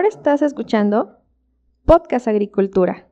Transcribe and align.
Ahora 0.00 0.08
estás 0.08 0.40
escuchando 0.40 1.18
Podcast 1.84 2.26
Agricultura. 2.26 3.06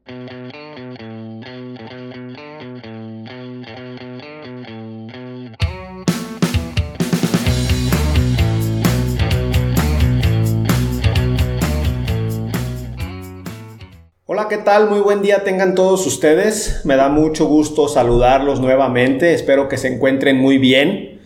Hola, 14.25 14.49
¿qué 14.49 14.57
tal? 14.57 14.89
Muy 14.89 15.01
buen 15.01 15.21
día 15.21 15.45
tengan 15.45 15.75
todos 15.75 16.07
ustedes. 16.07 16.87
Me 16.87 16.97
da 16.97 17.11
mucho 17.11 17.45
gusto 17.45 17.87
saludarlos 17.89 18.61
nuevamente. 18.63 19.35
Espero 19.35 19.69
que 19.69 19.77
se 19.77 19.89
encuentren 19.95 20.39
muy 20.39 20.57
bien. 20.57 21.18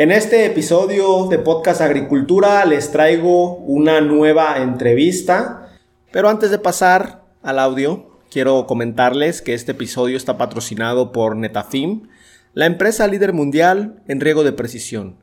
En 0.00 0.12
este 0.12 0.46
episodio 0.46 1.26
de 1.26 1.38
Podcast 1.38 1.82
Agricultura 1.82 2.64
les 2.64 2.90
traigo 2.90 3.56
una 3.56 4.00
nueva 4.00 4.56
entrevista, 4.56 5.68
pero 6.10 6.30
antes 6.30 6.50
de 6.50 6.58
pasar 6.58 7.26
al 7.42 7.58
audio, 7.58 8.08
quiero 8.30 8.66
comentarles 8.66 9.42
que 9.42 9.52
este 9.52 9.72
episodio 9.72 10.16
está 10.16 10.38
patrocinado 10.38 11.12
por 11.12 11.36
Netafim, 11.36 12.08
la 12.54 12.64
empresa 12.64 13.06
líder 13.08 13.34
mundial 13.34 14.02
en 14.08 14.20
riego 14.20 14.42
de 14.42 14.54
precisión. 14.54 15.16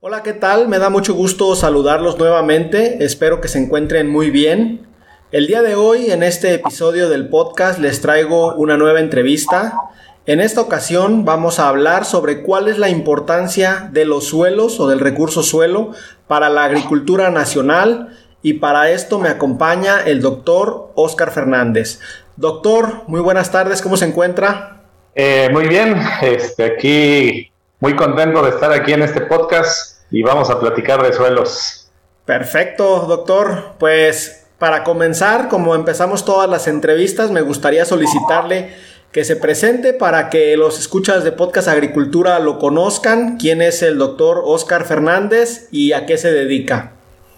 Hola, 0.00 0.22
¿qué 0.22 0.34
tal? 0.34 0.68
Me 0.68 0.78
da 0.78 0.90
mucho 0.90 1.14
gusto 1.14 1.54
saludarlos 1.56 2.18
nuevamente. 2.18 3.04
Espero 3.04 3.40
que 3.40 3.48
se 3.48 3.58
encuentren 3.58 4.08
muy 4.08 4.30
bien. 4.30 4.86
El 5.32 5.46
día 5.46 5.62
de 5.62 5.74
hoy, 5.74 6.10
en 6.10 6.22
este 6.22 6.54
episodio 6.54 7.08
del 7.08 7.28
podcast, 7.28 7.78
les 7.78 8.00
traigo 8.00 8.54
una 8.54 8.76
nueva 8.76 9.00
entrevista. 9.00 9.80
En 10.26 10.40
esta 10.40 10.60
ocasión 10.60 11.24
vamos 11.24 11.58
a 11.58 11.68
hablar 11.68 12.04
sobre 12.04 12.42
cuál 12.42 12.68
es 12.68 12.78
la 12.78 12.88
importancia 12.88 13.90
de 13.92 14.04
los 14.04 14.24
suelos 14.24 14.80
o 14.80 14.88
del 14.88 15.00
recurso 15.00 15.42
suelo 15.42 15.90
para 16.28 16.48
la 16.48 16.64
agricultura 16.64 17.30
nacional 17.30 18.16
y 18.44 18.52
para 18.52 18.90
esto 18.90 19.18
me 19.18 19.30
acompaña 19.30 20.02
el 20.04 20.20
doctor 20.20 20.92
Oscar 20.96 21.30
Fernández. 21.30 21.98
Doctor, 22.36 23.04
muy 23.06 23.22
buenas 23.22 23.50
tardes, 23.50 23.80
¿cómo 23.80 23.96
se 23.96 24.04
encuentra? 24.04 24.82
Eh, 25.14 25.48
muy 25.50 25.66
bien, 25.66 25.96
este, 26.20 26.64
aquí 26.64 27.50
muy 27.80 27.96
contento 27.96 28.42
de 28.42 28.50
estar 28.50 28.70
aquí 28.70 28.92
en 28.92 29.00
este 29.00 29.22
podcast 29.22 30.02
y 30.10 30.22
vamos 30.22 30.50
a 30.50 30.60
platicar 30.60 31.02
de 31.02 31.14
suelos. 31.14 31.90
Perfecto, 32.26 33.06
doctor. 33.08 33.76
Pues 33.78 34.44
para 34.58 34.84
comenzar, 34.84 35.48
como 35.48 35.74
empezamos 35.74 36.26
todas 36.26 36.48
las 36.48 36.68
entrevistas, 36.68 37.30
me 37.30 37.40
gustaría 37.40 37.86
solicitarle 37.86 38.74
que 39.10 39.24
se 39.24 39.36
presente 39.36 39.94
para 39.94 40.28
que 40.28 40.54
los 40.58 40.78
escuchas 40.78 41.24
de 41.24 41.32
Podcast 41.32 41.68
Agricultura 41.68 42.38
lo 42.40 42.58
conozcan. 42.58 43.38
¿Quién 43.38 43.62
es 43.62 43.82
el 43.82 43.96
doctor 43.96 44.42
Oscar 44.44 44.84
Fernández 44.84 45.68
y 45.70 45.92
a 45.92 46.04
qué 46.04 46.18
se 46.18 46.30
dedica? 46.30 46.93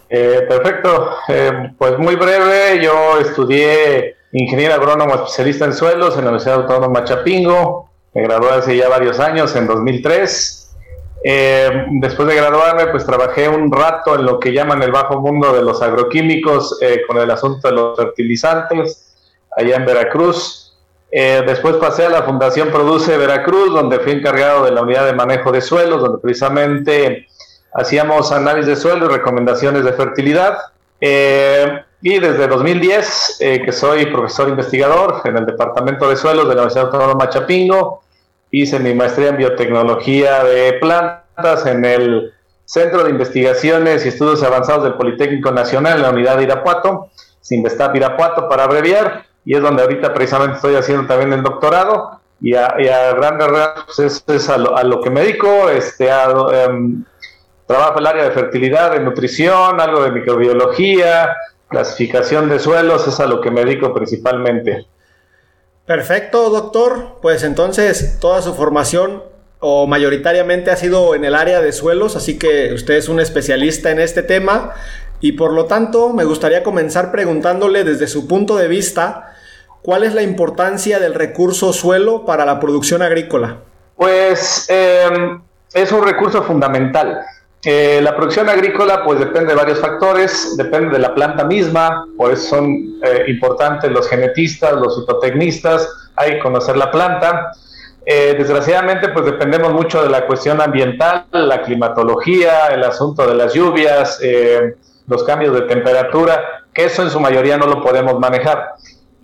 Eh, 0.09 0.47
perfecto, 0.49 1.17
eh, 1.29 1.73
pues 1.77 1.99
muy 1.99 2.15
breve, 2.15 2.81
yo 2.81 3.19
estudié 3.19 4.15
ingeniero 4.31 4.75
agrónomo 4.75 5.15
especialista 5.17 5.65
en 5.65 5.73
suelos 5.73 6.17
en 6.17 6.25
la 6.25 6.31
Universidad 6.31 6.63
Autónoma 6.63 7.03
Chapingo, 7.03 7.91
me 8.15 8.23
gradué 8.23 8.51
hace 8.51 8.77
ya 8.77 8.89
varios 8.89 9.19
años, 9.19 9.55
en 9.57 9.67
2003. 9.67 10.75
Eh, 11.25 11.87
después 12.01 12.29
de 12.29 12.37
graduarme, 12.37 12.87
pues 12.87 13.05
trabajé 13.05 13.49
un 13.49 13.73
rato 13.73 14.15
en 14.15 14.27
lo 14.27 14.39
que 14.39 14.53
llaman 14.53 14.81
el 14.83 14.93
bajo 14.93 15.21
mundo 15.21 15.53
de 15.53 15.63
los 15.63 15.83
agroquímicos 15.83 16.79
con 17.09 17.19
el 17.19 17.31
asunto 17.31 17.69
de 17.69 17.75
los 17.75 17.97
fertilizantes, 17.97 19.17
allá 19.57 19.77
en 19.77 19.87
Veracruz. 19.87 20.79
después 21.11 21.77
pasé 21.77 22.07
a 22.07 22.11
la 22.11 22.23
Fundación 22.23 22.71
Produce 22.71 23.17
Veracruz, 23.19 23.75
donde 23.75 23.99
fui 23.99 24.13
encargado 24.13 24.65
de 24.65 24.71
la 24.71 24.83
unidad 24.83 25.05
de 25.05 25.15
manejo 25.15 25.51
de 25.51 25.63
suelos, 25.63 26.01
donde 26.01 26.19
precisamente 26.23 27.27
hacíamos 27.77 28.33
análisis 28.33 28.67
de 28.67 28.77
suelo 28.77 29.07
y 29.07 29.09
recomendaciones 29.09 29.85
de 29.85 29.93
fertilidad. 29.93 30.57
Eh, 31.01 31.83
y 32.03 32.19
desde 32.19 32.47
2010, 32.47 33.39
eh, 33.41 33.63
que 33.65 33.73
soy 33.73 34.07
profesor 34.07 34.49
investigador 34.49 35.23
en 35.25 35.37
el 35.37 35.47
Departamento 35.47 36.09
de 36.09 36.17
Suelos 36.17 36.49
de 36.49 36.55
la 36.55 36.63
Universidad 36.63 36.87
Autónoma 36.87 37.29
Chapingo, 37.29 38.03
hice 38.51 38.79
mi 38.79 38.95
maestría 38.95 39.29
en 39.29 39.39
biotecnología 39.39 40.45
de 40.45 40.75
plantas 40.75 41.67
en 41.67 41.85
el 41.85 42.33
Centro 42.65 43.05
de 43.05 43.11
Investigaciones 43.11 44.05
y 44.05 44.09
Estudios 44.09 44.43
Avanzados 44.43 44.85
del 44.85 44.95
Politécnico 44.95 45.53
Nacional, 45.53 45.97
en 45.97 46.03
la 46.03 46.11
unidad 46.11 46.37
de 46.37 46.45
Irapuato, 46.45 47.11
Sinvestap 47.41 47.95
Irapuato 47.95 48.49
para 48.49 48.65
abreviar, 48.65 49.25
y 49.45 49.55
es 49.55 49.63
donde 49.63 49.83
ahorita 49.83 50.13
precisamente 50.13 50.57
estoy 50.57 50.75
haciendo 50.75 51.07
también 51.07 51.33
el 51.33 51.43
doctorado, 51.43 52.21
y 52.41 52.55
a, 52.55 52.75
grandes 53.15 53.49
rasgos 53.49 53.99
es, 53.99 54.25
es 54.27 54.49
a, 54.51 54.59
lo, 54.59 55.01
que 55.01 55.11
me 55.11 55.21
dedico, 55.23 55.71
este, 55.71 56.11
a, 56.11 56.29
em, 56.53 57.05
Trabajo 57.67 57.99
el 57.99 58.07
área 58.07 58.25
de 58.25 58.31
fertilidad, 58.31 58.93
de 58.93 59.01
nutrición, 59.01 59.81
algo 59.81 60.03
de 60.05 60.13
microbiología, 60.13 61.37
clasificación 61.69 62.49
de 62.49 62.59
suelos, 62.59 63.07
es 63.09 63.19
a 63.19 63.27
lo 63.27 63.41
que 63.41 63.51
me 63.51 63.65
dedico 63.65 63.93
principalmente. 63.93 64.87
Perfecto, 65.85 66.51
doctor. 66.51 67.19
Pues 67.23 67.43
entonces 67.43 68.19
toda 68.21 68.43
su 68.43 68.55
formación 68.55 69.23
o 69.61 69.87
mayoritariamente 69.87 70.71
ha 70.71 70.77
sido 70.77 71.15
en 71.15 71.25
el 71.25 71.35
área 71.35 71.61
de 71.61 71.73
suelos, 71.73 72.17
así 72.17 72.39
que 72.39 72.73
usted 72.73 72.95
es 72.95 73.09
un 73.09 73.21
especialista 73.21 73.91
en 73.91 74.01
este 74.01 74.23
tema 74.23 74.75
y 75.21 75.33
por 75.33 75.53
lo 75.53 75.65
tanto 75.65 76.13
me 76.13 76.25
gustaría 76.25 76.63
comenzar 76.63 77.11
preguntándole 77.11 77.85
desde 77.85 78.07
su 78.07 78.29
punto 78.29 78.57
de 78.57 78.69
vista 78.69 79.35
cuál 79.83 80.05
es 80.05 80.15
la 80.15 80.23
importancia 80.23 80.99
del 80.99 81.15
recurso 81.15 81.73
suelo 81.73 82.25
para 82.27 82.45
la 82.45 82.61
producción 82.61 83.03
agrícola. 83.03 83.59
Pues 83.97 84.67
em, 84.69 85.41
es 85.73 85.91
un 85.93 86.05
recurso 86.05 86.43
fundamental. 86.43 87.21
Eh, 87.65 88.01
la 88.03 88.15
producción 88.15 88.49
agrícola 88.49 89.03
pues 89.03 89.19
depende 89.19 89.49
de 89.49 89.55
varios 89.55 89.81
factores, 89.81 90.57
depende 90.57 90.91
de 90.91 90.99
la 90.99 91.15
planta 91.15 91.45
misma, 91.45 92.07
por 92.17 92.33
eso 92.33 92.57
son 92.57 93.01
eh, 93.03 93.25
importantes 93.29 93.91
los 93.91 94.09
genetistas, 94.09 94.73
los 94.75 95.01
fitotecnistas, 95.01 95.89
hay 96.15 96.33
que 96.33 96.39
conocer 96.39 96.77
la 96.77 96.91
planta. 96.91 97.53
Eh, 98.05 98.37
desgraciadamente 98.39 99.09
pues 99.09 99.25
dependemos 99.25 99.73
mucho 99.73 100.01
de 100.03 100.09
la 100.09 100.27
cuestión 100.27 100.61
ambiental, 100.61 101.27
la 101.33 101.63
climatología, 101.63 102.69
el 102.69 102.85
asunto 102.85 103.27
de 103.27 103.35
las 103.35 103.53
lluvias, 103.53 104.21
los 105.09 105.25
cambios 105.25 105.55
de 105.55 105.63
temperatura, 105.63 106.65
que 106.73 106.85
eso 106.85 107.03
en 107.03 107.11
su 107.11 107.19
mayoría 107.19 107.57
no 107.57 107.67
lo 107.67 107.83
podemos 107.83 108.17
manejar 108.21 108.75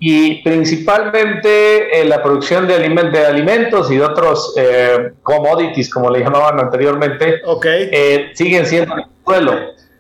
y 0.05 0.43
principalmente 0.43 2.01
en 2.01 2.09
la 2.09 2.21
producción 2.21 2.67
de, 2.67 2.77
de 2.77 3.25
alimentos 3.25 3.89
y 3.89 3.99
de 3.99 4.03
otros 4.03 4.53
eh, 4.57 5.13
commodities, 5.23 5.89
como 5.89 6.11
le 6.11 6.19
llamaban 6.19 6.59
anteriormente, 6.59 7.41
eh, 7.65 8.33
siguen 8.35 8.67
siendo 8.67 8.97
el 8.97 9.05
suelo. 9.25 9.53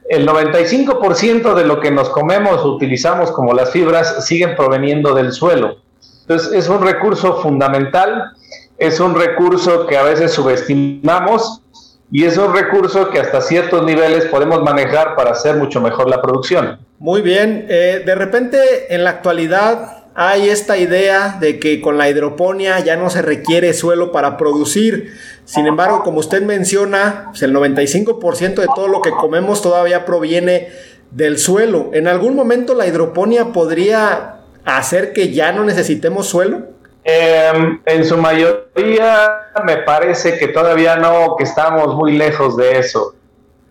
El 0.08 0.26
95% 0.26 1.54
de 1.54 1.64
lo 1.64 1.78
que 1.78 1.92
nos 1.92 2.08
comemos 2.08 2.64
o 2.64 2.74
utilizamos 2.74 3.30
como 3.30 3.54
las 3.54 3.70
fibras 3.70 4.26
siguen 4.26 4.56
proveniendo 4.56 5.14
del 5.14 5.30
suelo. 5.30 5.76
Entonces 6.22 6.52
es 6.52 6.68
un 6.68 6.82
recurso 6.82 7.40
fundamental, 7.40 8.32
es 8.78 8.98
un 8.98 9.14
recurso 9.14 9.86
que 9.86 9.96
a 9.98 10.02
veces 10.02 10.32
subestimamos 10.32 11.62
y 12.10 12.24
es 12.24 12.36
un 12.38 12.52
recurso 12.52 13.08
que 13.10 13.20
hasta 13.20 13.40
ciertos 13.40 13.84
niveles 13.84 14.24
podemos 14.24 14.64
manejar 14.64 15.14
para 15.14 15.30
hacer 15.30 15.54
mucho 15.58 15.80
mejor 15.80 16.10
la 16.10 16.20
producción. 16.20 16.80
Muy 17.02 17.20
bien, 17.20 17.66
eh, 17.68 18.04
de 18.06 18.14
repente 18.14 18.94
en 18.94 19.02
la 19.02 19.10
actualidad 19.10 20.04
hay 20.14 20.48
esta 20.48 20.76
idea 20.76 21.36
de 21.40 21.58
que 21.58 21.80
con 21.80 21.98
la 21.98 22.08
hidroponía 22.08 22.78
ya 22.78 22.94
no 22.94 23.10
se 23.10 23.22
requiere 23.22 23.74
suelo 23.74 24.12
para 24.12 24.36
producir. 24.36 25.12
Sin 25.44 25.66
embargo, 25.66 26.04
como 26.04 26.20
usted 26.20 26.42
menciona, 26.42 27.24
pues, 27.30 27.42
el 27.42 27.52
95% 27.52 28.60
de 28.60 28.68
todo 28.72 28.86
lo 28.86 29.02
que 29.02 29.10
comemos 29.10 29.62
todavía 29.62 30.04
proviene 30.04 30.68
del 31.10 31.38
suelo. 31.38 31.90
¿En 31.92 32.06
algún 32.06 32.36
momento 32.36 32.72
la 32.72 32.86
hidroponía 32.86 33.46
podría 33.46 34.36
hacer 34.64 35.12
que 35.12 35.32
ya 35.32 35.50
no 35.50 35.64
necesitemos 35.64 36.28
suelo? 36.28 36.68
Em, 37.02 37.80
en 37.84 38.04
su 38.04 38.16
mayoría 38.16 39.48
me 39.64 39.78
parece 39.78 40.38
que 40.38 40.46
todavía 40.46 40.94
no, 40.94 41.34
que 41.36 41.42
estamos 41.42 41.96
muy 41.96 42.16
lejos 42.16 42.56
de 42.56 42.78
eso. 42.78 43.16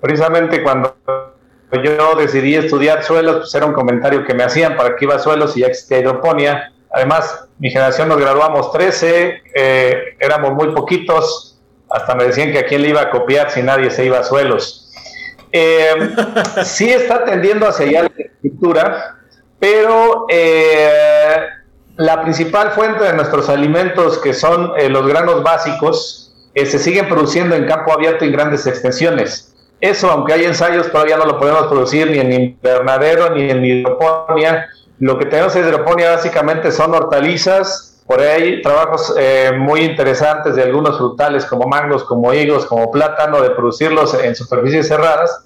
Precisamente 0.01 0.62
cuando 0.62 0.98
yo 1.79 2.15
decidí 2.15 2.56
estudiar 2.56 3.03
suelos, 3.03 3.38
pues 3.38 3.56
era 3.56 3.65
un 3.65 3.73
comentario 3.73 4.25
que 4.25 4.33
me 4.33 4.44
hacían 4.44 4.75
para 4.75 4.95
que 4.95 5.06
iba 5.06 5.15
a 5.15 5.19
suelos 5.19 5.56
y 5.56 5.62
ya 5.62 5.68
existía 5.68 6.00
hidroponía. 6.00 6.73
Además, 6.91 7.47
mi 7.59 7.69
generación 7.69 8.09
nos 8.09 8.18
graduamos 8.18 8.71
13, 8.71 9.44
eh, 9.56 10.03
éramos 10.19 10.53
muy 10.53 10.73
poquitos, 10.73 11.59
hasta 11.89 12.15
me 12.15 12.25
decían 12.25 12.51
que 12.51 12.59
a 12.59 12.65
quién 12.65 12.81
le 12.81 12.89
iba 12.89 13.01
a 13.01 13.09
copiar 13.09 13.50
si 13.51 13.63
nadie 13.63 13.89
se 13.89 14.06
iba 14.06 14.19
a 14.19 14.23
suelos. 14.23 14.91
Eh, 15.51 15.94
sí 16.63 16.89
está 16.89 17.23
tendiendo 17.23 17.68
hacia 17.68 17.85
allá 17.85 18.03
la 18.03 18.23
escritura, 18.25 19.19
pero 19.59 20.25
eh, 20.29 21.38
la 21.95 22.21
principal 22.21 22.71
fuente 22.71 23.06
de 23.06 23.13
nuestros 23.13 23.47
alimentos, 23.47 24.18
que 24.18 24.33
son 24.33 24.73
los 24.89 25.07
granos 25.07 25.44
básicos, 25.44 26.33
se 26.53 26.79
siguen 26.79 27.07
produciendo 27.07 27.56
en 27.56 27.65
campo 27.65 27.94
abierto 27.94 28.25
en 28.25 28.33
grandes 28.33 28.68
extensiones. 28.68 29.50
Eso, 29.81 30.12
aunque 30.12 30.33
hay 30.33 30.45
ensayos, 30.45 30.92
todavía 30.92 31.18
no 31.18 31.25
lo 31.25 31.39
podemos 31.39 31.66
producir 31.66 32.10
ni 32.12 32.19
en 32.19 32.31
invernadero 32.31 33.31
ni 33.31 33.50
en 33.50 33.66
hidroponía. 33.66 34.68
Lo 35.00 35.18
que 35.18 35.25
tenemos 35.25 35.56
en 35.56 35.68
hidroponía 35.68 36.12
básicamente 36.12 36.72
son 36.72 36.94
hortalizas, 36.94 38.04
por 38.06 38.19
ahí 38.19 38.62
trabajos 38.62 39.16
eh, 39.18 39.51
muy 39.57 39.81
interesantes 39.81 40.56
de 40.56 40.63
algunos 40.63 40.98
frutales 40.98 41.45
como 41.45 41.68
mangos, 41.68 42.04
como 42.04 42.31
higos, 42.31 42.68
como 42.68 42.92
plátano, 42.92 43.42
de 43.42 43.50
producirlos 43.50 44.13
en 44.13 44.36
superficies 44.36 44.88
cerradas. 44.88 45.45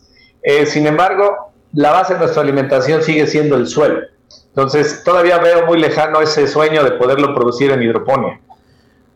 sin 0.65 0.85
embargo, 0.85 1.53
la 1.73 1.91
base 1.91 2.13
de 2.13 2.19
nuestra 2.19 2.41
alimentación 2.41 3.03
sigue 3.03 3.27
siendo 3.27 3.55
el 3.55 3.67
suelo. 3.67 4.01
Entonces, 4.49 5.03
todavía 5.05 5.37
veo 5.37 5.65
muy 5.65 5.79
lejano 5.79 6.21
ese 6.21 6.47
sueño 6.47 6.83
de 6.83 6.91
poderlo 6.91 7.33
producir 7.33 7.71
en 7.71 7.81
hidroponía. 7.83 8.41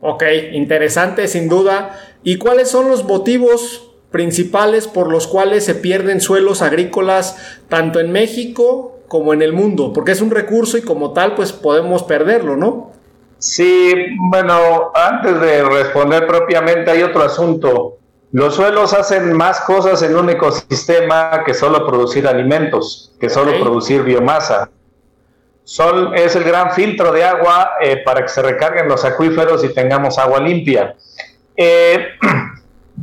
Ok, 0.02 0.24
interesante 0.54 1.28
sin 1.28 1.50
duda. 1.50 2.00
¿Y 2.24 2.38
cuáles 2.38 2.70
son 2.70 2.90
los 2.90 3.04
motivos 3.04 3.89
principales 4.12 4.88
por 4.88 5.12
los 5.12 5.28
cuales 5.28 5.66
se 5.66 5.76
pierden 5.76 6.22
suelos 6.22 6.62
agrícolas 6.62 7.38
tanto 7.68 8.00
en 8.00 8.12
México 8.12 9.00
como 9.08 9.34
en 9.34 9.42
el 9.42 9.54
mundo? 9.54 9.94
Porque 9.94 10.12
es 10.12 10.22
un 10.22 10.32
recurso 10.32 10.78
y 10.78 10.82
como 10.82 11.14
tal, 11.14 11.36
pues 11.36 11.52
podemos 11.52 12.04
perderlo, 12.04 12.56
¿no? 12.56 12.92
Sí, 13.40 13.94
bueno, 14.30 14.92
antes 14.94 15.40
de 15.40 15.64
responder 15.64 16.28
propiamente 16.28 16.92
hay 16.92 17.04
otro 17.04 17.24
asunto. 17.24 18.00
Los 18.32 18.56
suelos 18.56 18.94
hacen 18.94 19.34
más 19.34 19.62
cosas 19.62 20.02
en 20.04 20.16
un 20.16 20.30
ecosistema 20.30 21.44
que 21.46 21.54
solo 21.54 21.88
producir 21.88 22.28
alimentos, 22.28 23.16
que 23.20 23.30
solo 23.30 23.60
producir 23.60 24.04
biomasa. 24.04 24.70
Son, 25.64 26.16
es 26.16 26.36
el 26.36 26.44
gran 26.44 26.72
filtro 26.74 27.12
de 27.12 27.24
agua 27.24 27.72
eh, 27.82 28.02
para 28.04 28.22
que 28.22 28.28
se 28.28 28.42
recarguen 28.42 28.88
los 28.88 29.06
acuíferos 29.06 29.64
y 29.64 29.74
tengamos 29.74 30.18
agua 30.20 30.40
limpia. 30.40 30.96
Eh, 31.56 32.10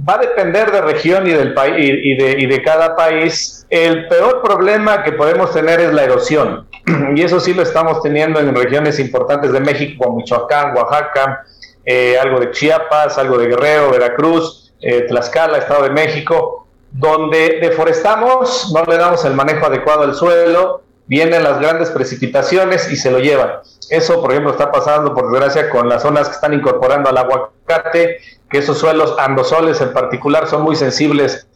va 0.08 0.14
a 0.14 0.18
depender 0.18 0.70
de 0.70 0.80
región 0.80 1.26
y, 1.26 1.32
del 1.32 1.54
país, 1.54 1.74
y, 1.78 2.16
de, 2.16 2.36
y 2.38 2.46
de 2.46 2.62
cada 2.62 2.96
país. 2.96 3.66
El 3.70 4.08
peor 4.08 4.42
problema 4.42 5.02
que 5.02 5.12
podemos 5.12 5.52
tener 5.52 5.80
es 5.80 5.92
la 5.92 6.04
erosión. 6.04 6.66
Y 7.16 7.22
eso 7.22 7.40
sí 7.40 7.54
lo 7.54 7.62
estamos 7.62 8.02
teniendo 8.02 8.40
en 8.40 8.54
regiones 8.54 8.98
importantes 8.98 9.52
de 9.52 9.60
México, 9.60 10.04
como 10.04 10.18
Michoacán, 10.18 10.76
Oaxaca, 10.76 11.44
eh, 11.84 12.18
algo 12.18 12.40
de 12.40 12.50
Chiapas, 12.50 13.16
algo 13.18 13.38
de 13.38 13.48
Guerrero, 13.48 13.90
Veracruz 13.90 14.66
eh, 14.80 15.02
Tlaxcala, 15.02 15.58
Estado 15.58 15.84
de 15.84 15.90
México, 15.90 16.66
donde 16.92 17.58
deforestamos, 17.60 18.72
no 18.72 18.84
le 18.84 18.96
damos 18.96 19.24
el 19.24 19.34
manejo 19.34 19.66
adecuado 19.66 20.02
al 20.02 20.14
suelo, 20.14 20.82
vienen 21.06 21.42
las 21.42 21.60
grandes 21.60 21.90
precipitaciones 21.90 22.90
y 22.90 22.96
se 22.96 23.10
lo 23.10 23.18
llevan. 23.18 23.50
Eso, 23.90 24.20
por 24.20 24.32
ejemplo, 24.32 24.52
está 24.52 24.70
pasando, 24.70 25.14
por 25.14 25.30
desgracia, 25.30 25.70
con 25.70 25.88
las 25.88 26.02
zonas 26.02 26.28
que 26.28 26.34
están 26.34 26.54
incorporando 26.54 27.10
al 27.10 27.16
aguacate, 27.16 28.18
que 28.50 28.58
esos 28.58 28.78
suelos 28.78 29.14
andosoles 29.18 29.80
en 29.80 29.92
particular 29.92 30.46
son 30.46 30.62
muy 30.62 30.76
sensibles 30.76 31.46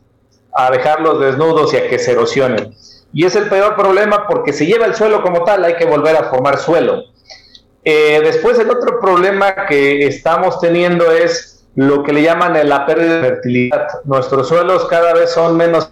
a 0.53 0.71
dejarlos 0.71 1.21
desnudos 1.21 1.73
y 1.75 1.77
a 1.77 1.89
que 1.89 1.99
se 1.99 2.13
erosionen. 2.13 2.75
Y 3.13 3.25
es 3.27 3.37
el 3.37 3.49
peor 3.49 3.77
problema 3.77 4.27
porque 4.27 4.53
se 4.53 4.67
lleva 4.67 4.87
el 4.87 4.95
suelo 4.95 5.23
como 5.23 5.45
tal, 5.45 5.65
hay 5.65 5.75
que 5.75 5.85
volver 5.85 6.17
a 6.17 6.25
formar 6.25 6.59
suelo. 6.59 7.05
Eh, 7.85 8.21
después 8.23 8.59
el 8.59 8.71
otro 8.71 9.01
problema 9.01 9.67
que 9.67 10.07
estamos 10.07 10.61
teniendo 10.61 11.11
es 11.11 11.65
lo 11.75 12.03
que 12.03 12.13
le 12.13 12.23
llaman 12.23 12.69
la 12.69 12.87
pérdida 12.87 13.21
de 13.21 13.29
fertilidad. 13.29 13.87
Nuestros 14.05 14.49
suelos 14.49 14.85
cada 14.87 15.15
vez 15.15 15.31
son 15.31 15.57
menos 15.57 15.89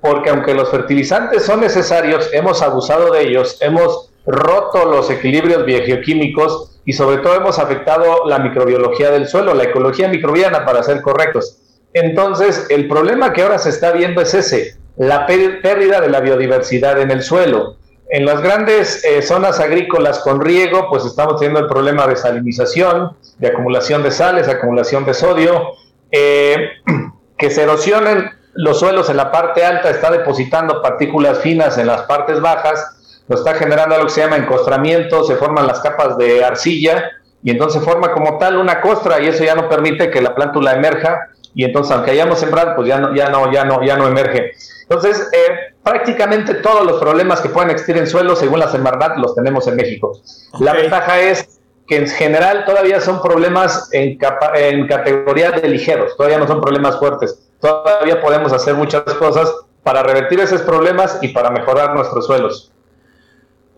porque 0.00 0.30
aunque 0.30 0.54
los 0.54 0.70
fertilizantes 0.70 1.44
son 1.44 1.60
necesarios, 1.60 2.28
hemos 2.32 2.62
abusado 2.62 3.12
de 3.12 3.22
ellos, 3.22 3.58
hemos 3.60 4.10
roto 4.26 4.84
los 4.86 5.10
equilibrios 5.10 5.64
biogeoquímicos 5.64 6.75
y 6.86 6.92
sobre 6.92 7.18
todo 7.18 7.34
hemos 7.34 7.58
afectado 7.58 8.24
la 8.26 8.38
microbiología 8.38 9.10
del 9.10 9.26
suelo, 9.26 9.52
la 9.52 9.64
ecología 9.64 10.08
microbiana 10.08 10.64
para 10.64 10.84
ser 10.84 11.02
correctos. 11.02 11.58
Entonces, 11.92 12.66
el 12.70 12.86
problema 12.88 13.32
que 13.32 13.42
ahora 13.42 13.58
se 13.58 13.70
está 13.70 13.90
viendo 13.90 14.22
es 14.22 14.32
ese, 14.34 14.76
la 14.96 15.26
pérdida 15.26 16.00
de 16.00 16.08
la 16.08 16.20
biodiversidad 16.20 17.00
en 17.00 17.10
el 17.10 17.22
suelo. 17.22 17.76
En 18.08 18.24
las 18.24 18.40
grandes 18.40 19.04
eh, 19.04 19.20
zonas 19.20 19.58
agrícolas 19.58 20.20
con 20.20 20.40
riego, 20.40 20.86
pues 20.88 21.04
estamos 21.04 21.40
teniendo 21.40 21.58
el 21.58 21.66
problema 21.66 22.06
de 22.06 22.14
salinización, 22.14 23.16
de 23.38 23.48
acumulación 23.48 24.04
de 24.04 24.12
sales, 24.12 24.46
acumulación 24.46 25.04
de 25.04 25.14
sodio, 25.14 25.72
eh, 26.12 26.68
que 27.36 27.50
se 27.50 27.64
erosionen 27.64 28.30
los 28.54 28.78
suelos 28.78 29.10
en 29.10 29.16
la 29.16 29.32
parte 29.32 29.64
alta, 29.64 29.90
está 29.90 30.12
depositando 30.12 30.80
partículas 30.80 31.38
finas 31.38 31.78
en 31.78 31.88
las 31.88 32.02
partes 32.02 32.40
bajas, 32.40 32.96
lo 33.28 33.36
está 33.36 33.54
generando 33.54 33.94
algo 33.94 34.06
que 34.06 34.12
se 34.12 34.20
llama 34.20 34.36
encostramiento, 34.36 35.24
se 35.24 35.36
forman 35.36 35.66
las 35.66 35.80
capas 35.80 36.16
de 36.16 36.44
arcilla 36.44 37.10
y 37.42 37.50
entonces 37.50 37.82
forma 37.82 38.12
como 38.12 38.38
tal 38.38 38.56
una 38.56 38.80
costra 38.80 39.20
y 39.20 39.26
eso 39.26 39.44
ya 39.44 39.54
no 39.54 39.68
permite 39.68 40.10
que 40.10 40.20
la 40.20 40.34
plántula 40.34 40.74
emerja 40.74 41.28
y 41.54 41.64
entonces 41.64 41.94
aunque 41.94 42.10
hayamos 42.10 42.38
sembrado, 42.38 42.76
pues 42.76 42.86
ya 42.86 42.98
no, 42.98 43.14
ya 43.14 43.30
no, 43.30 43.50
ya 43.50 43.64
no, 43.64 43.82
ya 43.82 43.96
no 43.96 44.06
emerge. 44.06 44.52
Entonces, 44.82 45.28
eh, 45.32 45.74
prácticamente 45.82 46.54
todos 46.54 46.84
los 46.84 47.00
problemas 47.00 47.40
que 47.40 47.48
pueden 47.48 47.70
existir 47.70 47.96
en 47.96 48.06
suelo, 48.06 48.36
según 48.36 48.60
la 48.60 48.70
Semarnat, 48.70 49.16
los 49.16 49.34
tenemos 49.34 49.66
en 49.66 49.76
México. 49.76 50.20
La 50.60 50.74
ventaja 50.74 51.18
es 51.18 51.58
que 51.86 51.96
en 51.96 52.08
general 52.08 52.64
todavía 52.66 53.00
son 53.00 53.22
problemas 53.22 53.88
en, 53.92 54.18
en 54.54 54.86
categoría 54.86 55.52
de 55.52 55.68
ligeros, 55.68 56.16
todavía 56.16 56.38
no 56.38 56.46
son 56.46 56.60
problemas 56.60 56.98
fuertes. 56.98 57.40
Todavía 57.60 58.20
podemos 58.20 58.52
hacer 58.52 58.74
muchas 58.74 59.02
cosas 59.14 59.52
para 59.82 60.02
revertir 60.02 60.40
esos 60.40 60.62
problemas 60.62 61.18
y 61.22 61.28
para 61.28 61.50
mejorar 61.50 61.94
nuestros 61.94 62.26
suelos. 62.26 62.72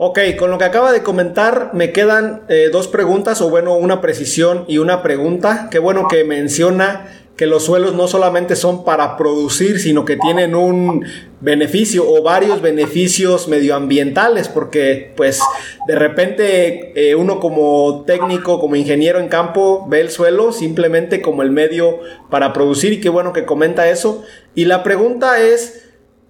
Ok, 0.01 0.21
con 0.39 0.53
lo 0.53 0.59
que 0.59 0.65
acaba 0.65 0.93
de 0.93 1.03
comentar 1.03 1.71
me 1.73 1.91
quedan 1.91 2.43
eh, 2.49 2.69
dos 2.71 2.87
preguntas, 2.87 3.41
o 3.41 3.51
bueno, 3.51 3.75
una 3.75 4.01
precisión 4.01 4.65
y 4.69 4.79
una 4.79 5.03
pregunta. 5.03 5.67
Qué 5.73 5.81
bueno 5.81 6.07
que 6.09 6.23
menciona 6.23 7.09
que 7.37 7.47
los 7.47 7.65
suelos 7.65 7.97
no 7.97 8.07
solamente 8.07 8.55
son 8.55 8.85
para 8.85 9.17
producir, 9.17 9.81
sino 9.81 10.05
que 10.05 10.17
tienen 10.17 10.55
un 10.55 11.05
beneficio 11.41 12.09
o 12.09 12.23
varios 12.23 12.63
beneficios 12.63 13.49
medioambientales, 13.49 14.49
porque 14.49 15.15
pues 15.17 15.41
de 15.89 15.97
repente 15.97 16.93
eh, 16.95 17.17
uno 17.17 17.41
como 17.41 18.05
técnico, 18.07 18.61
como 18.61 18.77
ingeniero 18.77 19.19
en 19.19 19.27
campo, 19.27 19.85
ve 19.89 20.01
el 20.01 20.11
suelo 20.11 20.53
simplemente 20.53 21.21
como 21.21 21.43
el 21.43 21.51
medio 21.51 21.99
para 22.31 22.53
producir 22.53 22.93
y 22.93 23.01
qué 23.01 23.09
bueno 23.09 23.33
que 23.33 23.45
comenta 23.45 23.91
eso. 23.91 24.23
Y 24.55 24.67
la 24.67 24.85
pregunta 24.85 25.41
es, 25.41 25.88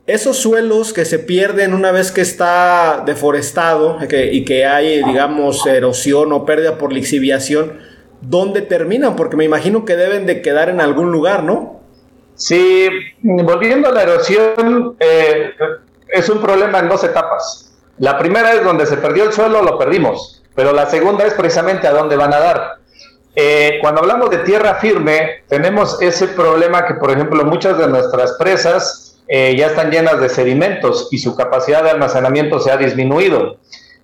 esos 0.09 0.39
suelos 0.39 0.95
que 0.95 1.05
se 1.05 1.19
pierden 1.19 1.75
una 1.75 1.93
vez 1.93 2.11
que 2.11 2.23
está 2.23 3.03
deforestado 3.05 3.99
y 4.11 4.45
que 4.47 4.65
hay, 4.65 5.05
digamos, 5.05 5.67
erosión 5.67 6.33
o 6.33 6.47
pérdida 6.47 6.79
por 6.79 6.95
lixiviación, 6.95 7.79
dónde 8.23 8.63
terminan, 8.63 9.17
porque 9.17 9.37
me 9.37 9.45
imagino 9.45 9.85
que 9.85 9.97
deben 9.97 10.25
de 10.25 10.41
quedar 10.41 10.71
en 10.71 10.81
algún 10.81 11.13
lugar, 11.13 11.45
¿no? 11.45 11.83
Sí, 12.35 12.89
volviendo 13.23 13.89
a 13.89 13.93
la 13.93 14.03
erosión, 14.05 14.97
eh, 14.99 15.51
es 16.09 16.29
un 16.31 16.41
problema 16.41 16.79
en 16.79 16.89
dos 16.89 17.05
etapas. 17.05 17.77
La 17.99 18.17
primera 18.17 18.55
es 18.55 18.65
donde 18.65 18.87
se 18.87 18.97
perdió 18.97 19.25
el 19.25 19.33
suelo, 19.35 19.63
lo 19.63 19.79
perdimos, 19.79 20.43
pero 20.55 20.73
la 20.73 20.87
segunda 20.87 21.27
es 21.27 21.35
precisamente 21.35 21.87
a 21.87 21.93
dónde 21.93 22.17
van 22.17 22.33
a 22.33 22.39
dar. 22.39 22.79
Eh, 23.37 23.79
cuando 23.83 24.01
hablamos 24.01 24.31
de 24.31 24.39
tierra 24.39 24.77
firme, 24.77 25.43
tenemos 25.49 26.01
ese 26.01 26.29
problema 26.29 26.87
que, 26.87 26.95
por 26.95 27.11
ejemplo, 27.11 27.45
muchas 27.45 27.77
de 27.77 27.89
nuestras 27.89 28.33
presas 28.39 29.08
eh, 29.29 29.55
ya 29.57 29.67
están 29.69 29.91
llenas 29.91 30.21
de 30.21 30.29
sedimentos 30.29 31.09
y 31.11 31.19
su 31.19 31.37
capacidad 31.37 31.83
de 31.85 31.91
almacenamiento 31.91 32.61
se 32.61 32.71
ha 32.71 32.77
disminuido. 32.77 33.59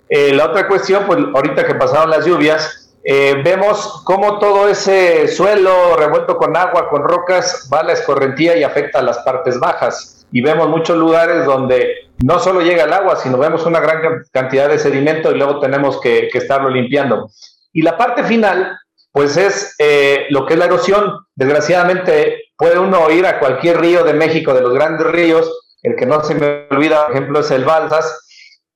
la 0.09 0.45
otra 0.45 0.67
cuestión, 0.67 1.05
pues 1.07 1.19
ahorita 1.33 1.65
que 1.65 1.75
pasaron 1.75 2.11
las 2.11 2.25
lluvias, 2.25 2.85
eh, 3.07 3.39
vemos 3.43 4.01
cómo 4.03 4.39
todo 4.39 4.67
ese 4.67 5.27
suelo 5.27 5.95
revuelto 5.95 6.37
con 6.37 6.57
agua, 6.57 6.89
con 6.89 7.03
rocas, 7.03 7.69
va 7.71 7.81
a 7.81 7.83
la 7.83 7.93
escorrentía 7.93 8.57
y 8.57 8.63
afecta 8.63 8.97
a 8.97 9.03
las 9.03 9.19
partes 9.19 9.59
bajas. 9.59 10.25
Y 10.31 10.41
vemos 10.41 10.67
muchos 10.69 10.97
lugares 10.97 11.45
donde 11.45 12.09
no 12.23 12.39
solo 12.39 12.61
llega 12.61 12.85
el 12.85 12.93
agua, 12.93 13.15
sino 13.17 13.37
vemos 13.37 13.63
una 13.67 13.79
gran 13.79 14.23
cantidad 14.31 14.67
de 14.69 14.79
sedimento 14.79 15.31
y 15.31 15.37
luego 15.37 15.59
tenemos 15.59 16.01
que, 16.01 16.29
estarlo 16.33 16.69
limpiando. 16.69 17.29
Y 17.71 17.83
la 17.83 17.95
parte 17.95 18.23
final, 18.23 18.75
pues 19.11 19.37
es 19.37 19.75
eh, 19.77 20.25
lo 20.31 20.47
que 20.47 20.53
es 20.53 20.59
la 20.59 20.65
erosión. 20.65 21.13
Desgraciadamente 21.35 22.44
puede 22.57 22.79
uno 22.79 23.09
ir 23.11 23.25
a 23.25 23.39
cualquier 23.39 23.79
río 23.79 24.03
de 24.03 24.13
México, 24.13 24.53
de 24.53 24.61
los 24.61 24.73
grandes 24.73 25.07
ríos, 25.07 25.51
el 25.83 25.95
que 25.95 26.05
no 26.05 26.23
se 26.23 26.35
me 26.35 26.67
olvida, 26.71 27.05
por 27.05 27.15
ejemplo, 27.15 27.39
es 27.39 27.51
el 27.51 27.63
Balsas, 27.63 28.25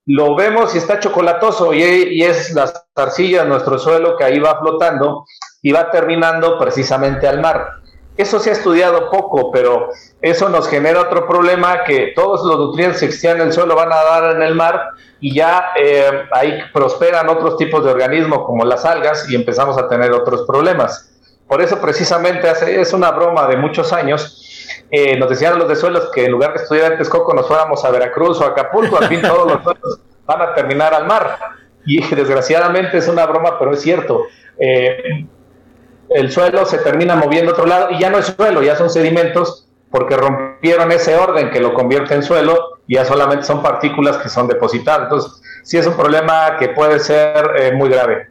lo 0.05 0.36
vemos 0.36 0.74
y 0.74 0.79
está 0.79 1.00
chocolatoso 1.00 1.74
y, 1.74 2.24
es 2.24 2.51
la 2.53 2.71
arcilla, 2.95 3.45
nuestro 3.45 3.77
suelo 3.77 4.17
que 4.17 4.24
ahí 4.24 4.39
va 4.39 4.59
flotando 4.59 5.25
y 5.62 5.71
va 5.71 5.91
terminando 5.91 6.57
precisamente 6.57 7.27
al 7.27 7.39
mar. 7.41 7.74
Eso 8.17 8.39
se 8.39 8.50
ha 8.50 8.53
estudiado 8.53 9.09
poco, 9.12 9.51
pero 9.51 9.89
eso 10.21 10.50
nos 10.50 10.67
genera 10.67 11.01
otro 11.01 11.27
problema 11.27 11.83
que 11.83 12.12
todos 12.15 12.43
los 12.43 12.57
nutrientes 12.57 13.00
que 13.00 13.05
existían 13.05 13.38
en 13.38 13.48
el 13.48 13.53
suelo 13.53 13.75
van 13.75 13.93
a 13.93 14.03
dar 14.03 14.36
en 14.36 14.41
el 14.41 14.55
mar 14.55 14.81
y 15.21 15.36
ya 15.36 15.74
eh, 15.79 16.24
ahí 16.31 16.59
prosperan 16.74 17.29
otros 17.29 17.55
tipos 17.57 17.86
de 17.86 17.91
organismos 17.91 18.39
como 18.45 18.65
las 18.65 18.83
algas 18.86 19.29
y 19.29 19.36
empezamos 19.36 19.77
a 19.77 19.88
tener 19.88 20.12
otros 20.12 20.45
problemas. 20.48 21.19
Por 21.50 21.63
eso 21.63 21.82
precisamente 21.82 22.48
hace, 22.48 22.79
es 22.79 22.94
una 22.94 23.10
broma 23.10 23.48
de 23.48 23.58
muchos 23.58 23.91
años. 23.91 24.46
Eh, 24.91 25.18
nos 25.18 25.32
decían 25.32 25.58
los 25.58 25.68
de 25.68 25.75
suelos 25.75 26.12
que 26.13 26.25
en 26.25 26.32
lugar 26.32 26.53
de 26.53 26.62
estudiar 26.62 26.91
en 26.91 27.00
Texcoco 27.00 27.34
nos 27.34 27.48
fuéramos 27.48 27.84
a 27.84 27.89
Veracruz 27.89 28.39
o 28.39 28.46
a 28.46 28.50
Acapulco, 28.50 28.98
al 28.98 29.08
fin 29.08 29.20
todos 29.22 29.51
los 29.51 29.63
suelos 29.63 30.00
van 30.27 30.41
a 30.44 30.53
terminar 30.53 30.94
al 30.94 31.08
mar. 31.08 31.38
y 31.88 32.03
desgraciadamente 32.15 33.00
es 33.00 33.08
una 33.08 33.25
broma, 33.25 33.58
pero 33.58 33.74
es 33.74 33.82
cierto. 33.82 34.27
Eh, 34.60 35.25
el 36.10 36.32
suelo 36.32 36.68
se 36.68 36.77
termina 36.77 37.15
moviendo 37.15 37.51
a 37.51 37.53
otro 37.56 37.65
lado 37.65 37.88
y 37.89 38.00
ya 38.00 38.12
no 38.12 38.20
es 38.20 38.27
suelo, 38.27 38.62
ya 38.62 38.75
son 38.75 38.91
sedimentos 38.91 39.68
porque 39.89 40.18
rompieron 40.18 40.91
ese 40.91 41.15
orden 41.15 41.50
que 41.50 41.60
lo 41.60 41.74
convierte 41.74 42.13
en 42.13 42.22
suelo 42.22 42.79
y 42.86 42.94
ya 42.94 43.06
solamente 43.06 43.46
son 43.46 43.63
partículas 43.63 44.18
que 44.18 44.29
son 44.29 44.48
depositadas. 44.48 45.03
Entonces, 45.06 45.41
sí 45.63 45.77
es 45.79 45.88
un 45.88 45.96
problema 45.96 46.58
que 46.60 46.70
puede 46.70 47.00
ser 47.00 47.53
eh, 47.58 47.72
muy 47.72 47.89
grave. 47.89 48.27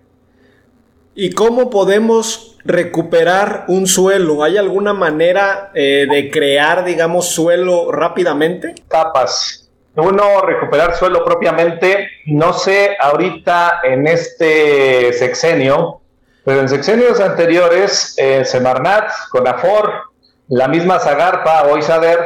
¿Y 1.21 1.33
cómo 1.33 1.69
podemos 1.69 2.57
recuperar 2.65 3.65
un 3.67 3.89
suelo? 3.89 4.45
¿Hay 4.45 4.57
alguna 4.57 4.95
manera 4.95 5.73
eh, 5.75 6.07
de 6.09 6.31
crear, 6.31 6.85
digamos, 6.85 7.31
suelo 7.31 7.91
rápidamente? 7.91 8.77
Tapas. 8.87 9.69
Uno, 9.97 10.43
recuperar 10.43 10.95
suelo 10.95 11.25
propiamente, 11.25 12.09
no 12.27 12.53
sé 12.53 12.97
ahorita 13.01 13.81
en 13.83 14.07
este 14.07 15.13
sexenio, 15.13 16.03
pero 16.45 16.61
en 16.61 16.69
sexenios 16.69 17.19
anteriores, 17.19 18.15
eh, 18.17 18.45
Semarnat, 18.45 19.11
Conafor, 19.31 19.91
la 20.47 20.69
misma 20.69 21.01
Zagarpa 21.01 21.65
o 21.65 21.79
Isader, 21.79 22.21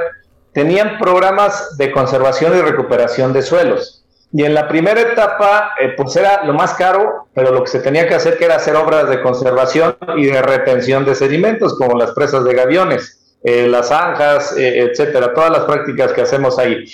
tenían 0.53 0.99
programas 0.99 1.79
de 1.79 1.93
conservación 1.93 2.59
y 2.59 2.61
recuperación 2.61 3.33
de 3.33 3.41
suelos. 3.41 4.02
Y 4.35 4.45
en 4.45 4.55
la 4.55 4.67
primera 4.67 4.99
etapa, 4.99 5.73
eh, 5.79 5.93
pues 5.95 6.17
era 6.17 6.45
lo 6.45 6.55
más 6.55 6.73
caro, 6.73 7.27
pero 7.35 7.53
lo 7.53 7.63
que 7.63 7.71
se 7.71 7.81
tenía 7.81 8.09
que 8.09 8.15
hacer 8.15 8.39
que 8.39 8.47
era 8.47 8.57
hacer 8.57 8.75
obras 8.77 9.09
de 9.11 9.21
conservación 9.21 9.95
y 10.17 10.25
de 10.25 10.41
retención 10.41 11.05
de 11.05 11.15
sedimentos, 11.15 11.77
como 11.77 11.99
las 11.99 12.13
presas 12.13 12.43
de 12.45 12.55
gaviones, 12.55 13.37
eh, 13.45 13.69
las 13.69 13.89
zanjas, 13.89 14.57
eh, 14.57 14.85
etcétera, 14.85 15.35
todas 15.35 15.51
las 15.51 15.65
prácticas 15.65 16.13
que 16.13 16.23
hacemos 16.23 16.59
ahí. 16.59 16.85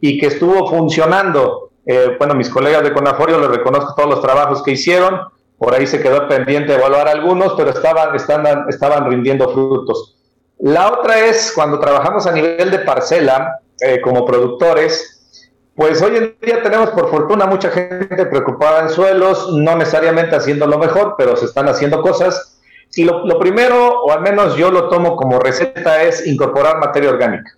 Y 0.00 0.18
que 0.18 0.26
estuvo 0.26 0.68
funcionando. 0.68 1.70
bueno, 2.18 2.34
mis 2.34 2.48
colegas 2.48 2.84
de 2.84 2.92
Conaforio 2.92 3.40
les 3.40 3.50
reconozco 3.50 3.94
todos 3.96 4.08
los 4.08 4.20
trabajos 4.20 4.62
que 4.62 4.72
hicieron. 4.72 5.20
Por 5.58 5.74
ahí 5.74 5.86
se 5.86 6.00
quedó 6.00 6.28
pendiente 6.28 6.74
evaluar 6.74 7.08
algunos, 7.08 7.54
pero 7.54 7.70
estaban, 7.70 8.14
estaban, 8.14 8.66
estaban 8.68 9.10
rindiendo 9.10 9.48
frutos. 9.48 10.16
La 10.60 10.92
otra 10.92 11.26
es 11.26 11.50
cuando 11.52 11.80
trabajamos 11.80 12.24
a 12.28 12.32
nivel 12.32 12.70
de 12.70 12.80
parcela, 12.80 13.58
como 14.04 14.24
productores, 14.24 15.21
pues 15.74 16.02
hoy 16.02 16.16
en 16.16 16.36
día 16.42 16.62
tenemos 16.62 16.90
por 16.90 17.10
fortuna 17.10 17.46
mucha 17.46 17.70
gente 17.70 18.26
preocupada 18.26 18.82
en 18.82 18.90
suelos, 18.90 19.52
no 19.52 19.76
necesariamente 19.76 20.36
haciendo 20.36 20.66
lo 20.66 20.78
mejor, 20.78 21.14
pero 21.16 21.36
se 21.36 21.46
están 21.46 21.68
haciendo 21.68 22.02
cosas. 22.02 22.60
Y 22.94 23.04
lo, 23.04 23.38
primero, 23.38 24.02
o 24.02 24.12
al 24.12 24.20
menos 24.20 24.54
yo 24.56 24.70
lo 24.70 24.90
tomo 24.90 25.16
como 25.16 25.38
receta, 25.38 26.02
es 26.02 26.26
incorporar 26.26 26.78
materia 26.78 27.08
orgánica. 27.08 27.52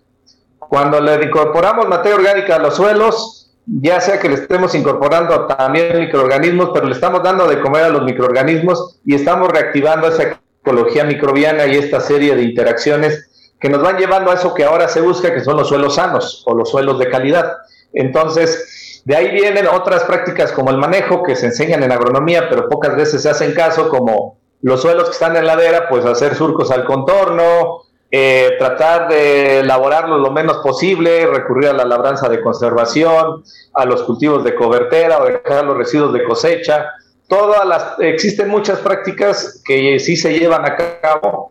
Cuando 0.61 1.01
le 1.01 1.25
incorporamos 1.25 1.89
materia 1.89 2.17
orgánica 2.17 2.55
a 2.55 2.61
los 2.61 2.77
suelos, 2.77 3.53
ya 3.67 4.01
sea 4.01 4.21
que 4.21 4.29
le 4.29 4.35
estemos 4.37 4.75
incorporando 4.77 5.47
también 5.47 5.99
microorganismos, 5.99 6.71
pero 6.73 6.87
le 6.87 6.95
estamos 6.95 7.23
dando 7.23 7.49
de 7.49 7.61
comer 7.61 7.85
a 7.85 7.89
los 7.89 8.03
microorganismos 8.03 9.01
y 9.05 9.17
estamos 9.17 9.49
reactivando 9.49 10.07
esa 10.07 10.39
ecología 10.63 11.05
microbiana 11.05 11.67
y 11.67 11.77
esta 11.77 12.01
serie 12.01 12.37
de 12.37 12.43
interacciones 12.43 13.55
que 13.59 13.69
nos 13.69 13.83
van 13.83 13.97
llevando 13.97 14.31
a 14.31 14.35
eso 14.35 14.55
que 14.55 14.65
ahora 14.65 14.89
se 14.89 15.01
busca, 15.01 15.33
que 15.33 15.41
son 15.41 15.57
los 15.57 15.69
suelos 15.69 15.95
sanos 15.97 16.43
o 16.47 16.55
los 16.55 16.71
suelos 16.71 16.99
de 16.99 17.09
calidad. 17.09 17.51
Entonces, 17.95 19.03
de 19.05 19.17
ahí 19.17 19.31
vienen 19.31 19.67
otras 19.67 20.05
prácticas 20.05 20.53
como 20.53 20.71
el 20.71 20.79
manejo 20.79 21.23
que 21.23 21.37
se 21.37 21.47
enseñan 21.47 21.83
en 21.83 21.93
agronomía, 21.93 22.49
pero 22.49 22.69
pocas 22.69 22.97
veces 22.97 23.23
se 23.23 23.31
hacen 23.31 23.53
caso, 23.53 23.89
como 23.89 24.39
los 24.63 24.83
suelos 24.83 25.05
que 25.05 25.13
están 25.13 25.37
en 25.37 25.47
ladera, 25.47 25.89
pues 25.89 26.05
hacer 26.05 26.35
surcos 26.35 26.71
al 26.71 26.85
contorno, 26.85 27.83
eh, 28.11 28.53
tratar 28.59 29.09
de 29.09 29.59
elaborarlo 29.59 30.19
lo 30.19 30.31
menos 30.31 30.59
posible, 30.59 31.27
recurrir 31.27 31.69
a 31.69 31.73
la 31.73 31.85
labranza 31.85 32.29
de 32.29 32.41
conservación, 32.41 33.43
a 33.75 33.85
los 33.85 34.05
cultivos 34.05 34.43
de 34.45 34.55
cobertera 34.55 35.19
o 35.19 35.27
dejar 35.27 35.65
los 35.65 35.77
residuos 35.77 36.13
de 36.13 36.25
cosecha. 36.25 36.93
Todas 37.29 37.67
las, 37.67 37.97
existen 37.99 38.49
muchas 38.49 38.79
prácticas 38.79 39.61
que 39.67 39.99
sí 39.99 40.17
se 40.17 40.39
llevan 40.39 40.65
a 40.65 40.77
cabo. 40.77 41.51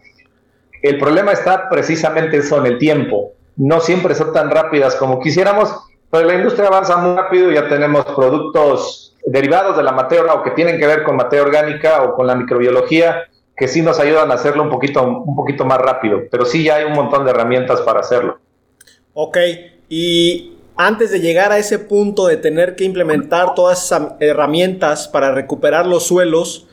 El 0.81 0.97
problema 0.97 1.33
está 1.33 1.69
precisamente 1.69 2.37
eso 2.37 2.57
en 2.57 2.65
el 2.65 2.77
tiempo. 2.77 3.33
No 3.57 3.79
siempre 3.79 4.15
son 4.15 4.33
tan 4.33 4.49
rápidas 4.49 4.95
como 4.95 5.19
quisiéramos 5.19 5.75
pues 6.13 6.27
la 6.27 6.35
industria 6.35 6.67
avanza 6.67 6.95
muy 6.97 7.17
rápido, 7.17 7.51
ya 7.51 7.67
tenemos 7.67 8.05
productos 8.05 9.15
derivados 9.25 9.75
de 9.75 9.81
la 9.81 9.93
materia 9.93 10.31
o 10.35 10.43
que 10.43 10.51
tienen 10.51 10.77
que 10.77 10.85
ver 10.85 11.01
con 11.01 11.15
materia 11.15 11.43
orgánica 11.43 12.03
o 12.03 12.13
con 12.13 12.27
la 12.27 12.35
microbiología 12.35 13.23
que 13.57 13.67
sí 13.67 13.81
nos 13.81 13.99
ayudan 13.99 14.29
a 14.29 14.35
hacerlo 14.35 14.61
un 14.61 14.69
poquito, 14.69 15.01
un 15.01 15.35
poquito 15.35 15.65
más 15.65 15.79
rápido, 15.79 16.21
pero 16.29 16.45
sí 16.45 16.65
ya 16.65 16.75
hay 16.75 16.83
un 16.83 16.93
montón 16.93 17.25
de 17.25 17.31
herramientas 17.31 17.81
para 17.81 18.01
hacerlo. 18.01 18.37
Ok, 19.15 19.39
y 19.89 20.53
antes 20.75 21.09
de 21.09 21.19
llegar 21.19 21.51
a 21.51 21.57
ese 21.57 21.79
punto 21.79 22.27
de 22.27 22.37
tener 22.37 22.75
que 22.75 22.83
implementar 22.83 23.55
todas 23.55 23.83
esas 23.83 24.11
herramientas 24.19 25.07
para 25.07 25.33
recuperar 25.33 25.87
los 25.87 26.05
suelos, 26.05 26.67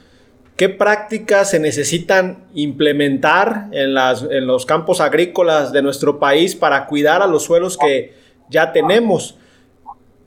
¿qué 0.57 0.69
prácticas 0.69 1.49
se 1.49 1.61
necesitan 1.61 2.45
implementar 2.53 3.69
en, 3.73 3.95
las, 3.95 4.23
en 4.23 4.47
los 4.47 4.67
campos 4.67 5.01
agrícolas 5.01 5.73
de 5.73 5.81
nuestro 5.81 6.19
país 6.19 6.55
para 6.55 6.85
cuidar 6.85 7.23
a 7.23 7.27
los 7.27 7.45
suelos 7.45 7.79
que 7.79 8.20
ya 8.51 8.73
tenemos. 8.73 9.39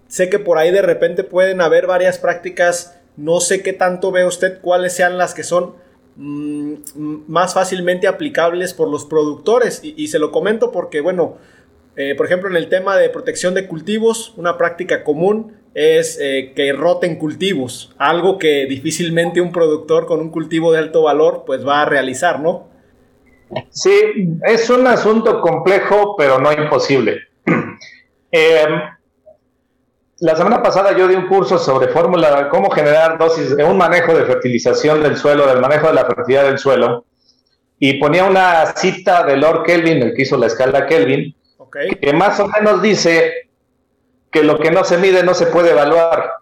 Sé 0.07 0.29
que 0.29 0.39
por 0.39 0.57
ahí 0.57 0.71
de 0.71 0.81
repente 0.81 1.23
pueden 1.23 1.61
haber 1.61 1.87
varias 1.87 2.17
prácticas, 2.17 2.99
no 3.17 3.39
sé 3.39 3.61
qué 3.61 3.73
tanto 3.73 4.11
ve 4.11 4.25
usted 4.25 4.59
cuáles 4.61 4.93
sean 4.93 5.17
las 5.17 5.33
que 5.33 5.43
son 5.43 5.75
mm, 6.15 6.73
más 7.27 7.53
fácilmente 7.53 8.07
aplicables 8.07 8.73
por 8.73 8.89
los 8.89 9.05
productores. 9.05 9.81
Y, 9.83 10.07
se 10.07 10.19
lo 10.19 10.31
comento 10.31 10.71
porque, 10.71 11.01
bueno, 11.01 11.37
eh, 11.95 12.15
por 12.15 12.25
ejemplo, 12.25 12.49
en 12.49 12.55
el 12.55 12.69
tema 12.69 12.97
de 12.97 13.09
protección 13.09 13.53
de 13.53 13.67
cultivos, 13.67 14.33
una 14.37 14.57
práctica 14.57 15.03
común 15.03 15.57
es 15.73 16.19
eh, 16.21 16.53
que 16.55 16.71
roten 16.73 17.15
cultivos, 17.17 17.95
algo 17.97 18.37
que 18.37 18.67
difícilmente 18.67 19.41
un 19.41 19.51
productor 19.51 20.05
con 20.05 20.19
un 20.19 20.29
cultivo 20.29 20.71
de 20.71 20.77
alto 20.77 21.03
valor 21.03 21.43
pues 21.45 21.67
va 21.67 21.81
a 21.81 21.85
realizar, 21.85 22.39
¿no? 22.39 22.69
Sí, 23.69 23.91
es 24.45 24.69
un 24.69 24.87
asunto 24.87 25.41
complejo, 25.41 26.15
pero 26.17 26.39
no 26.39 26.51
imposible. 26.51 27.21
Eh, 28.35 28.65
la 30.21 30.35
semana 30.35 30.63
pasada 30.63 30.97
yo 30.97 31.07
di 31.07 31.13
un 31.13 31.27
curso 31.27 31.59
sobre 31.59 31.89
fórmula, 31.89 32.49
cómo 32.49 32.71
generar 32.71 33.19
dosis, 33.19 33.55
de 33.55 33.63
un 33.63 33.77
manejo 33.77 34.11
de 34.15 34.25
fertilización 34.25 35.03
del 35.03 35.17
suelo, 35.17 35.45
del 35.45 35.59
manejo 35.59 35.85
de 35.85 35.93
la 35.93 36.05
fertilidad 36.05 36.45
del 36.45 36.57
suelo, 36.57 37.05
y 37.77 37.99
ponía 37.99 38.23
una 38.23 38.65
cita 38.75 39.23
de 39.23 39.37
Lord 39.37 39.61
Kelvin, 39.65 40.01
el 40.01 40.15
que 40.15 40.23
hizo 40.23 40.35
la 40.37 40.47
escala 40.47 40.87
Kelvin, 40.87 41.35
que 42.01 42.13
más 42.13 42.39
o 42.39 42.47
menos 42.47 42.81
dice 42.81 43.49
que 44.31 44.43
lo 44.43 44.57
que 44.57 44.71
no 44.71 44.83
se 44.83 44.97
mide 44.97 45.21
no 45.21 45.35
se 45.35 45.45
puede 45.45 45.69
evaluar, 45.69 46.37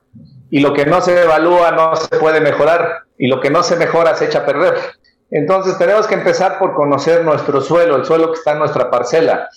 y 0.50 0.62
lo 0.62 0.74
que 0.74 0.86
no 0.86 1.02
se 1.02 1.24
evalúa 1.24 1.72
no 1.72 1.98
se 1.98 2.16
puede 2.18 2.40
mejorar, 2.40 3.00
y 3.18 3.28
lo 3.28 3.42
que 3.42 3.50
no 3.50 3.64
se 3.64 3.76
mejora 3.76 4.16
se 4.16 4.28
echa 4.28 4.40
a 4.40 4.46
perder. 4.46 4.76
Entonces 5.30 5.78
tenemos 5.78 6.08
que 6.08 6.16
empezar 6.16 6.58
por 6.58 6.74
conocer 6.74 7.26
nuestro 7.26 7.60
suelo, 7.60 7.98
el 7.98 8.06
suelo 8.06 8.32
que 8.32 8.40
está 8.40 8.54
en 8.54 8.60
nuestra 8.60 8.90
parcela 8.90 9.50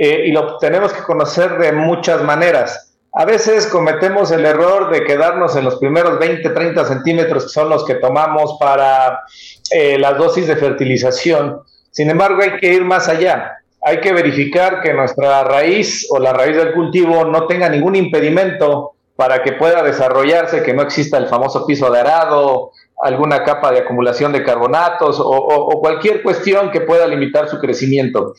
eh, 0.00 0.26
y 0.26 0.30
lo 0.30 0.58
tenemos 0.58 0.92
que 0.92 1.02
conocer 1.02 1.58
de 1.58 1.72
muchas 1.72 2.22
maneras. 2.22 2.94
A 3.12 3.24
veces 3.24 3.66
cometemos 3.66 4.30
el 4.30 4.46
error 4.46 4.92
de 4.92 5.02
quedarnos 5.02 5.56
en 5.56 5.64
los 5.64 5.74
primeros 5.76 6.20
20, 6.20 6.50
30 6.50 6.84
centímetros 6.84 7.44
que 7.44 7.48
son 7.48 7.68
los 7.68 7.84
que 7.84 7.96
tomamos 7.96 8.56
para 8.60 9.24
eh, 9.72 9.98
las 9.98 10.16
dosis 10.16 10.46
de 10.46 10.54
fertilización. 10.54 11.62
Sin 11.90 12.10
embargo, 12.10 12.42
hay 12.42 12.58
que 12.58 12.72
ir 12.72 12.84
más 12.84 13.08
allá. 13.08 13.56
Hay 13.82 14.00
que 14.00 14.12
verificar 14.12 14.82
que 14.82 14.94
nuestra 14.94 15.42
raíz 15.42 16.06
o 16.10 16.20
la 16.20 16.32
raíz 16.32 16.56
del 16.56 16.74
cultivo 16.74 17.24
no 17.24 17.48
tenga 17.48 17.68
ningún 17.68 17.96
impedimento 17.96 18.92
para 19.16 19.42
que 19.42 19.54
pueda 19.54 19.82
desarrollarse, 19.82 20.62
que 20.62 20.74
no 20.74 20.82
exista 20.82 21.18
el 21.18 21.26
famoso 21.26 21.66
piso 21.66 21.90
de 21.90 21.98
arado, 21.98 22.70
alguna 23.00 23.44
capa 23.44 23.70
de 23.70 23.80
acumulación 23.80 24.32
de 24.32 24.42
carbonatos 24.42 25.18
o, 25.20 25.80
cualquier 25.80 26.22
cuestión 26.22 26.70
que 26.70 26.80
pueda 26.80 27.06
limitar 27.06 27.48
su 27.48 27.58
crecimiento. 27.58 28.34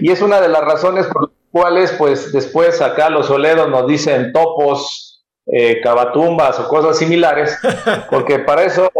Y 0.00 0.10
es 0.10 0.20
una 0.20 0.40
de 0.40 0.48
las 0.48 0.62
razones 0.62 1.06
por 1.06 1.22
las 1.22 1.38
cuales, 1.50 1.92
pues 1.98 2.32
después 2.32 2.80
acá 2.80 3.08
los 3.08 3.30
oleros 3.30 3.68
nos 3.68 3.86
dicen 3.86 4.32
topos, 4.32 5.24
eh, 5.46 5.80
cabatumbas 5.80 6.58
o 6.60 6.68
cosas 6.68 6.98
similares, 6.98 7.58
porque 8.10 8.38
para 8.40 8.64
eso, 8.64 8.90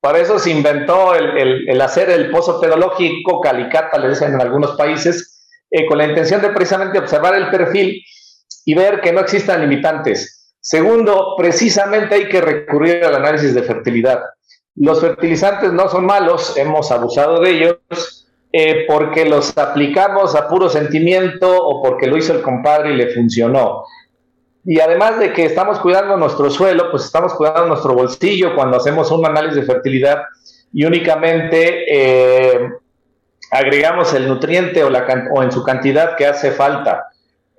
para 0.00 0.18
eso 0.18 0.38
se 0.38 0.50
inventó 0.50 1.14
el, 1.14 1.80
hacer 1.80 2.10
el 2.10 2.30
pozo 2.30 2.60
pedológico, 2.60 3.40
calicata, 3.40 3.98
le 3.98 4.10
dicen 4.10 4.34
en 4.34 4.40
algunos 4.40 4.76
países, 4.76 5.46
eh, 5.70 5.86
con 5.86 5.98
la 5.98 6.06
intención 6.06 6.40
de 6.40 6.48
precisamente 6.50 6.98
observar 6.98 7.34
el 7.34 7.50
perfil 7.50 8.02
y 8.64 8.74
ver 8.74 9.00
que 9.00 9.12
no 9.12 9.20
existan 9.20 9.60
limitantes 9.60 10.37
Segundo, 10.60 11.34
precisamente 11.36 12.14
hay 12.14 12.28
que 12.28 12.40
recurrir 12.40 13.04
al 13.04 13.14
análisis 13.14 13.54
de 13.54 13.62
fertilidad. 13.62 14.22
Los 14.74 15.00
fertilizantes 15.00 15.72
no 15.72 15.88
son 15.88 16.06
malos, 16.06 16.56
hemos 16.56 16.90
abusado 16.92 17.40
de 17.40 17.50
ellos 17.50 18.26
eh, 18.52 18.84
porque 18.88 19.24
los 19.24 19.56
aplicamos 19.58 20.34
a 20.34 20.48
puro 20.48 20.68
sentimiento 20.68 21.50
o 21.50 21.82
porque 21.82 22.06
lo 22.06 22.16
hizo 22.16 22.32
el 22.32 22.42
compadre 22.42 22.92
y 22.92 22.96
le 22.96 23.10
funcionó. 23.10 23.84
Y 24.64 24.80
además 24.80 25.18
de 25.18 25.32
que 25.32 25.44
estamos 25.44 25.78
cuidando 25.80 26.16
nuestro 26.16 26.50
suelo, 26.50 26.90
pues 26.90 27.04
estamos 27.04 27.34
cuidando 27.34 27.66
nuestro 27.66 27.94
bolsillo 27.94 28.54
cuando 28.54 28.76
hacemos 28.76 29.10
un 29.10 29.24
análisis 29.24 29.56
de 29.56 29.66
fertilidad 29.66 30.22
y 30.72 30.84
únicamente 30.84 31.84
eh, 31.88 32.70
agregamos 33.50 34.12
el 34.14 34.28
nutriente 34.28 34.82
o, 34.84 35.42
en 35.42 35.52
su 35.52 35.62
cantidad 35.62 36.16
que 36.16 36.26
hace 36.26 36.50
falta. 36.50 37.06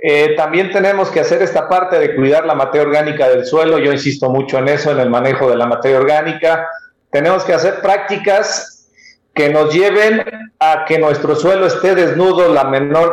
Eh, 0.02 0.34
también 0.38 0.72
tenemos 0.72 1.10
que 1.10 1.20
hacer 1.20 1.42
esta 1.42 1.68
parte 1.68 2.00
de 2.00 2.16
cuidar 2.16 2.46
la 2.46 2.56
materia 2.56 2.88
orgánica 2.88 3.28
del 3.30 3.46
suelo. 3.46 3.80
Yo 3.80 3.92
insisto 3.92 4.30
mucho 4.30 4.58
en 4.58 4.70
eso, 4.70 4.92
en 4.92 5.00
el 5.00 5.10
manejo 5.10 5.50
de 5.50 5.58
la 5.58 5.66
materia 5.66 5.98
orgánica. 5.98 6.70
Tenemos 7.12 7.44
que 7.44 7.54
hacer 7.54 7.82
prácticas 7.82 8.80
que 9.34 9.50
nos 9.50 9.74
lleven 9.74 10.24
a 10.60 10.86
que 10.86 11.00
nuestro 11.00 11.36
suelo 11.36 11.66
esté 11.66 11.96
desnudo 11.96 12.46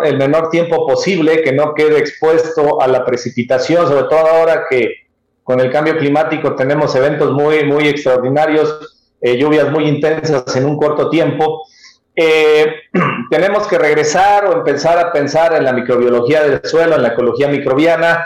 el 0.02 0.16
menor 0.16 0.50
tiempo 0.50 0.86
posible, 0.86 1.42
que 1.42 1.52
no 1.52 1.74
quede 1.74 1.98
expuesto 1.98 2.80
a 2.80 2.86
la 2.88 3.04
precipitación, 3.04 3.86
sobre 3.86 4.04
todo 4.04 4.26
ahora 4.26 4.64
que 4.68 5.06
con 5.44 5.60
el 5.60 5.70
cambio 5.70 5.96
climático 5.96 6.56
tenemos 6.56 6.94
eventos 6.96 7.30
muy, 7.30 7.64
muy 7.64 7.86
extraordinarios, 7.86 9.12
eh, 9.20 9.36
lluvias 9.36 9.70
muy 9.70 9.86
intensas 9.88 10.56
en 10.56 10.64
un 10.64 10.76
corto 10.76 11.08
tiempo. 11.08 11.62
Eh, 12.16 12.74
tenemos 13.30 13.68
que 13.68 13.78
regresar 13.78 14.46
o 14.46 14.54
empezar 14.54 14.98
a 14.98 15.12
pensar 15.12 15.54
en 15.54 15.64
la 15.64 15.72
microbiología 15.72 16.42
del 16.42 16.64
suelo, 16.64 16.96
en 16.96 17.02
la 17.02 17.08
ecología 17.08 17.48
microbiana. 17.48 18.24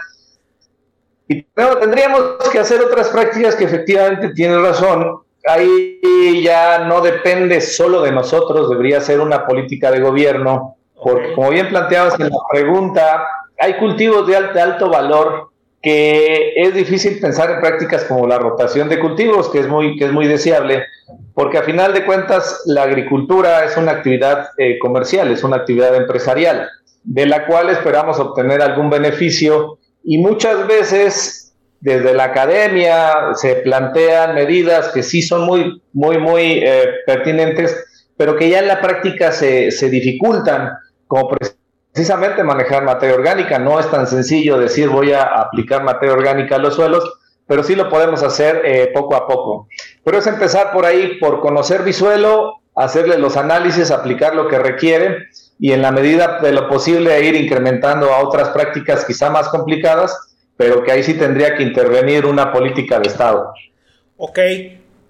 Y 1.28 1.42
tendríamos 1.52 2.36
que 2.50 2.58
hacer 2.58 2.80
otras 2.80 3.08
prácticas 3.08 3.56
que 3.56 3.64
efectivamente 3.64 4.30
tienen 4.30 4.62
razón. 4.62 5.20
Ahí 5.46 6.42
ya 6.42 6.80
no 6.80 7.00
depende 7.00 7.60
solo 7.60 8.02
de 8.02 8.12
nosotros, 8.12 8.68
debería 8.68 9.00
ser 9.00 9.20
una 9.20 9.46
política 9.46 9.90
de 9.90 10.00
gobierno, 10.00 10.76
porque 11.02 11.32
como 11.34 11.50
bien 11.50 11.68
planteabas 11.68 12.18
en 12.20 12.28
la 12.28 12.36
pregunta, 12.50 13.26
hay 13.58 13.74
cultivos 13.74 14.26
de 14.26 14.36
alto, 14.36 14.54
de 14.54 14.60
alto 14.60 14.90
valor 14.90 15.50
que 15.82 16.52
es 16.56 16.74
difícil 16.74 17.18
pensar 17.20 17.50
en 17.50 17.60
prácticas 17.60 18.04
como 18.04 18.26
la 18.26 18.38
rotación 18.38 18.88
de 18.88 19.00
cultivos, 19.00 19.48
que 19.48 19.60
es 19.60 19.68
muy, 19.68 19.96
que 19.96 20.06
es 20.06 20.12
muy 20.12 20.26
deseable, 20.26 20.84
porque 21.40 21.56
a 21.56 21.62
final 21.62 21.94
de 21.94 22.04
cuentas 22.04 22.64
la 22.66 22.82
agricultura 22.82 23.64
es 23.64 23.74
una 23.78 23.92
actividad 23.92 24.50
eh, 24.58 24.78
comercial, 24.78 25.32
es 25.32 25.42
una 25.42 25.56
actividad 25.56 25.96
empresarial, 25.96 26.68
de 27.02 27.24
la 27.24 27.46
cual 27.46 27.70
esperamos 27.70 28.18
obtener 28.18 28.60
algún 28.60 28.90
beneficio 28.90 29.78
y 30.04 30.18
muchas 30.18 30.66
veces 30.66 31.54
desde 31.80 32.12
la 32.12 32.24
academia 32.24 33.32
se 33.36 33.54
plantean 33.54 34.34
medidas 34.34 34.88
que 34.88 35.02
sí 35.02 35.22
son 35.22 35.46
muy, 35.46 35.80
muy, 35.94 36.18
muy 36.18 36.60
eh, 36.62 36.90
pertinentes, 37.06 37.86
pero 38.18 38.36
que 38.36 38.50
ya 38.50 38.58
en 38.58 38.68
la 38.68 38.82
práctica 38.82 39.32
se, 39.32 39.70
se 39.70 39.88
dificultan, 39.88 40.72
como 41.06 41.30
precisamente 41.90 42.44
manejar 42.44 42.84
materia 42.84 43.14
orgánica. 43.14 43.58
No 43.58 43.80
es 43.80 43.90
tan 43.90 44.06
sencillo 44.06 44.58
decir 44.58 44.90
voy 44.90 45.12
a 45.12 45.22
aplicar 45.22 45.84
materia 45.84 46.12
orgánica 46.12 46.56
a 46.56 46.58
los 46.58 46.74
suelos, 46.74 47.19
pero 47.50 47.64
sí 47.64 47.74
lo 47.74 47.88
podemos 47.88 48.22
hacer 48.22 48.62
eh, 48.64 48.92
poco 48.94 49.16
a 49.16 49.26
poco. 49.26 49.66
Pero 50.04 50.18
es 50.18 50.26
empezar 50.28 50.70
por 50.70 50.86
ahí, 50.86 51.18
por 51.18 51.40
conocer 51.40 51.82
mi 51.82 51.92
suelo, 51.92 52.60
hacerle 52.76 53.18
los 53.18 53.36
análisis, 53.36 53.90
aplicar 53.90 54.36
lo 54.36 54.46
que 54.46 54.56
requiere 54.56 55.26
y 55.58 55.72
en 55.72 55.82
la 55.82 55.90
medida 55.90 56.38
de 56.40 56.52
lo 56.52 56.68
posible 56.68 57.20
ir 57.24 57.34
incrementando 57.34 58.12
a 58.14 58.22
otras 58.22 58.50
prácticas 58.50 59.04
quizá 59.04 59.30
más 59.30 59.48
complicadas, 59.48 60.16
pero 60.56 60.84
que 60.84 60.92
ahí 60.92 61.02
sí 61.02 61.14
tendría 61.14 61.56
que 61.56 61.64
intervenir 61.64 62.24
una 62.24 62.52
política 62.52 63.00
de 63.00 63.08
Estado. 63.08 63.52
Ok, 64.16 64.38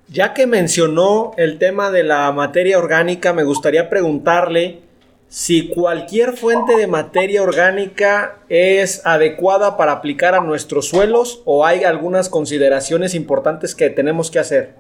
ya 0.09 0.33
que 0.33 0.47
mencionó 0.47 1.33
el 1.37 1.59
tema 1.59 1.91
de 1.91 2.05
la 2.05 2.33
materia 2.33 2.79
orgánica, 2.79 3.35
me 3.35 3.45
gustaría 3.45 3.91
preguntarle 3.91 4.81
si 5.31 5.69
cualquier 5.69 6.37
fuente 6.37 6.77
de 6.77 6.89
materia 6.89 7.41
orgánica 7.41 8.39
es 8.49 9.07
adecuada 9.07 9.77
para 9.77 9.93
aplicar 9.93 10.35
a 10.35 10.41
nuestros 10.41 10.89
suelos 10.89 11.43
o 11.45 11.65
hay 11.65 11.85
algunas 11.85 12.29
consideraciones 12.29 13.15
importantes 13.15 13.77
que 13.77 13.91
tenemos 13.91 14.29
que 14.33 14.41
hacer. 14.41 14.75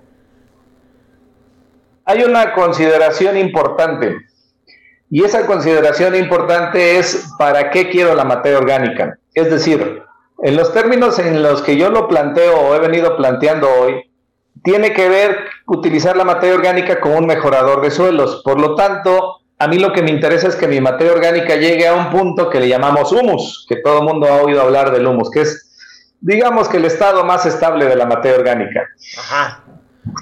Hay 2.05 2.25
una 2.25 2.53
consideración 2.53 3.37
importante 3.37 4.17
y 5.09 5.23
esa 5.23 5.47
consideración 5.47 6.17
importante 6.17 6.99
es 6.99 7.29
para 7.39 7.71
qué 7.71 7.89
quiero 7.89 8.17
la 8.17 8.25
materia 8.25 8.59
orgánica. 8.59 9.19
Es 9.35 9.49
decir, 9.53 10.03
en 10.43 10.57
los 10.57 10.75
términos 10.75 11.21
en 11.21 11.45
los 11.45 11.63
que 11.63 11.77
yo 11.77 11.91
lo 11.91 12.09
planteo 12.09 12.59
o 12.59 12.75
he 12.75 12.81
venido 12.81 13.17
planteando 13.17 13.69
hoy, 13.73 14.11
tiene 14.65 14.95
que 14.95 15.09
ver 15.09 15.39
utilizar 15.69 16.17
la 16.17 16.25
materia 16.25 16.57
orgánica 16.57 16.99
como 16.99 17.19
un 17.19 17.27
mejorador 17.27 17.83
de 17.83 17.93
suelos. 17.93 18.43
Por 18.45 18.61
lo 18.61 18.75
tanto, 18.75 19.40
a 19.61 19.69
mí 19.69 19.79
lo 19.79 19.93
que 19.93 20.03
me 20.03 20.11
interesa 20.11 20.49
es 20.49 20.57
que 20.57 20.67
mi 20.67 20.81
materia 20.81 21.13
orgánica 21.13 21.55
llegue 21.55 21.87
a 21.87 21.93
un 21.93 22.09
punto 22.11 22.49
que 22.49 22.59
le 22.59 22.69
llamamos 22.69 23.13
humus, 23.13 23.67
que 23.69 23.77
todo 23.77 23.99
el 23.99 24.05
mundo 24.05 24.27
ha 24.27 24.41
oído 24.41 24.63
hablar 24.63 24.91
del 24.91 25.07
humus, 25.07 25.31
que 25.31 25.43
es, 25.43 25.71
digamos 26.19 26.67
que 26.71 26.79
el 26.79 26.87
estado 26.87 27.25
más 27.25 27.45
estable 27.45 27.85
de 27.85 27.95
la 27.95 28.07
materia 28.07 28.39
orgánica. 28.39 28.89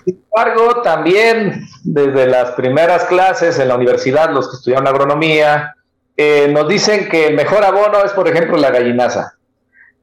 Sin 0.05 0.25
embargo, 0.25 0.83
también 0.83 1.69
desde 1.85 2.27
las 2.27 2.51
primeras 2.53 3.05
clases 3.05 3.61
en 3.61 3.69
la 3.69 3.77
universidad, 3.77 4.31
los 4.33 4.51
que 4.51 4.57
estudiaron 4.57 4.89
agronomía, 4.89 5.73
eh, 6.17 6.49
nos 6.53 6.67
dicen 6.67 7.09
que 7.09 7.29
el 7.29 7.37
mejor 7.37 7.63
abono 7.63 8.03
es, 8.05 8.11
por 8.11 8.27
ejemplo, 8.27 8.57
la 8.57 8.73
gallinaza. 8.73 9.35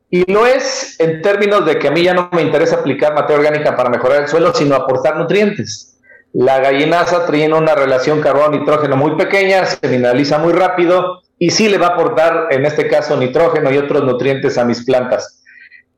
Y 0.10 0.24
no 0.32 0.45
es 0.45 0.98
en 1.02 1.21
términos 1.21 1.65
de 1.65 1.78
que 1.78 1.89
a 1.89 1.91
mí 1.91 2.04
ya 2.04 2.13
no 2.13 2.30
me 2.32 2.41
interesa 2.41 2.78
aplicar 2.78 3.13
materia 3.13 3.39
orgánica 3.39 3.76
para 3.76 3.89
mejorar 3.89 4.21
el 4.21 4.28
suelo, 4.30 4.54
sino 4.54 4.76
aportar 4.76 5.17
nutrientes. 5.17 5.95
La 6.38 6.60
gallinaza 6.60 7.26
tiene 7.28 7.54
una 7.54 7.76
relación 7.76 8.19
carbón-nitrógeno 8.19 8.98
muy 8.98 9.15
pequeña, 9.15 9.65
se 9.65 9.88
mineraliza 9.88 10.38
muy 10.38 10.52
rápido 10.52 11.21
y 11.39 11.52
sí 11.52 11.69
le 11.69 11.78
va 11.78 11.88
a 11.88 11.89
aportar, 11.91 12.48
en 12.52 12.65
este 12.65 12.89
caso, 12.89 13.15
nitrógeno 13.15 13.71
y 13.71 13.78
otros 13.78 14.04
nutrientes 14.04 14.58
a 14.58 14.65
mis 14.65 14.84
plantas. 14.84 15.45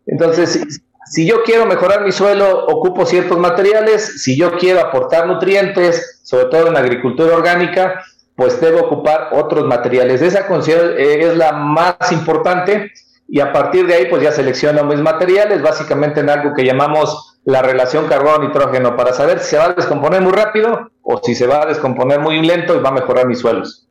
Entonces, 0.05 0.79
si 1.05 1.25
yo 1.25 1.41
quiero 1.43 1.65
mejorar 1.65 2.05
mi 2.05 2.11
suelo, 2.11 2.67
ocupo 2.67 3.07
ciertos 3.07 3.39
materiales. 3.39 4.21
Si 4.21 4.37
yo 4.37 4.59
quiero 4.59 4.79
aportar 4.81 5.25
nutrientes, 5.25 6.21
sobre 6.23 6.45
todo 6.45 6.67
en 6.67 6.77
agricultura 6.77 7.35
orgánica, 7.35 8.03
pues 8.35 8.61
debo 8.61 8.81
ocupar 8.81 9.29
otros 9.31 9.65
materiales. 9.65 10.21
Esa 10.21 10.45
es 10.99 11.35
la 11.35 11.51
más 11.53 12.11
importante 12.11 12.91
y 13.27 13.39
a 13.39 13.51
partir 13.51 13.87
de 13.87 13.95
ahí 13.95 14.05
pues 14.07 14.21
ya 14.21 14.31
selecciono 14.31 14.83
mis 14.83 14.99
materiales, 14.99 15.63
básicamente 15.63 16.19
en 16.19 16.29
algo 16.29 16.53
que 16.53 16.63
llamamos 16.63 17.36
la 17.47 17.61
relación 17.61 18.07
carbón-nitrógeno 18.07 18.97
para 18.97 19.13
saber 19.13 19.39
si 19.39 19.51
se 19.51 19.57
va 19.57 19.67
a 19.67 19.73
descomponer 19.73 20.21
muy 20.21 20.33
rápido 20.33 20.91
o 21.01 21.21
si 21.23 21.33
se 21.33 21.47
va 21.47 21.63
a 21.63 21.65
descomponer 21.65 22.19
muy 22.19 22.45
lento 22.45 22.75
y 22.75 22.79
va 22.79 22.89
a 22.89 22.91
mejorar 22.91 23.25
mis 23.25 23.39
suelos. 23.39 23.87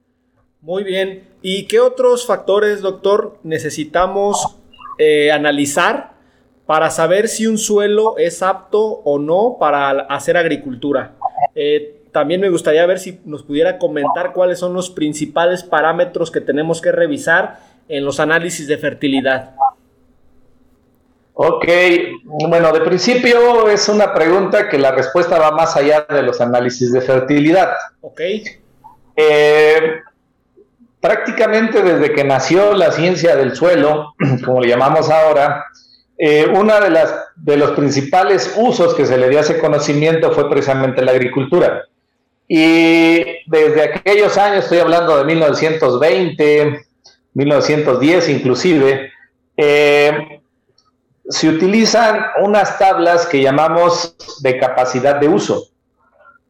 Muy 0.60 0.84
bien. 0.84 1.26
¿Y 1.40 1.66
qué 1.66 1.80
otros 1.80 2.26
factores, 2.26 2.82
doctor, 2.82 3.38
necesitamos 3.44 4.58
eh, 4.98 5.32
analizar 5.32 6.12
para 6.66 6.90
saber 6.90 7.28
si 7.28 7.46
un 7.46 7.56
suelo 7.56 8.18
es 8.18 8.42
apto 8.42 8.82
o 8.82 9.18
no 9.18 9.56
para 9.58 10.00
hacer 10.00 10.36
agricultura? 10.36 11.14
Eh, 11.54 12.02
también 12.12 12.42
me 12.42 12.50
gustaría 12.50 12.84
ver 12.84 12.98
si 12.98 13.20
nos 13.24 13.42
pudiera 13.42 13.78
comentar 13.78 14.34
cuáles 14.34 14.58
son 14.58 14.74
los 14.74 14.90
principales 14.90 15.62
parámetros 15.62 16.30
que 16.30 16.42
tenemos 16.42 16.82
que 16.82 16.92
revisar 16.92 17.58
en 17.88 18.04
los 18.04 18.20
análisis 18.20 18.68
de 18.68 18.76
fertilidad. 18.76 19.54
Ok, 21.38 21.66
bueno, 22.24 22.72
de 22.72 22.80
principio 22.80 23.68
es 23.68 23.90
una 23.90 24.14
pregunta 24.14 24.70
que 24.70 24.78
la 24.78 24.92
respuesta 24.92 25.38
va 25.38 25.50
más 25.50 25.76
allá 25.76 26.06
de 26.08 26.22
los 26.22 26.40
análisis 26.40 26.90
de 26.92 27.02
fertilidad. 27.02 27.72
Ok. 28.00 28.20
Eh, 29.14 30.00
prácticamente 30.98 31.82
desde 31.82 32.14
que 32.14 32.24
nació 32.24 32.72
la 32.72 32.90
ciencia 32.90 33.36
del 33.36 33.54
suelo, 33.54 34.14
como 34.46 34.62
le 34.62 34.68
llamamos 34.68 35.10
ahora, 35.10 35.66
eh, 36.16 36.46
uno 36.54 36.80
de, 36.80 36.88
las, 36.88 37.14
de 37.36 37.58
los 37.58 37.72
principales 37.72 38.54
usos 38.56 38.94
que 38.94 39.04
se 39.04 39.18
le 39.18 39.28
dio 39.28 39.36
a 39.36 39.42
ese 39.42 39.58
conocimiento 39.58 40.32
fue 40.32 40.48
precisamente 40.48 41.02
la 41.02 41.12
agricultura. 41.12 41.82
Y 42.48 43.22
desde 43.46 43.82
aquellos 43.82 44.38
años, 44.38 44.64
estoy 44.64 44.78
hablando 44.78 45.18
de 45.18 45.24
1920, 45.26 46.86
1910 47.34 48.28
inclusive, 48.30 49.12
eh, 49.58 50.35
se 51.28 51.48
utilizan 51.48 52.20
unas 52.42 52.78
tablas 52.78 53.26
que 53.26 53.42
llamamos 53.42 54.16
de 54.42 54.58
capacidad 54.58 55.16
de 55.16 55.28
uso, 55.28 55.68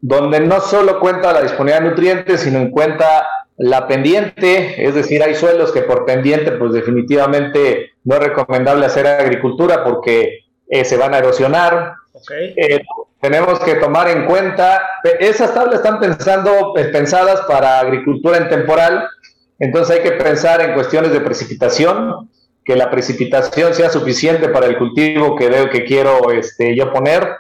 donde 0.01 0.41
no 0.41 0.61
solo 0.61 1.01
cuenta 1.01 1.33
la 1.33 1.43
disponibilidad 1.43 1.83
de 1.83 1.89
nutrientes, 1.91 2.41
sino 2.41 2.59
en 2.59 2.71
cuenta 2.71 3.27
la 3.59 3.89
pendiente, 3.89 4.87
es 4.87 4.95
decir, 4.95 5.23
hay 5.23 5.35
suelos 5.35 5.73
que 5.73 5.83
por 5.83 6.05
pendiente, 6.05 6.53
pues 6.53 6.73
definitivamente 6.73 7.93
no 8.05 8.17
es 8.17 8.23
recomendable 8.23 8.85
hacer 8.85 9.07
agricultura 9.07 9.83
porque 9.83 10.41
eh, 10.69 10.85
se 10.85 10.97
van 10.97 11.15
a 11.15 11.19
erosionar. 11.19 11.95
Eh, 12.57 12.83
tenemos 13.21 13.59
que 13.61 13.77
tomar 13.77 14.09
en 14.09 14.27
cuenta, 14.27 14.83
esas 15.21 15.55
tablas 15.55 15.77
están 15.77 16.01
pensando, 16.01 16.75
eh, 16.77 16.85
pensadas 16.85 17.41
para 17.43 17.81
agricultura 17.81 18.37
en 18.37 18.49
temporal, 18.49 19.09
entonces 19.59 19.97
hay 19.97 20.03
que 20.03 20.13
pensar 20.13 20.61
en 20.61 20.75
cuestiones 20.75 21.13
de 21.13 21.21
precipitación, 21.21 22.29
que 22.67 22.75
la 22.75 22.91
precipitación 22.91 23.73
sea 23.75 23.89
suficiente 23.91 24.49
para 24.49 24.67
el 24.67 24.77
cultivo 24.77 25.37
que, 25.37 25.49
que 25.71 25.85
quiero 25.85 26.33
este, 26.33 26.75
yo 26.75 26.93
poner. 26.93 27.37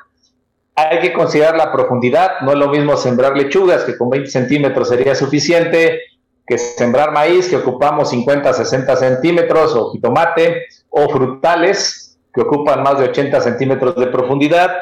Hay 0.77 1.01
que 1.01 1.13
considerar 1.13 1.57
la 1.57 1.73
profundidad, 1.73 2.41
no 2.43 2.53
es 2.53 2.59
lo 2.59 2.69
mismo 2.69 2.97
sembrar 2.97 3.37
lechugas, 3.37 3.83
que 3.83 3.99
con 3.99 4.09
20 4.09 4.31
centímetros 4.31 4.89
sería 4.89 5.17
suficiente, 5.17 6.01
que 6.47 6.59
sembrar 6.59 7.11
maíz, 7.11 7.49
que 7.49 7.57
ocupamos 7.57 8.11
50, 8.11 8.53
60 8.53 8.97
centímetros, 8.97 9.75
o 9.75 9.91
jitomate, 9.91 10.67
o 10.91 11.09
frutales, 11.09 12.17
que 12.33 12.43
ocupan 12.43 12.85
más 12.85 12.99
de 13.01 13.07
80 13.07 13.41
centímetros 13.41 13.97
de 13.97 14.07
profundidad. 14.07 14.77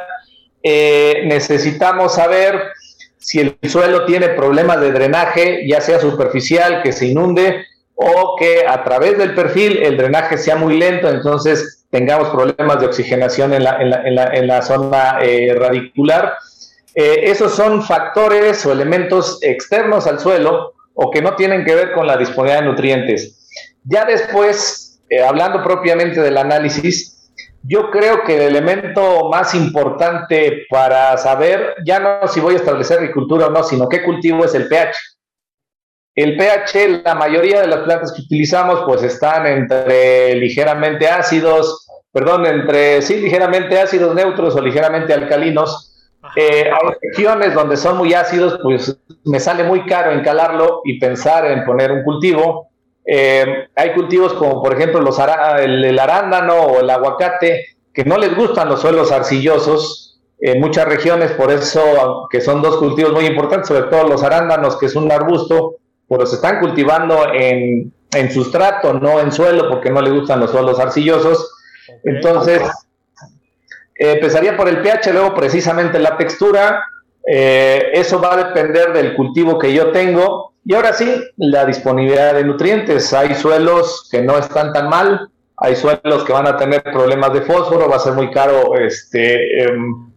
Eh, 0.62 1.22
necesitamos 1.26 2.16
saber 2.16 2.60
si 3.16 3.40
el 3.40 3.56
suelo 3.62 4.04
tiene 4.04 4.28
problemas 4.30 4.78
de 4.82 4.92
drenaje, 4.92 5.66
ya 5.66 5.80
sea 5.80 5.98
superficial, 6.00 6.82
que 6.82 6.92
se 6.92 7.06
inunde, 7.06 7.64
o 7.94 8.36
que 8.38 8.66
a 8.66 8.82
través 8.84 9.18
del 9.18 9.34
perfil 9.34 9.78
el 9.82 9.96
drenaje 9.96 10.36
sea 10.36 10.56
muy 10.56 10.76
lento, 10.78 11.08
entonces 11.08 11.86
tengamos 11.90 12.28
problemas 12.30 12.80
de 12.80 12.86
oxigenación 12.86 13.54
en 13.54 13.62
la, 13.62 14.62
zona 14.62 15.18
eh, 15.22 15.54
radicular. 15.54 16.34
Eh, 16.94 17.22
esos 17.24 17.54
son 17.54 17.82
factores 17.82 18.64
o 18.66 18.72
elementos 18.72 19.38
externos 19.42 20.06
al 20.06 20.18
suelo 20.18 20.74
o 20.94 21.10
que 21.10 21.22
no 21.22 21.36
tienen 21.36 21.64
que 21.64 21.74
ver 21.74 21.92
con 21.92 22.06
la 22.06 22.16
disponibilidad 22.16 22.62
de 22.62 22.68
nutrientes. 22.68 23.48
Ya 23.84 24.04
después, 24.04 25.00
eh, 25.08 25.22
hablando 25.22 25.62
propiamente 25.62 26.20
del 26.20 26.36
análisis, 26.36 27.32
yo 27.62 27.90
creo 27.90 28.24
que 28.24 28.36
el 28.36 28.42
elemento 28.42 29.28
más 29.30 29.54
importante 29.54 30.66
para 30.68 31.16
saber, 31.16 31.74
ya 31.86 31.98
no 31.98 32.28
si 32.28 32.40
voy 32.40 32.54
a 32.54 32.58
establecer 32.58 32.98
agricultura 32.98 33.46
o 33.46 33.50
no, 33.50 33.62
sino 33.62 33.88
qué 33.88 34.02
cultivo 34.02 34.44
es 34.44 34.54
el 34.54 34.68
pH. 34.68 34.94
El 36.14 36.36
pH, 36.36 37.02
la 37.04 37.14
mayoría 37.14 37.60
de 37.60 37.66
las 37.66 37.80
plantas 37.80 38.12
que 38.12 38.22
utilizamos, 38.22 38.82
pues 38.86 39.02
están 39.02 39.46
entre 39.46 40.36
ligeramente 40.36 41.08
ácidos, 41.08 41.88
perdón, 42.12 42.46
entre 42.46 43.02
sí, 43.02 43.16
ligeramente 43.16 43.80
ácidos 43.80 44.14
neutros 44.14 44.54
o 44.54 44.60
ligeramente 44.60 45.12
alcalinos. 45.12 45.90
Eh, 46.36 46.70
hay 46.70 46.94
regiones 47.02 47.54
donde 47.54 47.76
son 47.76 47.96
muy 47.96 48.14
ácidos, 48.14 48.58
pues 48.62 48.96
me 49.24 49.40
sale 49.40 49.64
muy 49.64 49.84
caro 49.86 50.12
encalarlo 50.12 50.82
y 50.84 51.00
pensar 51.00 51.46
en 51.46 51.64
poner 51.64 51.90
un 51.90 52.04
cultivo. 52.04 52.68
Eh, 53.04 53.68
hay 53.74 53.92
cultivos 53.92 54.32
como 54.34 54.62
por 54.62 54.72
ejemplo 54.72 55.00
los 55.00 55.18
el, 55.18 55.98
arándano 55.98 56.54
o 56.54 56.80
el 56.80 56.88
aguacate 56.88 57.76
que 57.92 58.04
no 58.04 58.16
les 58.16 58.34
gustan 58.34 58.68
los 58.68 58.80
suelos 58.80 59.12
arcillosos 59.12 60.22
en 60.40 60.60
muchas 60.60 60.86
regiones, 60.86 61.32
por 61.32 61.52
eso 61.52 62.28
que 62.30 62.40
son 62.40 62.62
dos 62.62 62.76
cultivos 62.76 63.12
muy 63.12 63.26
importantes, 63.26 63.68
sobre 63.68 63.88
todo 63.90 64.08
los 64.08 64.22
arándanos, 64.22 64.76
que 64.78 64.86
es 64.86 64.96
un 64.96 65.10
arbusto, 65.10 65.76
pero 66.08 66.26
se 66.26 66.36
están 66.36 66.60
cultivando 66.60 67.32
en, 67.32 67.92
en 68.14 68.30
sustrato, 68.32 68.94
no 68.94 69.20
en 69.20 69.32
suelo, 69.32 69.68
porque 69.68 69.90
no 69.90 70.00
le 70.00 70.10
gustan 70.10 70.40
los 70.40 70.50
suelos 70.50 70.78
arcillosos. 70.78 71.52
Entonces, 72.04 72.62
eh, 73.96 74.12
empezaría 74.12 74.56
por 74.56 74.68
el 74.68 74.82
pH, 74.82 75.12
luego 75.12 75.34
precisamente 75.34 75.98
la 75.98 76.16
textura. 76.16 76.84
Eh, 77.26 77.90
eso 77.94 78.20
va 78.20 78.34
a 78.34 78.44
depender 78.44 78.92
del 78.92 79.14
cultivo 79.14 79.58
que 79.58 79.72
yo 79.72 79.90
tengo. 79.92 80.54
Y 80.64 80.74
ahora 80.74 80.92
sí, 80.92 81.22
la 81.36 81.64
disponibilidad 81.64 82.34
de 82.34 82.44
nutrientes. 82.44 83.12
Hay 83.12 83.34
suelos 83.34 84.08
que 84.10 84.22
no 84.22 84.38
están 84.38 84.72
tan 84.72 84.88
mal, 84.88 85.28
hay 85.56 85.76
suelos 85.76 86.24
que 86.24 86.32
van 86.32 86.46
a 86.46 86.56
tener 86.56 86.82
problemas 86.82 87.32
de 87.32 87.42
fósforo, 87.42 87.88
va 87.88 87.96
a 87.96 88.00
ser 88.00 88.14
muy 88.14 88.30
caro 88.30 88.76
este, 88.78 89.62
em, 89.62 90.10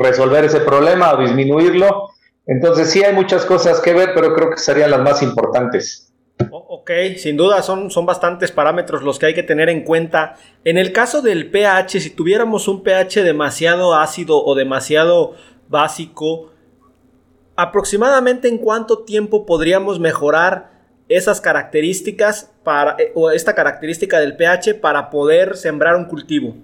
resolver 0.00 0.44
ese 0.44 0.60
problema 0.60 1.12
o 1.12 1.18
disminuirlo. 1.18 2.10
Entonces 2.46 2.90
sí 2.90 3.02
hay 3.02 3.12
muchas 3.12 3.44
cosas 3.44 3.80
que 3.80 3.92
ver, 3.92 4.12
pero 4.14 4.34
creo 4.34 4.50
que 4.50 4.58
serían 4.58 4.90
las 4.90 5.00
más 5.00 5.22
importantes. 5.22 6.12
Ok, 6.50 6.90
sin 7.16 7.36
duda 7.36 7.62
son, 7.62 7.90
son 7.90 8.06
bastantes 8.06 8.52
parámetros 8.52 9.02
los 9.02 9.18
que 9.18 9.26
hay 9.26 9.34
que 9.34 9.42
tener 9.42 9.68
en 9.68 9.82
cuenta. 9.82 10.36
En 10.64 10.78
el 10.78 10.92
caso 10.92 11.22
del 11.22 11.50
pH, 11.50 12.00
si 12.00 12.10
tuviéramos 12.10 12.68
un 12.68 12.82
pH 12.82 13.24
demasiado 13.24 13.94
ácido 13.94 14.44
o 14.44 14.54
demasiado 14.54 15.34
básico, 15.68 16.52
aproximadamente 17.56 18.48
en 18.48 18.58
cuánto 18.58 19.04
tiempo 19.04 19.46
podríamos 19.46 19.98
mejorar 19.98 20.76
esas 21.08 21.40
características 21.40 22.52
para, 22.62 22.96
eh, 22.98 23.12
o 23.14 23.30
esta 23.30 23.54
característica 23.54 24.20
del 24.20 24.36
pH 24.36 24.74
para 24.74 25.10
poder 25.10 25.56
sembrar 25.56 25.96
un 25.96 26.04
cultivo. 26.04 26.54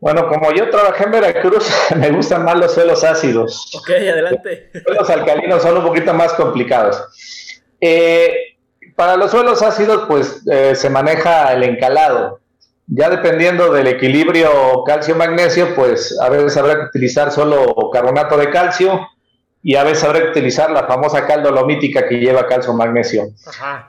Bueno, 0.00 0.28
como 0.28 0.52
yo 0.52 0.70
trabajé 0.70 1.04
en 1.04 1.10
Veracruz, 1.10 1.68
me 1.96 2.10
gustan 2.10 2.44
más 2.44 2.56
los 2.56 2.72
suelos 2.72 3.02
ácidos. 3.04 3.74
Ok, 3.76 3.90
adelante. 3.90 4.70
Los 4.72 4.82
suelos 4.84 5.10
alcalinos 5.10 5.62
son 5.62 5.78
un 5.78 5.84
poquito 5.84 6.14
más 6.14 6.32
complicados. 6.34 7.02
Eh, 7.80 8.32
para 8.96 9.16
los 9.16 9.30
suelos 9.30 9.62
ácidos, 9.62 10.04
pues 10.08 10.42
eh, 10.50 10.74
se 10.74 10.90
maneja 10.90 11.52
el 11.52 11.62
encalado. 11.64 12.40
Ya 12.86 13.10
dependiendo 13.10 13.72
del 13.72 13.86
equilibrio 13.86 14.82
calcio-magnesio, 14.86 15.74
pues 15.74 16.18
a 16.20 16.28
veces 16.30 16.56
habrá 16.56 16.76
que 16.76 16.86
utilizar 16.86 17.30
solo 17.30 17.90
carbonato 17.92 18.38
de 18.38 18.50
calcio 18.50 19.06
y 19.62 19.74
a 19.74 19.84
veces 19.84 20.04
habrá 20.04 20.22
que 20.22 20.30
utilizar 20.30 20.70
la 20.70 20.84
famosa 20.86 21.26
caldolomítica 21.26 22.08
que 22.08 22.18
lleva 22.18 22.46
calcio-magnesio. 22.46 23.24
Ajá. 23.46 23.88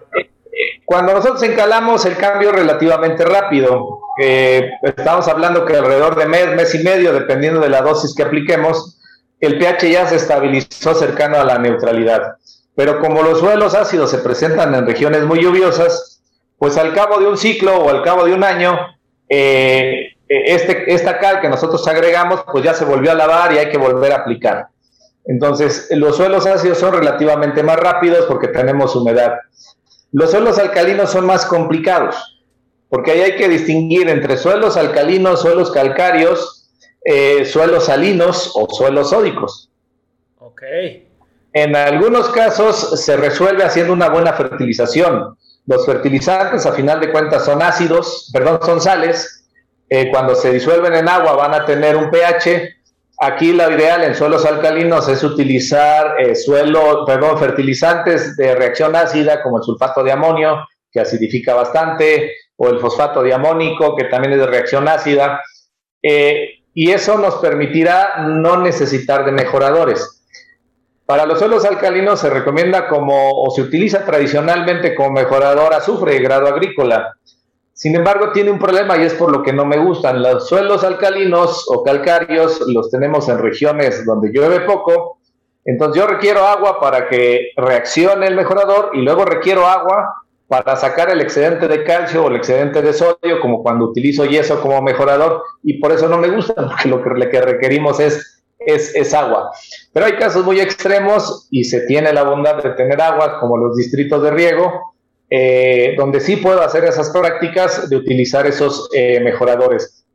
Cuando 0.85 1.13
nosotros 1.13 1.43
encalamos, 1.43 2.05
el 2.05 2.17
cambio 2.17 2.51
relativamente 2.51 3.23
rápido. 3.23 3.99
Eh, 4.21 4.71
estamos 4.81 5.27
hablando 5.27 5.65
que 5.65 5.77
alrededor 5.77 6.15
de 6.15 6.25
mes, 6.25 6.55
mes 6.55 6.75
y 6.75 6.79
medio, 6.79 7.13
dependiendo 7.13 7.59
de 7.59 7.69
la 7.69 7.81
dosis 7.81 8.13
que 8.15 8.23
apliquemos, 8.23 8.99
el 9.39 9.57
pH 9.57 9.89
ya 9.89 10.07
se 10.07 10.17
estabilizó 10.17 10.93
cercano 10.93 11.37
a 11.37 11.45
la 11.45 11.57
neutralidad. 11.57 12.35
Pero 12.75 12.99
como 12.99 13.23
los 13.23 13.39
suelos 13.39 13.75
ácidos 13.75 14.11
se 14.11 14.17
presentan 14.19 14.73
en 14.75 14.85
regiones 14.85 15.23
muy 15.23 15.41
lluviosas, 15.41 16.21
pues 16.57 16.77
al 16.77 16.93
cabo 16.93 17.19
de 17.19 17.27
un 17.27 17.37
ciclo 17.37 17.77
o 17.77 17.89
al 17.89 18.03
cabo 18.03 18.25
de 18.25 18.33
un 18.33 18.43
año, 18.43 18.77
eh, 19.29 20.15
este, 20.27 20.93
esta 20.93 21.17
cal 21.19 21.39
que 21.41 21.49
nosotros 21.49 21.87
agregamos, 21.87 22.43
pues 22.51 22.63
ya 22.63 22.73
se 22.73 22.85
volvió 22.85 23.11
a 23.11 23.15
lavar 23.15 23.53
y 23.53 23.57
hay 23.57 23.69
que 23.69 23.77
volver 23.77 24.11
a 24.11 24.17
aplicar. 24.17 24.67
Entonces, 25.25 25.87
los 25.91 26.17
suelos 26.17 26.45
ácidos 26.45 26.77
son 26.79 26.93
relativamente 26.93 27.63
más 27.63 27.77
rápidos 27.77 28.25
porque 28.25 28.47
tenemos 28.47 28.95
humedad. 28.95 29.33
Los 30.11 30.31
suelos 30.31 30.57
alcalinos 30.57 31.11
son 31.11 31.25
más 31.25 31.45
complicados, 31.45 32.41
porque 32.89 33.11
ahí 33.11 33.21
hay 33.21 33.35
que 33.35 33.47
distinguir 33.47 34.09
entre 34.09 34.37
suelos 34.37 34.75
alcalinos, 34.77 35.41
suelos 35.41 35.71
calcáreos, 35.71 36.69
eh, 37.05 37.45
suelos 37.45 37.85
salinos 37.85 38.51
o 38.55 38.67
suelos 38.73 39.11
sódicos. 39.11 39.69
Ok. 40.39 40.63
En 41.53 41.75
algunos 41.75 42.29
casos 42.29 43.03
se 43.03 43.17
resuelve 43.17 43.63
haciendo 43.63 43.93
una 43.93 44.09
buena 44.09 44.33
fertilización. 44.33 45.37
Los 45.65 45.85
fertilizantes, 45.85 46.65
a 46.65 46.73
final 46.73 46.99
de 46.99 47.11
cuentas, 47.11 47.45
son 47.45 47.61
ácidos, 47.61 48.29
perdón, 48.33 48.59
son 48.63 48.81
sales. 48.81 49.45
Eh, 49.89 50.09
cuando 50.11 50.35
se 50.35 50.51
disuelven 50.51 50.95
en 50.95 51.09
agua 51.09 51.33
van 51.33 51.53
a 51.53 51.65
tener 51.65 51.95
un 51.95 52.11
pH 52.11 52.78
Aquí 53.21 53.51
lo 53.51 53.69
ideal 53.69 54.03
en 54.03 54.15
suelos 54.15 54.45
alcalinos 54.45 55.09
es 55.09 55.21
utilizar 55.23 56.15
eh, 56.21 56.33
perdón, 57.05 57.37
fertilizantes 57.37 58.37
de 58.37 58.55
reacción 58.55 58.95
ácida 58.95 59.43
como 59.43 59.57
el 59.57 59.63
sulfato 59.63 60.03
de 60.03 60.13
amonio, 60.13 60.65
que 60.89 61.01
acidifica 61.01 61.53
bastante, 61.53 62.31
o 62.55 62.69
el 62.69 62.79
fosfato 62.79 63.21
diamónico, 63.21 63.95
que 63.97 64.05
también 64.05 64.33
es 64.33 64.39
de 64.39 64.47
reacción 64.47 64.87
ácida. 64.87 65.41
Eh, 66.01 66.59
y 66.73 66.91
eso 66.91 67.17
nos 67.17 67.35
permitirá 67.35 68.25
no 68.25 68.61
necesitar 68.61 69.25
de 69.25 69.33
mejoradores. 69.33 70.23
Para 71.05 71.25
los 71.25 71.39
suelos 71.39 71.65
alcalinos 71.65 72.21
se 72.21 72.29
recomienda 72.29 72.87
como, 72.87 73.31
o 73.31 73.51
se 73.51 73.61
utiliza 73.61 74.05
tradicionalmente 74.05 74.95
como 74.95 75.11
mejorador 75.11 75.73
azufre 75.73 76.13
de 76.13 76.19
grado 76.19 76.47
agrícola. 76.47 77.17
Sin 77.79 77.95
embargo, 77.95 78.33
tiene 78.33 78.51
un 78.51 78.59
problema 78.59 78.97
y 78.97 79.03
es 79.03 79.13
por 79.13 79.31
lo 79.31 79.41
que 79.41 79.53
no 79.53 79.63
me 79.63 79.77
gustan. 79.77 80.21
Los 80.21 80.49
suelos 80.49 80.83
alcalinos 80.83 81.65
o 81.69 81.81
calcáreos 81.81 82.59
los 82.67 82.91
tenemos 82.91 83.29
en 83.29 83.37
regiones 83.37 84.05
donde 84.05 84.33
llueve 84.33 84.59
poco. 84.65 85.19
Entonces 85.63 86.01
yo 86.01 86.05
requiero 86.05 86.45
agua 86.45 86.81
para 86.81 87.07
que 87.07 87.51
reaccione 87.55 88.27
el 88.27 88.35
mejorador 88.35 88.91
y 88.95 89.01
luego 89.01 89.23
requiero 89.23 89.65
agua 89.65 90.13
para 90.49 90.75
sacar 90.75 91.09
el 91.09 91.21
excedente 91.21 91.69
de 91.69 91.85
calcio 91.85 92.25
o 92.25 92.27
el 92.27 92.35
excedente 92.35 92.81
de 92.81 92.91
sodio, 92.91 93.39
como 93.39 93.63
cuando 93.63 93.85
utilizo 93.85 94.25
yeso 94.25 94.59
como 94.59 94.81
mejorador, 94.81 95.43
y 95.63 95.79
por 95.79 95.93
eso 95.93 96.09
no 96.09 96.17
me 96.17 96.27
gusta, 96.27 96.55
porque 96.67 96.89
lo 96.89 97.01
que 97.01 97.41
requerimos 97.41 98.01
es, 98.01 98.43
es, 98.59 98.93
es, 98.93 99.13
agua. 99.13 99.51
Pero 99.93 100.05
hay 100.05 100.17
casos 100.17 100.43
muy 100.43 100.59
extremos 100.59 101.47
y 101.49 101.63
se 101.63 101.87
tiene 101.87 102.11
la 102.11 102.23
bondad 102.23 102.61
de 102.61 102.71
tener 102.71 103.01
agua, 103.01 103.39
como 103.39 103.55
los 103.55 103.77
distritos 103.77 104.21
de 104.21 104.31
riego, 104.31 104.95
eh, 105.29 105.95
donde 105.97 106.19
sí 106.19 106.37
puedo 106.37 106.61
hacer 106.61 106.85
esas 106.85 107.11
prácticas 107.11 107.89
de 107.89 107.95
utilizar 107.95 108.47
esos 108.47 108.89
eh, 108.95 109.19
mejoradores. 109.19 110.05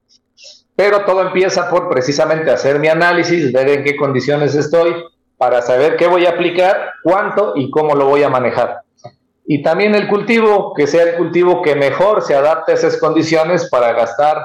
Pero 0.75 1.05
todo 1.05 1.23
empieza 1.23 1.71
por 1.71 1.89
precisamente 1.89 2.51
hacer 2.51 2.81
mi 2.81 2.89
análisis, 2.89 3.53
ver 3.53 3.69
en 3.69 3.85
qué 3.85 3.97
condiciones 3.97 4.57
estoy, 4.57 4.93
para 5.37 5.63
saber 5.63 5.97
qué 5.97 6.09
voy 6.09 6.27
a 6.27 6.31
aplicar, 6.31 6.91
cuánto 7.03 7.53
y 7.55 7.71
cómo 7.71 7.95
lo 7.95 8.07
voy 8.07 8.25
a 8.25 8.29
manejar. 8.29 8.81
Y 9.47 9.63
también 9.63 9.95
el 9.95 10.09
cultivo, 10.09 10.75
que 10.75 10.87
sea 10.87 11.03
el 11.05 11.17
cultivo 11.17 11.63
que 11.63 11.77
mejor 11.77 12.23
se 12.23 12.35
adapte 12.35 12.73
a 12.73 12.77
esas 12.77 12.97
condiciones 12.97 13.69
para 13.69 13.93
gastar 13.93 14.39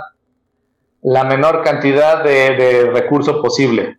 la 1.01 1.23
menor 1.23 1.63
cantidad 1.63 2.23
de, 2.23 2.55
de 2.55 2.91
recurso 2.91 3.41
posible. 3.41 3.97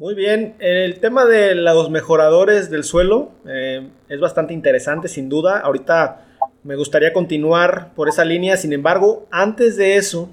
Muy 0.00 0.14
bien, 0.14 0.54
el 0.60 0.98
tema 0.98 1.26
de 1.26 1.54
los 1.54 1.90
mejoradores 1.90 2.70
del 2.70 2.84
suelo 2.84 3.32
eh, 3.46 3.86
es 4.08 4.18
bastante 4.18 4.54
interesante 4.54 5.08
sin 5.08 5.28
duda. 5.28 5.60
Ahorita 5.60 6.24
me 6.62 6.74
gustaría 6.74 7.12
continuar 7.12 7.92
por 7.94 8.08
esa 8.08 8.24
línea, 8.24 8.56
sin 8.56 8.72
embargo, 8.72 9.26
antes 9.30 9.76
de 9.76 9.96
eso, 9.96 10.30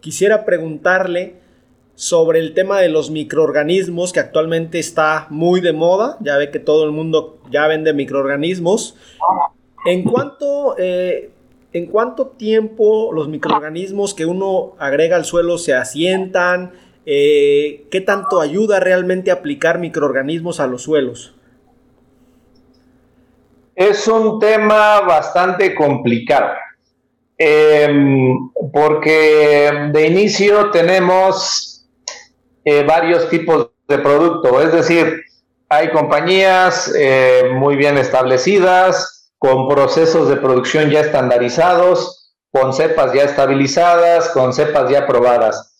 quisiera 0.00 0.46
preguntarle 0.46 1.34
sobre 1.94 2.38
el 2.38 2.54
tema 2.54 2.80
de 2.80 2.88
los 2.88 3.10
microorganismos 3.10 4.14
que 4.14 4.20
actualmente 4.20 4.78
está 4.78 5.26
muy 5.28 5.60
de 5.60 5.74
moda. 5.74 6.16
Ya 6.20 6.38
ve 6.38 6.50
que 6.50 6.58
todo 6.58 6.84
el 6.84 6.92
mundo 6.92 7.38
ya 7.50 7.66
vende 7.66 7.92
microorganismos. 7.92 8.96
¿En 9.84 10.04
cuánto, 10.04 10.74
eh, 10.78 11.32
¿En 11.74 11.84
cuánto 11.84 12.28
tiempo 12.28 13.12
los 13.12 13.28
microorganismos 13.28 14.14
que 14.14 14.24
uno 14.24 14.74
agrega 14.78 15.16
al 15.16 15.26
suelo 15.26 15.58
se 15.58 15.74
asientan? 15.74 16.72
Eh, 17.04 17.86
¿qué 17.90 18.00
tanto 18.00 18.40
ayuda 18.40 18.78
realmente 18.78 19.30
a 19.30 19.34
aplicar 19.34 19.78
microorganismos 19.78 20.60
a 20.60 20.66
los 20.66 20.82
suelos? 20.82 21.34
Es 23.74 24.06
un 24.06 24.38
tema 24.38 25.00
bastante 25.00 25.74
complicado, 25.74 26.52
em, 27.38 28.50
porque 28.72 29.90
de 29.92 30.06
inicio 30.06 30.70
tenemos 30.70 31.88
eh, 32.64 32.84
varios 32.84 33.28
tipos 33.28 33.70
de 33.88 33.98
producto, 33.98 34.62
es 34.62 34.72
decir, 34.72 35.22
hay 35.68 35.90
compañías 35.90 36.92
eh, 36.96 37.50
muy 37.54 37.76
bien 37.76 37.98
establecidas, 37.98 39.30
con 39.38 39.66
procesos 39.66 40.28
de 40.28 40.36
producción 40.36 40.90
ya 40.90 41.00
estandarizados, 41.00 42.32
con 42.52 42.72
cepas 42.72 43.12
ya 43.12 43.24
estabilizadas, 43.24 44.28
con 44.28 44.52
cepas 44.52 44.88
ya 44.88 45.04
probadas. 45.06 45.71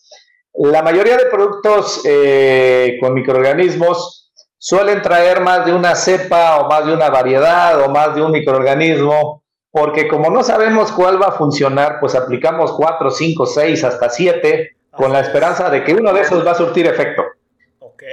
La 0.55 0.83
mayoría 0.83 1.17
de 1.17 1.25
productos 1.25 2.01
eh, 2.05 2.97
con 3.01 3.13
microorganismos 3.13 4.31
suelen 4.57 5.01
traer 5.01 5.41
más 5.41 5.65
de 5.65 5.73
una 5.73 5.95
cepa 5.95 6.59
o 6.59 6.69
más 6.69 6.85
de 6.85 6.93
una 6.93 7.09
variedad 7.09 7.81
o 7.81 7.89
más 7.89 8.15
de 8.15 8.21
un 8.21 8.31
microorganismo, 8.31 9.43
porque 9.71 10.07
como 10.07 10.29
no 10.29 10.43
sabemos 10.43 10.91
cuál 10.91 11.21
va 11.21 11.27
a 11.27 11.31
funcionar, 11.31 11.97
pues 11.99 12.13
aplicamos 12.13 12.71
cuatro, 12.73 13.09
cinco, 13.09 13.45
seis, 13.45 13.83
hasta 13.83 14.09
siete, 14.09 14.77
con 14.91 15.11
la 15.11 15.21
esperanza 15.21 15.69
de 15.69 15.83
que 15.83 15.93
uno 15.93 16.13
de 16.13 16.21
esos 16.21 16.45
va 16.45 16.51
a 16.51 16.55
surtir 16.55 16.85
efecto. 16.85 17.23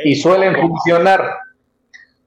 Y 0.05 0.16
suelen 0.16 0.57
funcionar. 0.57 1.38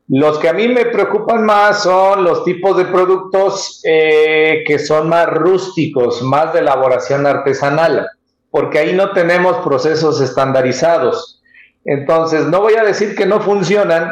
Los 0.10 0.38
que 0.38 0.50
a 0.50 0.54
mí 0.54 0.68
me 0.68 0.86
preocupan 0.86 1.44
más 1.46 1.84
son 1.84 2.24
los 2.24 2.44
tipos 2.44 2.78
de 2.78 2.86
productos 2.86 3.82
eh, 3.84 4.64
que 4.68 4.78
son 4.78 5.10
más 5.10 5.28
rústicos, 5.28 6.22
más 6.22 6.54
de 6.54 6.60
elaboración 6.60 7.26
artesanal, 7.26 8.08
porque 8.54 8.78
ahí 8.78 8.94
no 8.94 9.14
tenemos 9.14 9.58
procesos 9.66 10.22
estandarizados. 10.22 11.42
Entonces, 11.86 12.46
no 12.46 12.62
voy 12.62 12.76
a 12.76 12.84
decir 12.84 13.16
que 13.16 13.26
no 13.26 13.42
funcionan, 13.42 14.12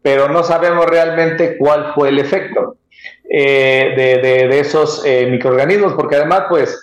pero 0.00 0.28
no 0.28 0.44
sabemos 0.44 0.86
realmente 0.86 1.58
cuál 1.58 1.92
fue 1.92 2.10
el 2.10 2.20
efecto 2.20 2.76
eh, 3.28 3.92
de, 4.22 4.60
esos 4.60 5.04
eh, 5.04 5.26
microorganismos, 5.28 5.94
porque 5.94 6.14
además, 6.14 6.44
pues, 6.48 6.78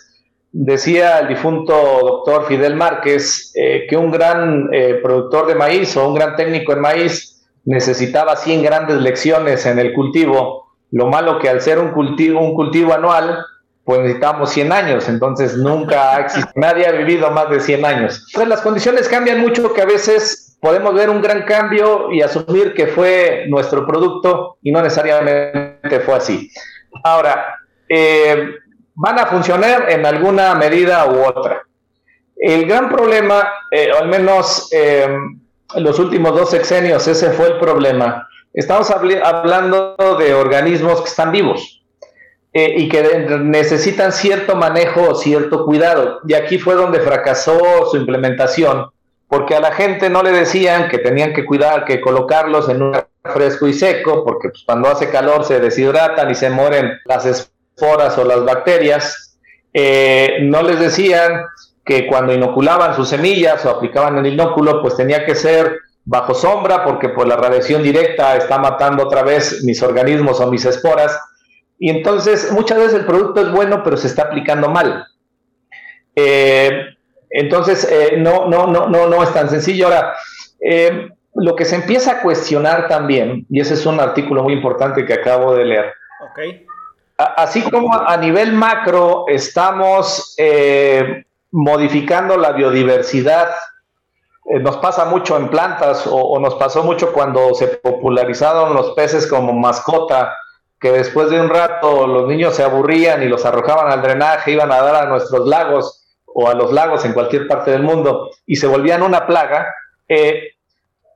decía 0.51 1.19
el 1.19 1.29
difunto 1.29 1.73
doctor 1.73 2.45
Fidel 2.45 2.75
Márquez 2.75 3.53
que 3.53 3.95
un 3.95 4.11
gran 4.11 4.69
productor 5.01 5.47
de 5.47 5.55
maíz 5.55 5.95
o 5.95 6.09
un 6.09 6.15
gran 6.15 6.35
técnico 6.35 6.73
en 6.73 6.81
maíz 6.81 7.47
necesitaba 7.63 8.35
100 8.35 8.63
grandes 8.63 8.97
lecciones 8.97 9.65
en 9.65 9.79
el 9.79 9.93
cultivo. 9.93 10.73
Lo 10.91 11.07
malo 11.07 11.39
que 11.39 11.47
al 11.47 11.61
ser 11.61 11.79
un 11.79 11.91
cultivo, 11.91 12.41
un 12.41 12.53
cultivo 12.53 12.93
anual, 12.93 13.45
pues 13.87 14.01
necesitamos 14.01 14.49
100 14.51 14.71
años, 14.73 15.07
entonces 15.07 15.55
nunca 15.55 16.13
ha 16.13 16.19
existido, 16.19 16.51
nadie 16.55 16.85
ha 16.85 16.91
vivido 16.91 17.31
más 17.31 17.49
de 17.49 17.61
100 17.61 17.85
años. 17.85 18.21
Entonces 18.27 18.49
las 18.49 18.59
condiciones 18.59 19.07
cambian 19.07 19.39
mucho 19.39 19.73
que 19.73 19.81
a 19.81 19.85
veces 19.85 20.57
podemos 20.59 20.93
ver 20.93 21.09
un 21.09 21.21
gran 21.21 21.43
cambio 21.43 22.11
y 22.11 22.21
asumir 22.21 22.73
que 22.73 22.87
fue 22.87 23.45
nuestro 23.47 23.87
producto 23.87 24.57
y 24.61 24.73
no 24.73 24.81
necesariamente 24.81 26.01
fue 26.01 26.15
así. 26.15 26.51
Ahora, 27.01 27.55
eh, 27.87 28.49
van 28.93 29.19
a 29.19 29.27
funcionar 29.27 29.89
en 29.89 30.05
alguna 30.05 30.53
medida 30.55 31.05
u 31.05 31.23
otra. 31.23 31.61
El 32.35 32.67
gran 32.67 32.89
problema, 32.89 33.49
eh, 33.71 33.89
al 33.97 34.09
menos 34.09 34.67
eh, 34.73 35.07
los 35.77 35.97
últimos 35.97 36.35
dos 36.35 36.49
sexenios, 36.49 37.07
ese 37.07 37.29
fue 37.29 37.47
el 37.47 37.57
problema. 37.57 38.27
Estamos 38.53 38.91
hablando 38.91 39.95
de 40.19 40.33
organismos 40.33 40.99
que 40.99 41.07
están 41.07 41.31
vivos 41.31 41.77
eh, 42.53 42.73
y 42.77 42.89
que 42.89 43.03
necesitan 43.41 44.11
cierto 44.11 44.55
manejo 44.55 45.09
o 45.09 45.15
cierto 45.15 45.65
cuidado. 45.65 46.19
Y 46.27 46.33
aquí 46.33 46.57
fue 46.57 46.75
donde 46.75 46.99
fracasó 46.99 47.85
su 47.89 47.97
implementación, 47.97 48.89
porque 49.27 49.55
a 49.55 49.59
la 49.59 49.71
gente 49.71 50.09
no 50.09 50.23
le 50.23 50.31
decían 50.31 50.89
que 50.89 50.97
tenían 50.97 51.33
que 51.33 51.45
cuidar, 51.45 51.85
que 51.85 52.01
colocarlos 52.01 52.69
en 52.69 52.81
un 52.81 52.97
fresco 53.23 53.67
y 53.67 53.73
seco, 53.73 54.23
porque 54.23 54.49
pues, 54.49 54.63
cuando 54.65 54.89
hace 54.89 55.09
calor 55.09 55.43
se 55.43 55.59
deshidratan 55.59 56.31
y 56.31 56.35
se 56.35 56.49
mueren 56.49 56.99
las 57.05 57.25
esporas 57.25 58.17
o 58.17 58.23
las 58.23 58.43
bacterias. 58.43 59.37
Eh, 59.73 60.39
no 60.41 60.63
les 60.63 60.79
decían 60.79 61.45
que 61.85 62.07
cuando 62.07 62.33
inoculaban 62.33 62.95
sus 62.95 63.09
semillas 63.09 63.65
o 63.65 63.69
aplicaban 63.69 64.17
el 64.17 64.33
inóculo, 64.33 64.81
pues 64.81 64.95
tenía 64.95 65.25
que 65.25 65.35
ser 65.35 65.79
bajo 66.03 66.33
sombra 66.33 66.83
porque 66.85 67.09
por 67.09 67.27
la 67.27 67.35
radiación 67.35 67.83
directa 67.83 68.37
está 68.37 68.57
matando 68.57 69.03
otra 69.03 69.23
vez 69.23 69.63
mis 69.63 69.81
organismos 69.83 70.39
o 70.39 70.49
mis 70.49 70.65
esporas. 70.65 71.17
Y 71.79 71.89
entonces 71.89 72.51
muchas 72.51 72.77
veces 72.77 72.93
el 72.95 73.05
producto 73.05 73.41
es 73.41 73.51
bueno, 73.51 73.83
pero 73.83 73.97
se 73.97 74.07
está 74.07 74.23
aplicando 74.23 74.69
mal. 74.69 75.05
Eh, 76.15 76.95
entonces 77.29 77.87
eh, 77.91 78.15
no, 78.17 78.47
no, 78.47 78.65
no, 78.67 78.87
no, 78.87 79.07
no 79.07 79.23
es 79.23 79.31
tan 79.33 79.49
sencillo. 79.49 79.85
Ahora, 79.85 80.13
eh, 80.59 81.09
lo 81.35 81.55
que 81.55 81.65
se 81.65 81.75
empieza 81.75 82.13
a 82.13 82.21
cuestionar 82.21 82.87
también, 82.87 83.45
y 83.49 83.59
ese 83.59 83.75
es 83.75 83.85
un 83.85 83.99
artículo 83.99 84.43
muy 84.43 84.53
importante 84.53 85.05
que 85.05 85.13
acabo 85.13 85.53
de 85.53 85.65
leer. 85.65 85.93
así 87.17 87.61
como 87.69 87.93
a 87.93 88.17
nivel 88.17 88.53
macro 88.53 89.25
estamos 89.27 90.35
modificando 91.51 92.37
la 92.37 92.53
biodiversidad. 92.53 93.49
Nos 94.45 94.77
pasa 94.77 95.05
mucho 95.05 95.37
en 95.37 95.49
plantas 95.49 96.07
o, 96.09 96.39
nos 96.39 96.55
pasó 96.55 96.83
mucho 96.83 97.13
cuando 97.13 97.53
se 97.53 97.67
popularizaron 97.67 98.73
los 98.73 98.91
peces 98.91 99.27
como 99.27 99.53
mascota, 99.53 100.33
que 100.79 100.91
después 100.91 101.29
de 101.29 101.39
un 101.39 101.49
rato 101.49 102.07
los 102.07 102.27
niños 102.27 102.55
se 102.55 102.63
aburrían 102.63 103.23
y 103.23 103.27
los 103.27 103.45
arrojaban 103.45 103.91
al 103.91 104.01
drenaje, 104.01 104.51
iban 104.51 104.71
a 104.71 104.81
dar 104.81 104.95
a 104.95 105.09
nuestros 105.09 105.47
lagos 105.47 106.05
o 106.25 106.47
a 106.47 106.53
los 106.53 106.71
lagos 106.71 107.03
en 107.05 107.13
cualquier 107.13 107.47
parte 107.47 107.71
del 107.71 107.83
mundo 107.83 108.29
y 108.45 108.55
se 108.57 108.67
volvían 108.67 109.01
una 109.01 109.25
plaga. 109.25 109.73
Eh, 110.07 110.51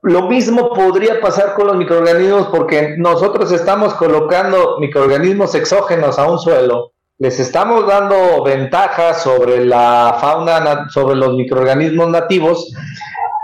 lo 0.02 0.22
mismo 0.22 0.72
podría 0.72 1.20
pasar 1.20 1.54
con 1.54 1.68
los 1.68 1.76
microorganismos 1.76 2.48
porque 2.48 2.96
nosotros 2.98 3.52
estamos 3.52 3.94
colocando 3.94 4.78
microorganismos 4.80 5.54
exógenos 5.54 6.18
a 6.18 6.30
un 6.30 6.38
suelo 6.38 6.92
les 7.22 7.38
estamos 7.38 7.86
dando 7.86 8.42
ventajas 8.42 9.22
sobre 9.22 9.64
la 9.64 10.18
fauna, 10.20 10.88
sobre 10.90 11.14
los 11.14 11.34
microorganismos 11.34 12.08
nativos, 12.08 12.72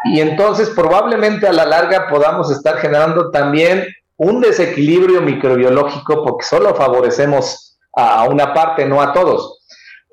y 0.06 0.20
entonces 0.20 0.70
probablemente 0.70 1.46
a 1.46 1.52
la 1.52 1.64
larga 1.64 2.08
podamos 2.08 2.50
estar 2.50 2.78
generando 2.78 3.30
también 3.30 3.86
un 4.18 4.40
desequilibrio 4.40 5.22
microbiológico 5.22 6.22
porque 6.22 6.44
solo 6.44 6.74
favorecemos 6.74 7.78
a 7.94 8.24
una 8.24 8.52
parte, 8.52 8.84
no 8.84 9.00
a 9.00 9.12
todos. 9.12 9.64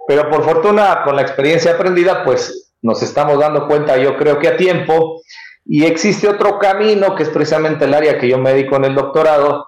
Pero 0.07 0.29
por 0.29 0.43
fortuna, 0.43 1.01
con 1.03 1.15
la 1.15 1.21
experiencia 1.21 1.73
aprendida, 1.73 2.23
pues 2.23 2.73
nos 2.81 3.01
estamos 3.01 3.39
dando 3.39 3.67
cuenta, 3.67 3.97
yo 3.97 4.17
creo 4.17 4.39
que 4.39 4.47
a 4.47 4.57
tiempo, 4.57 5.21
y 5.65 5.85
existe 5.85 6.27
otro 6.27 6.59
camino 6.59 7.15
que 7.15 7.23
es 7.23 7.29
precisamente 7.29 7.85
el 7.85 7.93
área 7.93 8.19
que 8.19 8.27
yo 8.27 8.37
me 8.37 8.53
dedico 8.53 8.75
en 8.75 8.85
el 8.85 8.95
doctorado, 8.95 9.67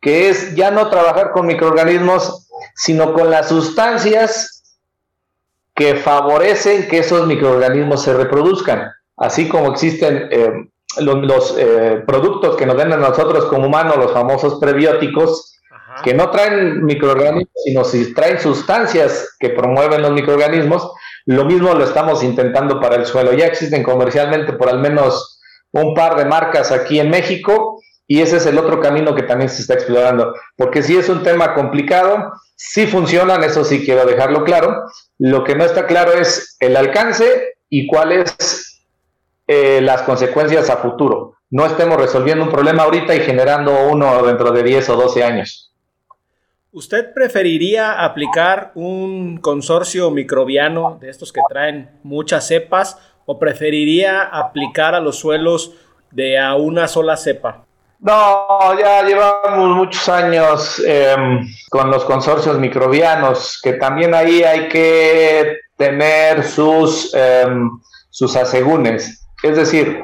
que 0.00 0.28
es 0.28 0.54
ya 0.54 0.70
no 0.70 0.88
trabajar 0.88 1.32
con 1.32 1.46
microorganismos 1.46 2.42
sino 2.74 3.12
con 3.12 3.30
las 3.30 3.48
sustancias 3.48 4.76
que 5.74 5.96
favorecen 5.96 6.88
que 6.88 6.98
esos 6.98 7.26
microorganismos 7.26 8.02
se 8.02 8.14
reproduzcan, 8.14 8.90
así 9.16 9.48
como 9.48 9.72
existen 9.72 10.28
eh, 10.30 10.68
los, 10.98 11.56
eh, 11.58 12.02
productos 12.06 12.56
que 12.56 12.66
nos 12.66 12.76
den 12.76 12.92
a 12.92 12.96
nosotros 12.96 13.46
como 13.46 13.66
humanos, 13.66 13.96
los 13.96 14.12
famosos 14.12 14.58
prebióticos, 14.60 15.60
que 16.02 16.14
no 16.14 16.30
traen 16.30 16.84
microorganismos, 16.84 17.52
sino 17.64 17.84
si 17.84 18.14
traen 18.14 18.40
sustancias 18.40 19.36
que 19.38 19.50
promueven 19.50 20.02
los 20.02 20.12
microorganismos, 20.12 20.90
lo 21.26 21.44
mismo 21.44 21.74
lo 21.74 21.84
estamos 21.84 22.22
intentando 22.22 22.80
para 22.80 22.96
el 22.96 23.06
suelo. 23.06 23.32
Ya 23.32 23.46
existen 23.46 23.82
comercialmente 23.82 24.54
por 24.54 24.68
al 24.68 24.80
menos 24.80 25.40
un 25.72 25.94
par 25.94 26.16
de 26.16 26.24
marcas 26.24 26.72
aquí 26.72 26.98
en 26.98 27.10
México 27.10 27.80
y 28.06 28.20
ese 28.20 28.38
es 28.38 28.46
el 28.46 28.58
otro 28.58 28.80
camino 28.80 29.14
que 29.14 29.22
también 29.22 29.48
se 29.48 29.62
está 29.62 29.74
explorando, 29.74 30.34
porque 30.56 30.82
si 30.82 30.96
es 30.96 31.08
un 31.08 31.22
tema 31.22 31.54
complicado, 31.54 32.32
sí 32.56 32.86
funcionan, 32.86 33.42
eso 33.42 33.64
sí 33.64 33.84
quiero 33.84 34.04
dejarlo 34.04 34.44
claro. 34.44 34.84
Lo 35.18 35.44
que 35.44 35.54
no 35.54 35.64
está 35.64 35.86
claro 35.86 36.12
es 36.12 36.56
el 36.60 36.76
alcance 36.76 37.54
y 37.70 37.86
cuáles 37.86 38.71
eh, 39.52 39.80
las 39.80 40.02
consecuencias 40.02 40.70
a 40.70 40.78
futuro. 40.78 41.34
No 41.50 41.66
estemos 41.66 41.98
resolviendo 41.98 42.44
un 42.44 42.50
problema 42.50 42.84
ahorita 42.84 43.14
y 43.14 43.20
generando 43.20 43.86
uno 43.90 44.22
dentro 44.22 44.50
de 44.52 44.62
10 44.62 44.88
o 44.90 44.96
12 44.96 45.22
años. 45.22 45.72
¿Usted 46.72 47.12
preferiría 47.12 48.02
aplicar 48.02 48.72
un 48.74 49.36
consorcio 49.36 50.10
microbiano 50.10 50.96
de 50.98 51.10
estos 51.10 51.30
que 51.30 51.42
traen 51.46 51.90
muchas 52.02 52.46
cepas 52.46 52.96
o 53.26 53.38
preferiría 53.38 54.22
aplicar 54.22 54.94
a 54.94 55.00
los 55.00 55.18
suelos 55.18 55.74
de 56.10 56.38
a 56.38 56.54
una 56.54 56.88
sola 56.88 57.18
cepa? 57.18 57.66
No, 57.98 58.76
ya 58.78 59.02
llevamos 59.02 59.76
muchos 59.76 60.08
años 60.08 60.82
em, 60.84 61.46
con 61.70 61.90
los 61.90 62.04
consorcios 62.04 62.58
microbianos, 62.58 63.60
que 63.62 63.74
también 63.74 64.14
ahí 64.14 64.42
hay 64.42 64.68
que 64.68 65.58
tener 65.76 66.42
sus, 66.42 67.14
em, 67.14 67.70
sus 68.10 68.34
asegúnes. 68.34 69.21
Es 69.42 69.56
decir, 69.56 70.02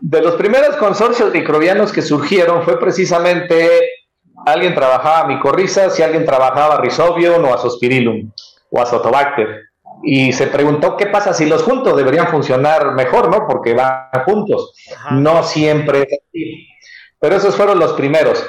de 0.00 0.22
los 0.22 0.34
primeros 0.34 0.76
consorcios 0.76 1.32
microbianos 1.32 1.92
que 1.92 2.02
surgieron 2.02 2.62
fue 2.62 2.78
precisamente 2.78 3.80
alguien 4.46 4.74
trabajaba 4.74 5.28
micorrizas 5.28 5.98
y 5.98 6.02
alguien 6.02 6.24
trabajaba 6.24 6.78
rhizobium 6.78 7.44
o 7.44 7.54
azospirillum 7.54 8.30
o 8.70 8.80
azotobacter. 8.80 9.64
Y 10.02 10.32
se 10.32 10.46
preguntó 10.46 10.96
qué 10.96 11.06
pasa 11.06 11.34
si 11.34 11.44
los 11.46 11.62
juntos 11.62 11.96
deberían 11.96 12.28
funcionar 12.28 12.92
mejor, 12.94 13.28
¿no? 13.30 13.46
Porque 13.46 13.74
van 13.74 14.08
juntos. 14.24 14.74
No 15.10 15.42
siempre 15.42 16.02
es 16.02 16.20
así 16.26 16.70
pero 17.20 17.36
esos 17.36 17.54
fueron 17.54 17.78
los 17.78 17.92
primeros. 17.92 18.44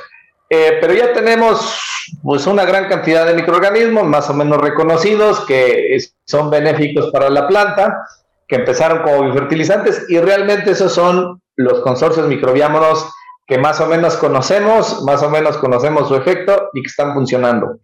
Eh, 0.50 0.78
pero 0.82 0.94
ya 0.94 1.14
tenemos 1.14 1.78
pues 2.24 2.48
una 2.48 2.66
gran 2.66 2.90
cantidad 2.90 3.26
de 3.26 3.36
microorganismos 3.36 4.06
más 4.06 4.30
o 4.30 4.34
menos 4.34 4.60
reconocidos 4.60 5.42
que 5.42 5.98
son 6.26 6.50
benéficos 6.50 7.12
para 7.12 7.30
la 7.30 7.48
planta, 7.48 8.06
que 8.52 8.58
empezaron 8.58 9.02
como 9.02 9.24
biofertilizantes 9.24 10.08
y 10.10 10.20
realmente 10.20 10.72
esos 10.72 10.94
son 10.94 11.42
los 11.56 11.80
consorcios 11.80 12.28
microbianos 12.28 13.10
que 13.48 13.58
más 13.58 13.80
o 13.80 13.86
menos 13.86 14.18
conocemos, 14.18 15.04
más 15.04 15.24
o 15.24 15.30
menos 15.30 15.56
conocemos 15.56 16.10
su 16.10 16.18
efecto 16.18 16.70
y 16.74 16.82
que 16.82 16.88
están 16.88 17.14
funcionando. 17.14 17.80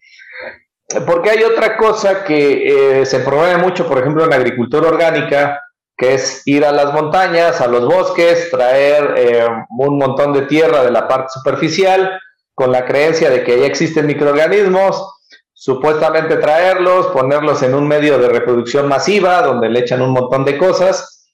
Porque 1.06 1.30
hay 1.30 1.44
otra 1.46 1.78
cosa 1.78 2.26
que 2.26 3.00
eh, 3.00 3.06
se 3.06 3.20
promueve 3.22 3.60
mucho, 3.60 3.88
por 3.88 4.00
ejemplo, 4.00 4.26
en 4.26 4.34
agricultura 4.34 4.90
orgánica, 4.90 5.62
que 5.96 6.16
es 6.16 6.42
ir 6.46 6.66
a 6.66 6.74
las 6.74 6.92
montañas, 6.92 7.62
a 7.62 7.68
los 7.68 7.86
bosques, 7.86 8.52
traer 8.52 9.14
eh, 9.16 9.48
un 9.70 9.98
montón 9.98 10.34
de 10.34 10.48
tierra 10.48 10.84
de 10.84 10.92
la 10.92 11.08
parte 11.08 11.30
superficial, 11.30 12.20
con 12.54 12.74
la 12.74 12.84
creencia 12.84 13.30
de 13.30 13.46
que 13.46 13.58
ya 13.58 13.68
existen 13.68 14.06
microorganismos, 14.06 15.17
supuestamente 15.60 16.38
traerlos, 16.38 17.08
ponerlos 17.08 17.64
en 17.64 17.74
un 17.74 17.88
medio 17.88 18.20
de 18.20 18.30
reproducción 18.30 18.88
masiva, 18.88 19.42
donde 19.42 19.70
le 19.70 19.80
echan 19.80 20.04
un 20.04 20.12
montón 20.12 20.46
de 20.46 20.56
cosas, 20.56 21.32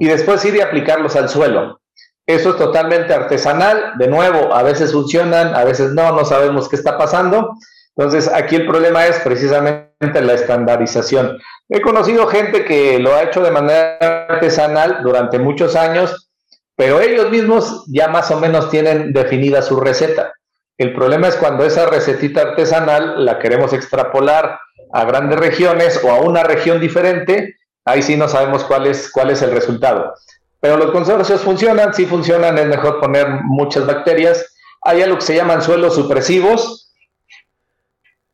y 0.00 0.06
después 0.06 0.42
ir 0.46 0.56
y 0.56 0.60
aplicarlos 0.62 1.14
al 1.14 1.28
suelo. 1.28 1.78
Eso 2.26 2.50
es 2.50 2.56
totalmente 2.56 3.12
artesanal, 3.12 3.92
de 3.98 4.08
nuevo, 4.08 4.54
a 4.54 4.62
veces 4.62 4.92
funcionan, 4.92 5.54
a 5.54 5.62
veces 5.64 5.92
no, 5.92 6.10
no 6.12 6.24
sabemos 6.24 6.70
qué 6.70 6.76
está 6.76 6.96
pasando. 6.96 7.50
Entonces, 7.94 8.32
aquí 8.32 8.56
el 8.56 8.66
problema 8.66 9.06
es 9.06 9.18
precisamente 9.20 10.22
la 10.22 10.32
estandarización. 10.32 11.38
He 11.68 11.82
conocido 11.82 12.26
gente 12.28 12.64
que 12.64 12.98
lo 12.98 13.14
ha 13.14 13.24
hecho 13.24 13.42
de 13.42 13.50
manera 13.50 14.26
artesanal 14.26 15.00
durante 15.02 15.38
muchos 15.38 15.76
años, 15.76 16.30
pero 16.76 17.00
ellos 17.00 17.30
mismos 17.30 17.84
ya 17.88 18.08
más 18.08 18.30
o 18.30 18.40
menos 18.40 18.70
tienen 18.70 19.12
definida 19.12 19.60
su 19.60 19.78
receta. 19.78 20.32
El 20.78 20.94
problema 20.94 21.28
es 21.28 21.36
cuando 21.36 21.64
esa 21.64 21.86
recetita 21.86 22.42
artesanal 22.42 23.24
la 23.24 23.38
queremos 23.38 23.72
extrapolar 23.72 24.58
a 24.92 25.04
grandes 25.04 25.38
regiones 25.38 26.00
o 26.04 26.10
a 26.10 26.20
una 26.20 26.42
región 26.42 26.80
diferente, 26.80 27.56
ahí 27.84 28.02
sí 28.02 28.16
no 28.16 28.28
sabemos 28.28 28.64
cuál 28.64 28.86
es, 28.86 29.10
cuál 29.10 29.30
es 29.30 29.40
el 29.42 29.52
resultado. 29.52 30.14
Pero 30.60 30.76
los 30.76 30.90
consorcios 30.90 31.40
funcionan, 31.40 31.94
sí 31.94 32.06
funcionan, 32.06 32.58
es 32.58 32.66
mejor 32.66 33.00
poner 33.00 33.26
muchas 33.44 33.86
bacterias. 33.86 34.54
Hay 34.82 35.02
algo 35.02 35.16
que 35.16 35.24
se 35.24 35.36
llaman 35.36 35.62
suelos 35.62 35.94
supresivos, 35.94 36.92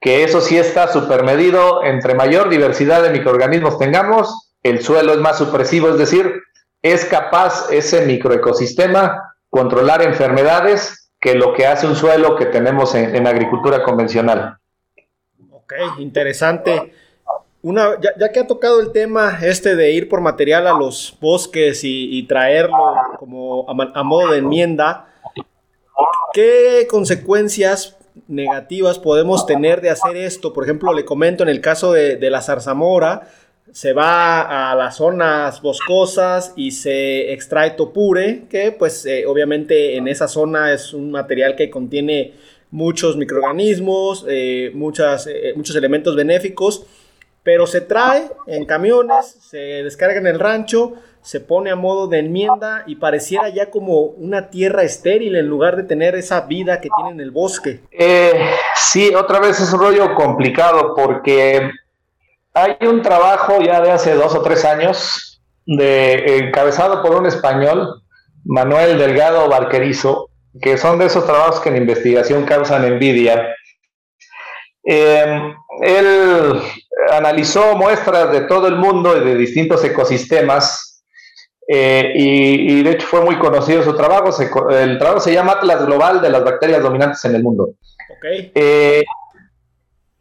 que 0.00 0.24
eso 0.24 0.40
sí 0.40 0.58
está 0.58 0.88
supermedido, 0.88 1.84
entre 1.84 2.14
mayor 2.14 2.48
diversidad 2.48 3.02
de 3.02 3.10
microorganismos 3.10 3.78
tengamos, 3.78 4.50
el 4.64 4.82
suelo 4.82 5.12
es 5.12 5.18
más 5.18 5.38
supresivo, 5.38 5.90
es 5.90 5.98
decir, 5.98 6.42
es 6.82 7.04
capaz 7.04 7.70
ese 7.70 8.04
microecosistema 8.04 9.34
controlar 9.48 10.02
enfermedades 10.02 11.01
que 11.22 11.36
lo 11.36 11.54
que 11.54 11.68
hace 11.68 11.86
un 11.86 11.94
suelo 11.94 12.34
que 12.34 12.46
tenemos 12.46 12.96
en, 12.96 13.26
agricultura 13.28 13.84
convencional. 13.84 14.58
Ok, 15.52 15.72
interesante. 15.98 16.92
Una, 17.62 17.90
ya, 18.18 18.32
que 18.32 18.40
ha 18.40 18.46
tocado 18.48 18.80
el 18.80 18.90
tema 18.90 19.38
este 19.40 19.76
de 19.76 19.92
ir 19.92 20.08
por 20.08 20.20
material 20.20 20.66
a 20.66 20.72
los 20.72 21.16
bosques 21.20 21.82
y, 21.84 22.24
traerlo 22.24 22.96
como 23.20 23.64
a 23.68 24.02
modo 24.02 24.32
de 24.32 24.38
enmienda, 24.38 25.06
¿qué 26.34 26.88
consecuencias 26.90 27.96
negativas 28.28 28.98
podemos 28.98 29.46
tener 29.46 29.80
de 29.80 29.90
hacer 29.90 30.16
esto. 30.16 30.52
Por 30.52 30.64
ejemplo, 30.64 30.92
le 30.92 31.04
comento 31.04 31.42
en 31.42 31.48
el 31.48 31.60
caso 31.60 31.92
de, 31.92 32.18
la 32.30 32.42
zarzamora, 32.42 33.28
se 33.72 33.94
va 33.94 34.70
a 34.70 34.74
las 34.74 34.96
zonas 34.96 35.62
boscosas 35.62 36.52
y 36.56 36.72
se 36.72 37.32
extrae 37.32 37.70
topure, 37.70 38.44
que 38.50 38.70
pues 38.70 39.06
eh, 39.06 39.24
obviamente 39.26 39.96
en 39.96 40.08
esa 40.08 40.28
zona 40.28 40.72
es 40.72 40.92
un 40.92 41.10
material 41.10 41.56
que 41.56 41.70
contiene 41.70 42.34
muchos 42.70 43.16
microorganismos, 43.16 44.26
eh, 44.28 44.70
muchas, 44.74 45.26
eh, 45.26 45.54
muchos 45.56 45.74
elementos 45.74 46.14
benéficos, 46.14 46.84
pero 47.42 47.66
se 47.66 47.80
trae 47.80 48.30
en 48.46 48.66
camiones, 48.66 49.38
se 49.40 49.58
descarga 49.58 50.18
en 50.18 50.26
el 50.26 50.38
rancho, 50.38 50.92
se 51.22 51.40
pone 51.40 51.70
a 51.70 51.76
modo 51.76 52.08
de 52.08 52.18
enmienda 52.18 52.84
y 52.86 52.96
pareciera 52.96 53.48
ya 53.48 53.70
como 53.70 54.00
una 54.02 54.50
tierra 54.50 54.82
estéril 54.82 55.34
en 55.34 55.46
lugar 55.46 55.76
de 55.76 55.84
tener 55.84 56.14
esa 56.14 56.42
vida 56.42 56.80
que 56.80 56.90
tiene 56.94 57.12
en 57.12 57.20
el 57.20 57.30
bosque. 57.30 57.80
Sí, 58.74 59.14
otra 59.14 59.40
vez 59.40 59.60
es 59.60 59.72
un 59.72 59.80
rollo 59.80 60.14
complicado 60.14 60.94
porque 60.94 61.70
hay 62.54 62.76
un 62.82 63.02
trabajo 63.02 63.60
ya 63.60 63.80
de 63.80 63.90
hace 63.90 64.14
dos 64.14 64.34
o 64.34 64.42
tres 64.42 64.64
años 64.64 65.42
de 65.66 66.38
encabezado 66.38 67.02
por 67.02 67.16
un 67.16 67.26
español, 67.26 68.02
Manuel 68.44 68.98
Delgado 68.98 69.48
Barquerizo, 69.48 70.30
que 70.60 70.76
son 70.76 70.98
de 70.98 71.06
esos 71.06 71.24
trabajos 71.24 71.60
que 71.60 71.70
en 71.70 71.76
investigación 71.76 72.44
causan 72.44 72.84
envidia. 72.84 73.54
Eh, 74.84 75.54
él 75.82 76.60
analizó 77.10 77.76
muestras 77.76 78.32
de 78.32 78.42
todo 78.42 78.66
el 78.66 78.76
mundo 78.76 79.16
y 79.16 79.24
de 79.24 79.36
distintos 79.36 79.84
ecosistemas 79.84 81.04
eh, 81.68 82.12
y, 82.14 82.82
de 82.82 82.90
hecho 82.90 83.06
fue 83.06 83.20
muy 83.22 83.38
conocido 83.38 83.82
su 83.82 83.96
trabajo. 83.96 84.30
el 84.70 84.98
trabajo 84.98 85.20
se 85.20 85.32
llama 85.32 85.52
Atlas 85.52 85.86
Global 85.86 86.20
de 86.20 86.30
las 86.30 86.44
bacterias 86.44 86.82
dominantes 86.82 87.24
en 87.24 87.36
el 87.36 87.42
mundo. 87.42 87.70
Eh, 88.54 89.04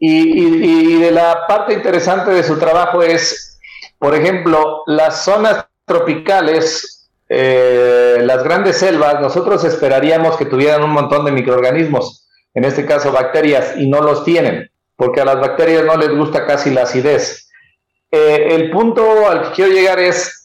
y, 0.03 0.99
de 0.99 1.11
la 1.11 1.45
parte 1.47 1.73
interesante 1.73 2.31
de 2.31 2.43
su 2.43 2.57
trabajo 2.57 3.03
es, 3.03 3.59
por 3.99 4.15
ejemplo, 4.15 4.81
las 4.87 5.23
zonas 5.23 5.67
tropicales, 5.85 7.11
eh, 7.29 8.17
las 8.21 8.43
grandes 8.43 8.77
selvas, 8.77 9.21
nosotros 9.21 9.63
esperaríamos 9.63 10.37
que 10.37 10.45
tuvieran 10.45 10.83
un 10.83 10.89
montón 10.89 11.23
de 11.23 11.31
microorganismos, 11.31 12.27
en 12.55 12.65
este 12.65 12.85
caso 12.85 13.11
bacterias, 13.11 13.75
y 13.77 13.87
no 13.87 14.01
los 14.01 14.25
tienen, 14.25 14.71
porque 14.95 15.21
a 15.21 15.25
las 15.25 15.39
bacterias 15.39 15.85
no 15.85 15.95
les 15.95 16.09
gusta 16.09 16.47
casi 16.47 16.71
la 16.71 16.83
acidez. 16.83 17.51
el 18.09 18.71
punto 18.71 19.29
al 19.29 19.43
que 19.43 19.51
quiero 19.51 19.71
llegar 19.71 19.99
es, 19.99 20.41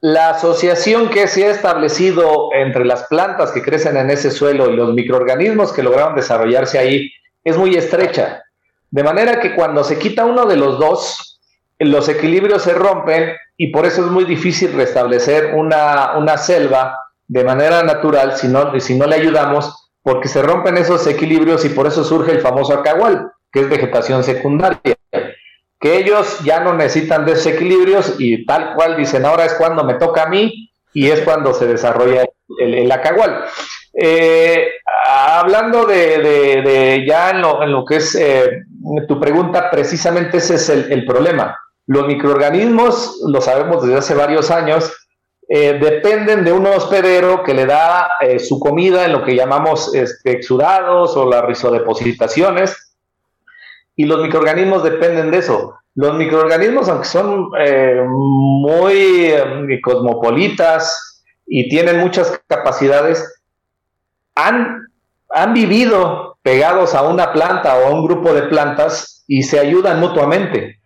la 0.00 0.30
asociación 0.30 1.10
que 1.10 1.26
se 1.26 1.44
ha 1.46 1.50
establecido 1.50 2.50
entre 2.54 2.84
las 2.84 3.04
plantas 3.08 3.50
que 3.50 3.62
crecen 3.62 3.96
en 3.96 4.10
ese 4.10 4.30
suelo 4.30 4.70
y 4.70 4.76
los 4.76 4.94
microorganismos 4.94 5.72
que 5.72 5.82
lograron 5.82 6.14
desarrollarse 6.14 6.78
ahí 6.78 7.10
es 7.44 7.56
muy 7.56 7.74
estrecha. 7.76 8.42
De 8.90 9.02
manera 9.02 9.40
que 9.40 9.54
cuando 9.54 9.84
se 9.84 9.98
quita 9.98 10.24
uno 10.24 10.46
de 10.46 10.56
los 10.56 10.78
dos, 10.78 11.40
los 11.78 12.08
equilibrios 12.08 12.62
se 12.62 12.74
rompen 12.74 13.34
y 13.56 13.70
por 13.72 13.86
eso 13.86 14.04
es 14.04 14.10
muy 14.10 14.24
difícil 14.24 14.72
restablecer 14.72 15.54
una, 15.54 16.36
selva 16.38 16.98
de 17.28 17.44
manera 17.44 17.82
natural 17.82 18.36
si 18.36 18.48
no, 18.48 18.78
si 18.80 18.96
no 18.96 19.06
le 19.06 19.16
ayudamos, 19.16 19.90
porque 20.02 20.28
se 20.28 20.42
rompen 20.42 20.78
esos 20.78 21.06
equilibrios 21.06 21.64
y 21.64 21.70
por 21.70 21.86
eso 21.86 22.04
surge 22.04 22.32
el 22.32 22.40
famoso 22.40 22.74
acagual, 22.74 23.30
que 23.52 23.60
es 23.60 23.68
vegetación 23.68 24.22
secundaria 24.22 24.96
que 25.80 25.98
ellos 25.98 26.40
ya 26.44 26.60
no 26.60 26.74
necesitan 26.74 27.26
desequilibrios 27.26 28.16
y 28.18 28.46
tal 28.46 28.74
cual 28.74 28.96
dicen, 28.96 29.24
ahora 29.24 29.44
es 29.44 29.54
cuando 29.54 29.84
me 29.84 29.94
toca 29.94 30.24
a 30.24 30.28
mí 30.28 30.70
y 30.92 31.10
es 31.10 31.20
cuando 31.20 31.52
se 31.52 31.66
desarrolla 31.66 32.24
el, 32.58 32.74
el. 32.74 32.92
Eh, 33.98 34.68
hablando 35.06 35.84
de, 35.84 37.04
ya 37.06 37.30
en 37.30 37.42
lo, 37.42 37.84
que 37.84 37.96
es 37.96 38.14
eh, 38.14 38.64
tu 39.06 39.20
pregunta, 39.20 39.70
precisamente 39.70 40.38
ese 40.38 40.54
es 40.54 40.68
el, 40.68 41.04
problema. 41.04 41.58
Los 41.86 42.06
microorganismos, 42.06 43.20
lo 43.26 43.40
sabemos 43.40 43.82
desde 43.82 43.98
hace 43.98 44.14
varios 44.14 44.50
años, 44.50 44.92
eh, 45.48 45.78
dependen 45.80 46.44
de 46.44 46.52
un 46.52 46.66
hospedero 46.66 47.42
que 47.44 47.54
le 47.54 47.66
da 47.66 48.10
su 48.38 48.58
comida 48.58 49.04
en 49.04 49.12
lo 49.12 49.24
que 49.24 49.36
llamamos 49.36 49.94
este, 49.94 50.32
exudados 50.32 51.16
o 51.16 51.28
las 51.30 51.44
rizodepositaciones, 51.44 52.86
y 53.96 54.04
los 54.04 54.20
microorganismos 54.20 54.84
dependen 54.84 55.30
de 55.30 55.38
eso. 55.38 55.74
Los 55.94 56.14
microorganismos, 56.14 56.88
aunque 56.90 57.08
son 57.08 57.50
eh, 57.58 58.02
muy 58.06 59.32
eh, 59.32 59.80
cosmopolitas 59.82 61.24
y 61.46 61.70
tienen 61.70 62.00
muchas 62.00 62.38
capacidades, 62.46 63.42
han, 64.34 64.86
han 65.30 65.54
vivido 65.54 66.35
pegados 66.46 66.94
a 66.94 67.02
una 67.02 67.32
planta 67.32 67.76
o 67.76 67.88
a 67.88 67.90
un 67.90 68.06
grupo 68.06 68.32
de 68.32 68.42
plantas 68.42 69.24
y 69.26 69.42
se 69.42 69.58
ayudan 69.58 69.98
mutuamente. 69.98 70.80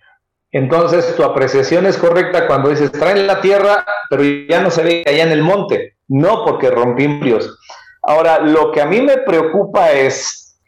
Entonces, 0.50 1.14
tu 1.16 1.22
apreciación 1.22 1.84
es 1.84 1.98
correcta 1.98 2.46
cuando 2.46 2.70
dices, 2.70 2.90
traen 2.90 3.26
la 3.26 3.42
tierra, 3.42 3.84
pero 4.08 4.22
ya 4.22 4.62
no 4.62 4.70
se 4.70 4.82
ve 4.82 5.04
allá 5.06 5.22
en 5.22 5.32
el 5.32 5.42
monte. 5.42 5.98
No 6.08 6.46
porque 6.46 6.70
rompimbrios. 6.70 7.58
Ahora, 8.02 8.38
lo 8.38 8.72
que 8.72 8.80
a 8.80 8.86
mí 8.86 9.02
me 9.02 9.18
preocupa 9.18 9.92
es, 9.92 10.58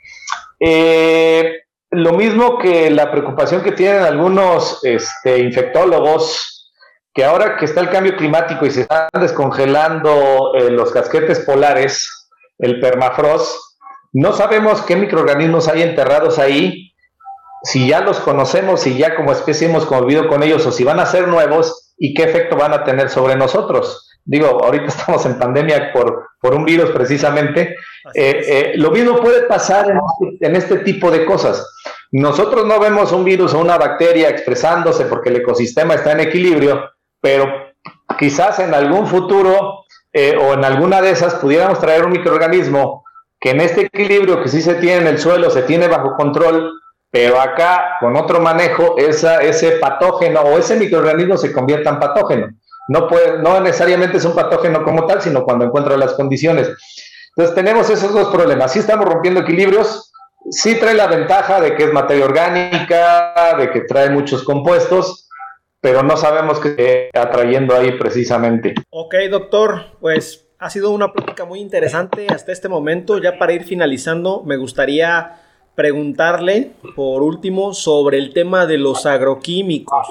eh, 0.60 1.60
lo 1.90 2.12
mismo 2.12 2.58
que 2.58 2.90
la 2.90 3.10
preocupación 3.10 3.62
que 3.62 3.72
tienen 3.72 4.02
algunos 4.02 4.84
este, 4.84 5.38
infectólogos, 5.38 6.70
que 7.14 7.24
ahora 7.24 7.56
que 7.56 7.64
está 7.64 7.80
el 7.80 7.88
cambio 7.88 8.14
climático 8.14 8.66
y 8.66 8.70
se 8.70 8.82
están 8.82 9.08
descongelando 9.18 10.52
eh, 10.54 10.68
los 10.68 10.92
casquetes 10.92 11.40
polares, 11.40 12.28
el 12.58 12.78
permafrost, 12.78 13.71
no 14.12 14.32
sabemos 14.32 14.82
qué 14.82 14.96
microorganismos 14.96 15.68
hay 15.68 15.82
enterrados 15.82 16.38
ahí, 16.38 16.92
si 17.62 17.88
ya 17.88 18.00
los 18.00 18.20
conocemos, 18.20 18.80
si 18.80 18.98
ya 18.98 19.14
como 19.14 19.32
especie 19.32 19.68
hemos 19.68 19.86
convivido 19.86 20.28
con 20.28 20.42
ellos 20.42 20.66
o 20.66 20.72
si 20.72 20.84
van 20.84 21.00
a 21.00 21.06
ser 21.06 21.28
nuevos 21.28 21.94
y 21.96 22.14
qué 22.14 22.24
efecto 22.24 22.56
van 22.56 22.72
a 22.72 22.84
tener 22.84 23.08
sobre 23.08 23.36
nosotros. 23.36 24.08
digo, 24.24 24.62
ahorita 24.62 24.86
estamos 24.88 25.24
en 25.26 25.38
pandemia 25.38 25.92
por, 25.92 26.28
por 26.40 26.54
un 26.54 26.64
virus 26.64 26.90
precisamente, 26.90 27.76
eh, 28.14 28.44
eh, 28.46 28.72
lo 28.76 28.90
mismo 28.90 29.16
puede 29.16 29.42
pasar 29.42 29.86
este, 29.90 30.46
en 30.46 30.56
este, 30.56 30.78
tipo 30.78 31.10
de 31.10 31.24
cosas. 31.24 31.66
Nosotros 32.10 32.66
no 32.66 32.78
vemos 32.78 33.12
un 33.12 33.24
virus 33.24 33.54
o 33.54 33.60
una 33.60 33.78
bacteria 33.78 34.28
expresándose 34.28 35.06
porque 35.06 35.30
el 35.30 35.36
ecosistema 35.36 35.94
está 35.94 36.12
en 36.12 36.20
equilibrio, 36.20 36.90
pero 37.20 37.46
quizás 38.18 38.58
en 38.58 38.74
algún 38.74 39.06
futuro 39.06 39.84
eh, 40.12 40.36
o 40.36 40.52
en 40.52 40.64
alguna 40.64 41.00
de 41.00 41.10
esas 41.10 41.36
pudiéramos 41.36 41.78
traer 41.80 42.04
un 42.04 42.12
microorganismo 42.12 43.04
que 43.42 43.50
en 43.50 43.60
este 43.60 43.86
equilibrio 43.86 44.40
que 44.40 44.48
sí 44.48 44.62
se 44.62 44.76
tiene 44.76 44.98
en 44.98 45.06
el 45.08 45.18
suelo 45.18 45.50
se 45.50 45.62
tiene 45.62 45.88
bajo 45.88 46.14
control, 46.14 46.80
pero 47.10 47.40
acá 47.40 47.96
con 47.98 48.16
otro 48.16 48.40
manejo 48.40 48.94
ese 48.96 49.72
patógeno 49.80 50.42
o 50.42 50.58
ese 50.58 50.76
microorganismo 50.76 51.36
se 51.36 51.52
convierta 51.52 51.90
en 51.90 51.98
patógeno. 51.98 52.46
No, 52.86 53.08
puede, 53.08 53.42
no 53.42 53.60
necesariamente 53.60 54.18
es 54.18 54.24
un 54.24 54.36
patógeno 54.36 54.84
como 54.84 55.06
tal, 55.06 55.20
sino 55.20 55.42
cuando 55.42 55.64
encuentra 55.64 55.96
las 55.96 56.14
condiciones. 56.14 56.70
Entonces 57.30 57.54
tenemos 57.54 57.90
esos 57.90 58.14
dos 58.14 58.28
problemas. 58.28 58.72
Sí 58.72 58.78
estamos 58.78 59.06
rompiendo 59.06 59.40
equilibrios, 59.40 60.12
sí 60.48 60.76
trae 60.76 60.94
la 60.94 61.08
ventaja 61.08 61.60
de 61.60 61.74
que 61.74 61.84
es 61.84 61.92
materia 61.92 62.24
orgánica, 62.24 63.56
de 63.58 63.70
que 63.72 63.80
trae 63.80 64.08
muchos 64.10 64.44
compuestos, 64.44 65.28
pero 65.80 66.04
no 66.04 66.16
sabemos 66.16 66.60
qué 66.60 67.06
está 67.06 67.22
atrayendo 67.22 67.74
ahí 67.74 67.98
precisamente. 67.98 68.74
Ok, 68.90 69.16
doctor, 69.30 69.96
pues 70.00 70.41
ha 70.62 70.70
sido 70.70 70.92
una 70.92 71.12
plática 71.12 71.44
muy 71.44 71.58
interesante 71.58 72.28
hasta 72.28 72.52
este 72.52 72.68
momento. 72.68 73.18
Ya 73.18 73.36
para 73.36 73.52
ir 73.52 73.64
finalizando, 73.64 74.44
me 74.46 74.56
gustaría 74.56 75.40
preguntarle, 75.74 76.70
por 76.94 77.24
último, 77.24 77.74
sobre 77.74 78.18
el 78.18 78.32
tema 78.32 78.64
de 78.66 78.78
los 78.78 79.04
agroquímicos. 79.04 80.06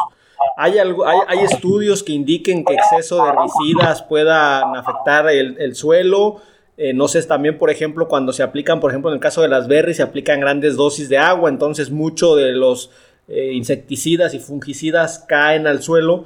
¿Hay, 0.57 0.77
algo, 0.77 1.05
hay, 1.05 1.39
estudios 1.39 2.03
que 2.03 2.11
indiquen 2.11 2.65
que 2.65 2.73
exceso 2.73 3.23
de 3.23 3.29
herbicidas 3.29 4.03
puedan 4.03 4.75
afectar 4.75 5.29
el, 5.29 5.73
suelo? 5.73 6.41
Eh, 6.75 6.93
no 6.93 7.07
sé, 7.07 7.23
también, 7.23 7.57
por 7.57 7.69
ejemplo, 7.69 8.09
cuando 8.09 8.33
se 8.33 8.43
aplican, 8.43 8.81
por 8.81 8.91
ejemplo, 8.91 9.09
en 9.09 9.15
el 9.15 9.21
caso 9.21 9.41
de 9.41 9.47
las 9.47 9.69
berries, 9.69 9.97
se 9.97 10.03
aplican 10.03 10.41
grandes 10.41 10.75
dosis 10.75 11.07
de 11.07 11.17
agua, 11.17 11.49
entonces 11.49 11.91
mucho 11.91 12.35
de 12.35 12.51
los 12.51 12.91
eh, 13.29 13.53
insecticidas 13.53 14.33
y 14.33 14.39
fungicidas 14.39 15.19
caen 15.19 15.65
al 15.65 15.81
suelo. 15.81 16.25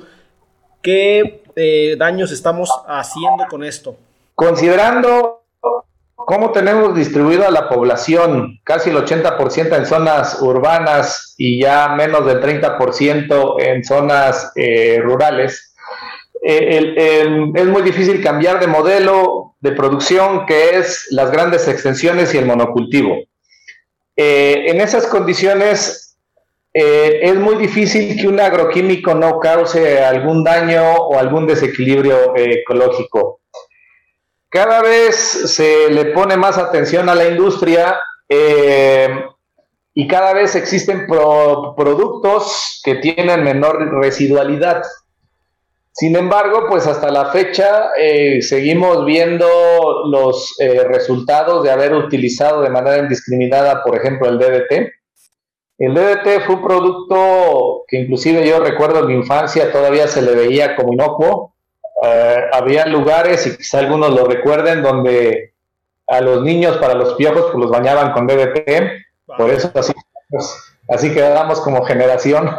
¿Qué 0.82 1.44
eh, 1.56 1.96
daños 2.00 2.32
estamos 2.32 2.72
haciendo 2.88 3.46
con 3.50 3.64
esto? 3.64 3.98
Considerando 4.36 5.46
¿Cómo 6.26 6.52
tenemos 6.52 6.96
distribuido 6.96 7.46
a 7.46 7.52
la 7.52 7.70
población? 7.70 8.60
Casi 8.64 8.90
el 8.90 8.98
80% 8.98 9.78
en 9.78 9.86
zonas 9.86 10.42
urbanas 10.42 11.36
y 11.38 11.62
ya 11.62 11.90
menos 11.90 12.26
del 12.26 12.42
30% 12.42 13.62
en 13.62 13.84
zonas 13.84 14.52
eh, 14.56 15.00
rurales. 15.04 15.76
Eh, 16.44 17.52
es 17.54 17.66
muy 17.68 17.84
difícil 17.84 18.24
cambiar 18.24 18.60
de 18.60 18.66
modelo 18.66 19.56
de 19.60 19.74
producción 19.74 20.48
que 20.48 20.78
es 20.78 21.08
las 21.12 21.30
grandes 21.32 21.68
extensiones 21.68 22.34
y 22.34 22.40
el 22.40 22.48
monocultivo. 22.48 23.18
Eh, 24.16 24.66
en 24.68 24.82
esas 24.82 25.06
condiciones 25.06 26.18
es 26.74 27.36
muy 27.36 27.56
difícil 27.56 28.20
que 28.20 28.28
un 28.28 28.38
agroquímico 28.38 29.14
no 29.14 29.40
cause 29.40 30.04
algún 30.04 30.44
daño 30.44 30.96
o 30.96 31.18
algún 31.18 31.48
desequilibrio 31.48 32.36
ecológico 32.36 33.40
cada 34.56 34.82
vez 34.82 35.18
se 35.18 35.89
le 35.89 36.06
pone 36.14 36.38
más 36.38 36.58
atención 36.58 37.10
a 37.10 37.16
la 37.16 37.28
industria 37.28 37.99
eh, 38.30 39.10
y 39.93 40.08
cada 40.08 40.34
vez 40.34 40.56
existen 40.56 41.08
productos 41.08 42.80
que 42.82 42.95
tienen 42.95 43.43
menor 43.43 43.99
residualidad. 43.99 44.82
Sin 45.91 46.16
embargo, 46.16 46.68
pues 46.70 46.88
hasta 46.88 47.12
la 47.12 47.34
fecha 47.34 47.89
eh, 47.99 48.41
seguimos 48.41 49.06
viendo 49.06 49.45
los 50.06 50.56
eh, 50.62 50.86
resultados 50.86 51.62
de 51.62 51.72
haber 51.72 51.93
utilizado 51.93 52.62
de 52.62 52.70
manera 52.70 52.99
indiscriminada, 52.99 53.84
por 53.84 53.97
ejemplo, 53.97 54.30
el 54.30 54.39
DDT. 54.39 54.89
El 55.80 55.93
DDT 55.93 56.45
fue 56.45 56.56
un 56.56 56.64
producto 56.64 57.84
que 57.89 57.99
inclusive 57.99 58.47
yo 58.47 58.62
recuerdo 58.62 58.99
en 58.99 59.08
mi 59.08 59.14
infancia 59.16 59.74
todavía 59.74 60.08
se 60.08 60.22
le 60.22 60.34
veía 60.34 60.78
como 60.78 60.93
inocuo, 60.93 61.55
eh, 62.06 62.45
había 62.51 62.86
lugares, 62.86 63.47
y 63.47 63.58
quizá 63.58 63.80
algunos 63.80 64.14
lo 64.14 64.26
recuerden, 64.26 64.84
donde 64.84 65.53
a 66.08 66.22
los 66.22 66.43
niños 66.43 66.78
para 66.78 66.93
los 66.93 67.16
piojos 67.16 67.45
pues 67.51 67.56
los 67.56 67.72
bañaban 67.72 68.12
con 68.12 68.28
DDT, 68.28 68.68
por 69.38 69.49
eso 69.49 69.72
así, 69.74 69.93
pues, 70.30 70.76
así 70.88 71.14
quedamos 71.14 71.62
como 71.62 71.84
generación. 71.84 72.51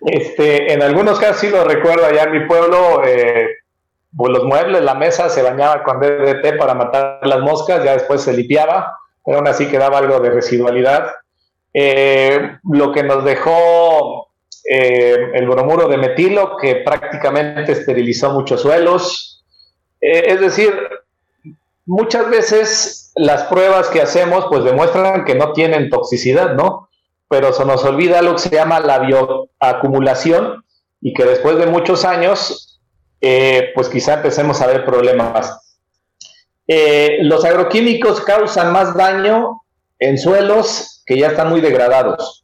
este, 0.00 0.72
en 0.72 0.82
algunos 0.82 1.18
casos 1.18 1.38
sí 1.38 1.50
lo 1.50 1.64
recuerdo 1.64 2.06
allá 2.06 2.24
en 2.24 2.32
mi 2.32 2.46
pueblo, 2.46 3.02
eh, 3.04 3.48
pues 4.16 4.32
los 4.32 4.44
muebles, 4.44 4.82
la 4.82 4.94
mesa 4.94 5.28
se 5.28 5.42
bañaba 5.42 5.82
con 5.82 6.00
DDT 6.00 6.56
para 6.58 6.74
matar 6.74 7.20
las 7.22 7.40
moscas, 7.40 7.84
ya 7.84 7.94
después 7.94 8.22
se 8.22 8.32
limpiaba, 8.32 8.96
pero 9.24 9.38
aún 9.38 9.48
así 9.48 9.68
quedaba 9.68 9.98
algo 9.98 10.20
de 10.20 10.30
residualidad. 10.30 11.12
Eh, 11.72 12.56
lo 12.70 12.92
que 12.92 13.02
nos 13.02 13.24
dejó 13.24 14.28
eh, 14.66 15.30
el 15.34 15.46
bromuro 15.46 15.88
de 15.88 15.98
metilo, 15.98 16.56
que 16.56 16.76
prácticamente 16.76 17.72
esterilizó 17.72 18.30
muchos 18.32 18.62
suelos. 18.62 19.44
Eh, 20.00 20.24
es 20.28 20.40
decir, 20.40 20.72
muchas 21.84 22.30
veces 22.30 23.12
las 23.14 23.44
pruebas 23.44 23.88
que 23.88 24.00
hacemos 24.00 24.46
pues 24.48 24.64
demuestran 24.64 25.24
que 25.24 25.34
no 25.34 25.52
tienen 25.52 25.90
toxicidad, 25.90 26.54
¿no? 26.54 26.88
Pero 27.28 27.52
se 27.52 27.64
nos 27.64 27.84
olvida 27.84 28.22
lo 28.22 28.32
que 28.32 28.42
se 28.42 28.50
llama 28.50 28.80
la 28.80 29.00
bioacumulación 29.00 30.64
y 31.00 31.12
que 31.12 31.24
después 31.24 31.58
de 31.58 31.66
muchos 31.66 32.04
años, 32.06 32.80
eh, 33.20 33.70
pues 33.74 33.88
quizá 33.88 34.14
empecemos 34.14 34.60
a 34.62 34.66
ver 34.66 34.84
problemas. 34.84 35.60
los 37.20 37.44
agroquímicos 37.44 38.22
causan 38.22 38.72
más 38.72 38.94
daño 38.96 39.60
en 39.98 40.16
suelos 40.16 41.02
que 41.04 41.18
ya 41.18 41.28
están 41.28 41.50
muy 41.50 41.60
degradados. 41.60 42.43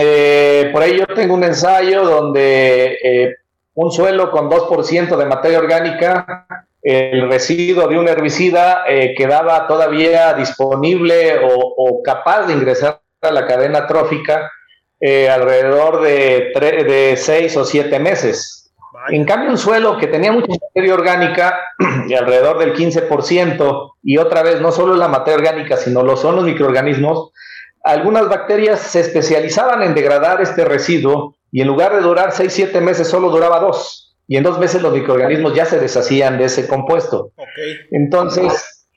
Eh, 0.00 0.70
por 0.72 0.82
ahí 0.82 0.98
yo 0.98 1.06
tengo 1.14 1.34
un 1.34 1.44
ensayo 1.44 2.04
donde 2.04 2.98
eh, 3.02 3.34
un 3.74 3.90
suelo 3.90 4.30
con 4.30 4.48
2% 4.48 5.16
de 5.16 5.26
materia 5.26 5.58
orgánica, 5.58 6.46
el 6.80 7.28
residuo 7.28 7.88
de 7.88 7.98
un 7.98 8.06
herbicida 8.06 8.84
eh, 8.86 9.14
quedaba 9.16 9.66
todavía 9.66 10.34
disponible 10.34 11.40
o, 11.42 12.02
capaz 12.04 12.46
de 12.46 12.52
ingresar 12.52 13.00
a 13.22 13.30
la 13.30 13.46
cadena 13.46 13.86
trófica 13.86 14.50
alrededor 15.00 16.00
de, 16.02 16.52
de 16.60 17.14
6 17.16 17.56
o 17.58 17.64
7 17.64 17.98
meses. 17.98 18.64
En 19.08 19.24
cambio, 19.24 19.50
un 19.50 19.58
suelo 19.58 19.98
que 19.98 20.06
tenía 20.06 20.32
mucha 20.32 20.52
materia 20.60 20.94
orgánica, 20.94 21.58
y 22.08 22.14
alrededor 22.14 22.58
del 22.58 22.74
15%, 22.74 23.92
y 24.02 24.16
otra 24.16 24.42
vez 24.42 24.60
no 24.60 24.72
solo 24.72 24.94
la 24.94 25.08
materia 25.08 25.38
orgánica, 25.38 25.76
sino 25.76 26.02
lo 26.02 26.16
son 26.16 26.36
los 26.36 26.44
microorganismos, 26.44 27.32
algunas 27.84 28.30
bacterias 28.30 28.80
se 28.80 29.00
especializaban 29.00 29.82
en 29.82 29.94
degradar 29.94 30.40
este 30.40 30.64
residuo 30.64 31.36
y 31.52 31.60
en 31.60 31.68
lugar 31.68 31.94
de 31.94 32.00
durar 32.00 32.32
6-7 32.32 32.80
meses 32.80 33.06
solo 33.06 33.28
duraba 33.30 33.60
2. 33.60 34.16
Y 34.26 34.38
en 34.38 34.42
dos 34.42 34.58
meses 34.58 34.80
los 34.80 34.94
microorganismos 34.94 35.54
ya 35.54 35.66
se 35.66 35.78
deshacían 35.78 36.38
de 36.38 36.46
ese 36.46 36.66
compuesto. 36.66 37.32
Entonces, 37.90 38.88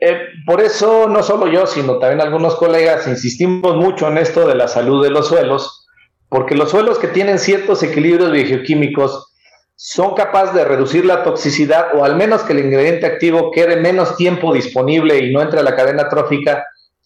eh, 0.00 0.18
por 0.44 0.60
eso 0.60 1.08
no 1.08 1.22
solo 1.22 1.46
yo, 1.46 1.64
sino 1.66 2.00
también 2.00 2.20
algunos 2.20 2.56
colegas 2.56 3.06
insistimos 3.06 3.76
mucho 3.76 4.08
en 4.08 4.18
esto 4.18 4.48
de 4.48 4.56
la 4.56 4.66
salud 4.66 5.04
de 5.04 5.10
los 5.10 5.28
suelos, 5.28 5.86
porque 6.28 6.56
los 6.56 6.70
suelos 6.70 6.98
que 6.98 7.06
tienen 7.06 7.38
ciertos 7.38 7.84
equilibrios 7.84 8.32
bioquímicos 8.32 9.32
son 9.76 10.14
capaces 10.14 10.54
de 10.54 10.64
reducir 10.64 11.04
la 11.04 11.22
toxicidad 11.22 11.94
o 11.94 12.04
al 12.04 12.16
menos 12.16 12.42
que 12.42 12.52
el 12.52 12.64
ingrediente 12.64 13.06
activo 13.06 13.52
quede 13.52 13.76
menos 13.76 14.16
tiempo 14.16 14.52
disponible 14.52 15.18
y 15.18 15.32
no 15.32 15.40
entre 15.40 15.60
a 15.60 15.62
la 15.62 15.76
cadena 15.76 16.08
trófica 16.08 16.64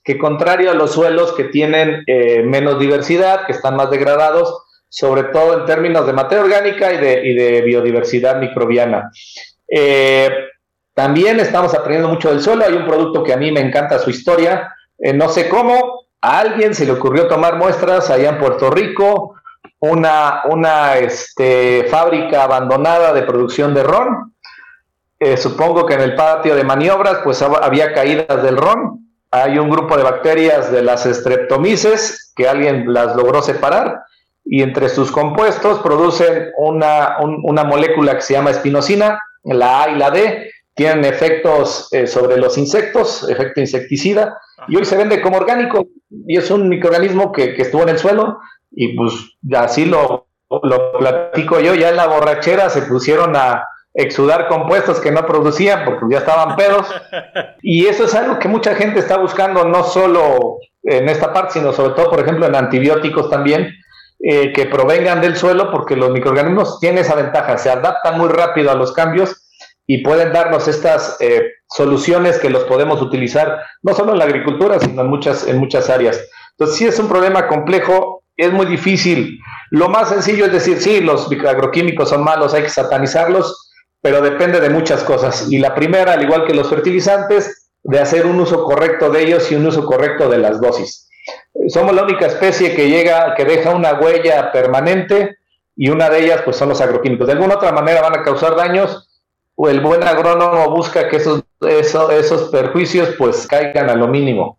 que 0.08 0.16
contrario 0.16 0.70
a 0.70 0.74
los 0.74 0.92
suelos 0.92 1.32
que 1.32 1.44
tienen 1.44 2.02
eh, 2.06 2.42
menos 2.42 2.78
diversidad, 2.78 3.44
que 3.46 3.52
están 3.52 3.76
más 3.76 3.90
degradados, 3.90 4.64
sobre 4.88 5.24
todo 5.24 5.60
en 5.60 5.66
términos 5.66 6.06
de 6.06 6.14
materia 6.14 6.44
orgánica 6.44 6.92
y 6.92 7.34
de, 7.34 7.62
biodiversidad 7.62 8.40
microbiana. 8.40 9.10
Eh, 9.68 10.30
también 10.94 11.40
estamos 11.40 11.74
aprendiendo 11.74 12.08
mucho 12.08 12.30
del 12.30 12.40
suelo. 12.40 12.64
Hay 12.64 12.72
un 12.72 12.86
producto 12.86 13.22
que 13.22 13.34
a 13.34 13.36
mí 13.36 13.52
me 13.52 13.60
encanta 13.60 13.98
su 13.98 14.08
historia. 14.08 14.74
Eh, 14.98 15.12
no 15.12 15.28
sé 15.28 15.48
cómo, 15.48 16.06
a 16.22 16.40
alguien 16.40 16.74
se 16.74 16.86
le 16.86 16.92
ocurrió 16.92 17.28
tomar 17.28 17.56
muestras 17.56 18.08
allá 18.08 18.30
en 18.30 18.38
Puerto 18.38 18.70
Rico, 18.70 19.34
una, 19.80 20.42
una 20.46 20.96
este, 20.96 21.86
fábrica 21.90 22.44
abandonada 22.44 23.12
de 23.12 23.22
producción 23.22 23.74
de 23.74 23.82
ron. 23.82 24.34
supongo 25.36 25.84
que 25.84 25.94
en 25.94 26.00
el 26.00 26.14
patio 26.14 26.56
de 26.56 26.64
maniobras 26.64 27.18
pues 27.22 27.42
había 27.42 27.92
caídas 27.92 28.42
del 28.42 28.56
ron 28.56 29.07
hay 29.30 29.58
un 29.58 29.68
grupo 29.68 29.96
de 29.96 30.02
bacterias 30.02 30.72
de 30.72 30.82
las 30.82 31.04
streptomices 31.04 32.32
que 32.34 32.48
alguien 32.48 32.92
las 32.92 33.14
logró 33.14 33.42
separar 33.42 34.02
y 34.44 34.62
entre 34.62 34.88
sus 34.88 35.10
compuestos 35.10 35.80
producen 35.80 36.50
una, 36.56 37.18
molécula 37.64 38.14
que 38.14 38.22
se 38.22 38.34
llama 38.34 38.50
espinosina, 38.50 39.20
la 39.44 39.82
A 39.82 39.90
y 39.90 39.96
la 39.96 40.10
D, 40.10 40.50
tienen 40.74 41.04
efectos 41.04 41.88
eh, 41.92 42.06
sobre 42.06 42.38
los 42.38 42.56
insectos, 42.56 43.28
efecto 43.28 43.60
insecticida, 43.60 44.38
y 44.68 44.76
hoy 44.76 44.84
se 44.84 44.96
vende 44.96 45.20
como 45.20 45.36
orgánico 45.36 45.88
y 46.26 46.38
es 46.38 46.50
un 46.50 46.68
microorganismo 46.68 47.32
que, 47.32 47.56
estuvo 47.60 47.82
en 47.82 47.90
el 47.90 47.98
suelo 47.98 48.38
y 48.70 48.96
pues 48.96 49.12
así 49.52 49.84
lo 49.84 50.28
lo 50.50 50.92
platico 50.98 51.60
yo, 51.60 51.74
ya 51.74 51.90
en 51.90 51.96
la 51.96 52.06
borrachera 52.06 52.70
se 52.70 52.82
pusieron 52.82 53.36
a 53.36 53.66
exudar 53.98 54.46
compuestos 54.46 55.00
que 55.00 55.10
no 55.10 55.26
producían 55.26 55.84
porque 55.84 56.06
ya 56.08 56.18
estaban 56.18 56.56
pedos. 56.56 56.86
Y 57.60 57.86
eso 57.86 58.04
es 58.04 58.14
algo 58.14 58.38
que 58.38 58.46
mucha 58.46 58.74
gente 58.76 59.00
está 59.00 59.18
buscando, 59.18 59.64
no 59.64 59.82
solo 59.82 60.58
en 60.84 61.08
esta 61.08 61.32
parte, 61.32 61.54
sino 61.54 61.72
sobre 61.72 61.94
todo, 61.94 62.08
por 62.08 62.20
ejemplo, 62.20 62.46
en 62.46 62.54
antibióticos 62.54 63.28
también, 63.28 63.74
eh, 64.20 64.52
que 64.52 64.66
provengan 64.66 65.20
del 65.20 65.36
suelo, 65.36 65.72
porque 65.72 65.96
los 65.96 66.10
microorganismos 66.10 66.78
tienen 66.78 67.00
esa 67.00 67.16
ventaja, 67.16 67.58
se 67.58 67.68
adaptan 67.68 68.16
muy 68.16 68.28
rápido 68.28 68.70
a 68.70 68.76
los 68.76 68.92
cambios 68.92 69.50
y 69.86 70.04
pueden 70.04 70.32
darnos 70.32 70.68
estas 70.68 71.16
eh, 71.20 71.50
soluciones 71.68 72.38
que 72.38 72.48
los 72.48 72.62
podemos 72.64 73.02
utilizar 73.02 73.60
no 73.82 73.92
solo 73.92 74.12
en 74.12 74.18
la 74.18 74.24
agricultura, 74.24 74.78
sino 74.78 75.02
en 75.02 75.08
muchas, 75.08 75.46
en 75.48 75.58
muchas 75.58 75.90
áreas. 75.90 76.24
Entonces, 76.52 76.76
sí 76.76 76.86
es 76.86 76.98
un 77.00 77.08
problema 77.08 77.48
complejo, 77.48 78.22
es 78.36 78.52
muy 78.52 78.66
difícil. 78.66 79.38
Lo 79.70 79.88
más 79.88 80.10
sencillo 80.10 80.46
es 80.46 80.52
decir, 80.52 80.80
sí, 80.80 81.00
los 81.00 81.28
agroquímicos 81.32 82.08
son 82.08 82.22
malos, 82.22 82.54
hay 82.54 82.62
que 82.62 82.70
satanizarlos, 82.70 83.67
pero 84.00 84.20
depende 84.20 84.60
de 84.60 84.70
muchas 84.70 85.02
cosas. 85.02 85.50
Y 85.50 85.58
la 85.58 85.74
primera, 85.74 86.12
al 86.12 86.22
igual 86.22 86.44
que 86.46 86.54
los 86.54 86.68
fertilizantes, 86.68 87.70
de 87.82 87.98
hacer 87.98 88.26
un 88.26 88.40
uso 88.40 88.64
correcto 88.64 89.10
de 89.10 89.22
ellos 89.22 89.50
y 89.50 89.54
un 89.54 89.66
uso 89.66 89.84
correcto 89.84 90.28
de 90.28 90.38
las 90.38 90.60
dosis. 90.60 91.08
Somos 91.68 91.94
la 91.94 92.02
única 92.02 92.26
especie 92.26 92.74
que 92.74 92.88
llega, 92.88 93.34
que 93.34 93.44
deja 93.44 93.70
una 93.70 93.94
huella 93.94 94.52
permanente 94.52 95.38
y 95.76 95.90
una 95.90 96.10
de 96.10 96.24
ellas 96.24 96.42
pues 96.44 96.56
son 96.56 96.68
los 96.68 96.80
agroquímicos. 96.80 97.26
De 97.26 97.34
alguna 97.34 97.54
otra 97.54 97.72
manera 97.72 98.00
van 98.00 98.18
a 98.18 98.22
causar 98.22 98.56
daños 98.56 99.08
o 99.54 99.68
el 99.68 99.80
buen 99.80 100.02
agrónomo 100.04 100.70
busca 100.70 101.08
que 101.08 101.16
esos, 101.16 101.42
esos, 101.60 102.50
perjuicios 102.50 103.14
pues 103.18 103.46
caigan 103.46 103.90
a 103.90 103.96
lo 103.96 104.06
mínimo. 104.06 104.58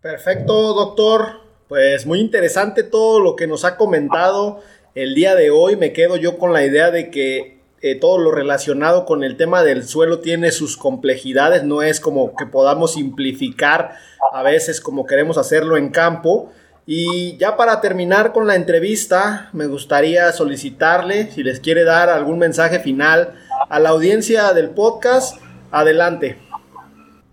Perfecto, 0.00 0.74
doctor. 0.74 1.40
Pues 1.68 2.04
muy 2.04 2.20
interesante 2.20 2.82
todo 2.82 3.18
lo 3.20 3.34
que 3.34 3.46
nos 3.46 3.64
ha 3.64 3.78
comentado 3.78 4.60
el 4.94 5.14
día 5.14 5.34
de 5.34 5.50
hoy. 5.50 5.76
Me 5.76 5.94
quedo 5.94 6.16
yo 6.16 6.36
con 6.36 6.52
la 6.52 6.66
idea 6.66 6.90
de 6.90 7.10
que 7.10 7.61
eh, 7.82 7.96
todo 7.96 8.18
lo 8.18 8.30
relacionado 8.30 9.04
con 9.04 9.24
el 9.24 9.36
tema 9.36 9.64
del 9.64 9.84
suelo 9.84 10.20
tiene 10.20 10.52
sus 10.52 10.76
complejidades. 10.76 11.64
No 11.64 11.82
es 11.82 11.98
como 11.98 12.36
que 12.36 12.46
podamos 12.46 12.94
simplificar 12.94 13.96
a 14.32 14.42
veces 14.44 14.80
como 14.80 15.04
queremos 15.04 15.36
hacerlo 15.36 15.76
en 15.76 15.90
campo. 15.90 16.52
Y 16.86 17.36
ya 17.38 17.56
para 17.56 17.80
terminar 17.80 18.32
con 18.32 18.46
la 18.46 18.54
entrevista, 18.54 19.50
me 19.52 19.66
gustaría 19.66 20.30
solicitarle 20.30 21.32
si 21.32 21.42
les 21.42 21.58
quiere 21.58 21.82
dar 21.82 22.08
algún 22.08 22.38
mensaje 22.38 22.78
final 22.78 23.34
a 23.68 23.80
la 23.80 23.88
audiencia 23.88 24.52
del 24.52 24.70
podcast. 24.70 25.38
Adelante. 25.72 26.38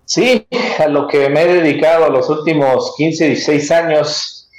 Sí, 0.05 0.47
a 0.79 0.87
lo 0.87 1.07
que 1.07 1.29
me 1.29 1.43
he 1.43 1.61
dedicado 1.61 2.09
los 2.09 2.27
últimos 2.27 2.95
15, 2.97 3.25
16 3.27 3.71
años. 3.71 4.49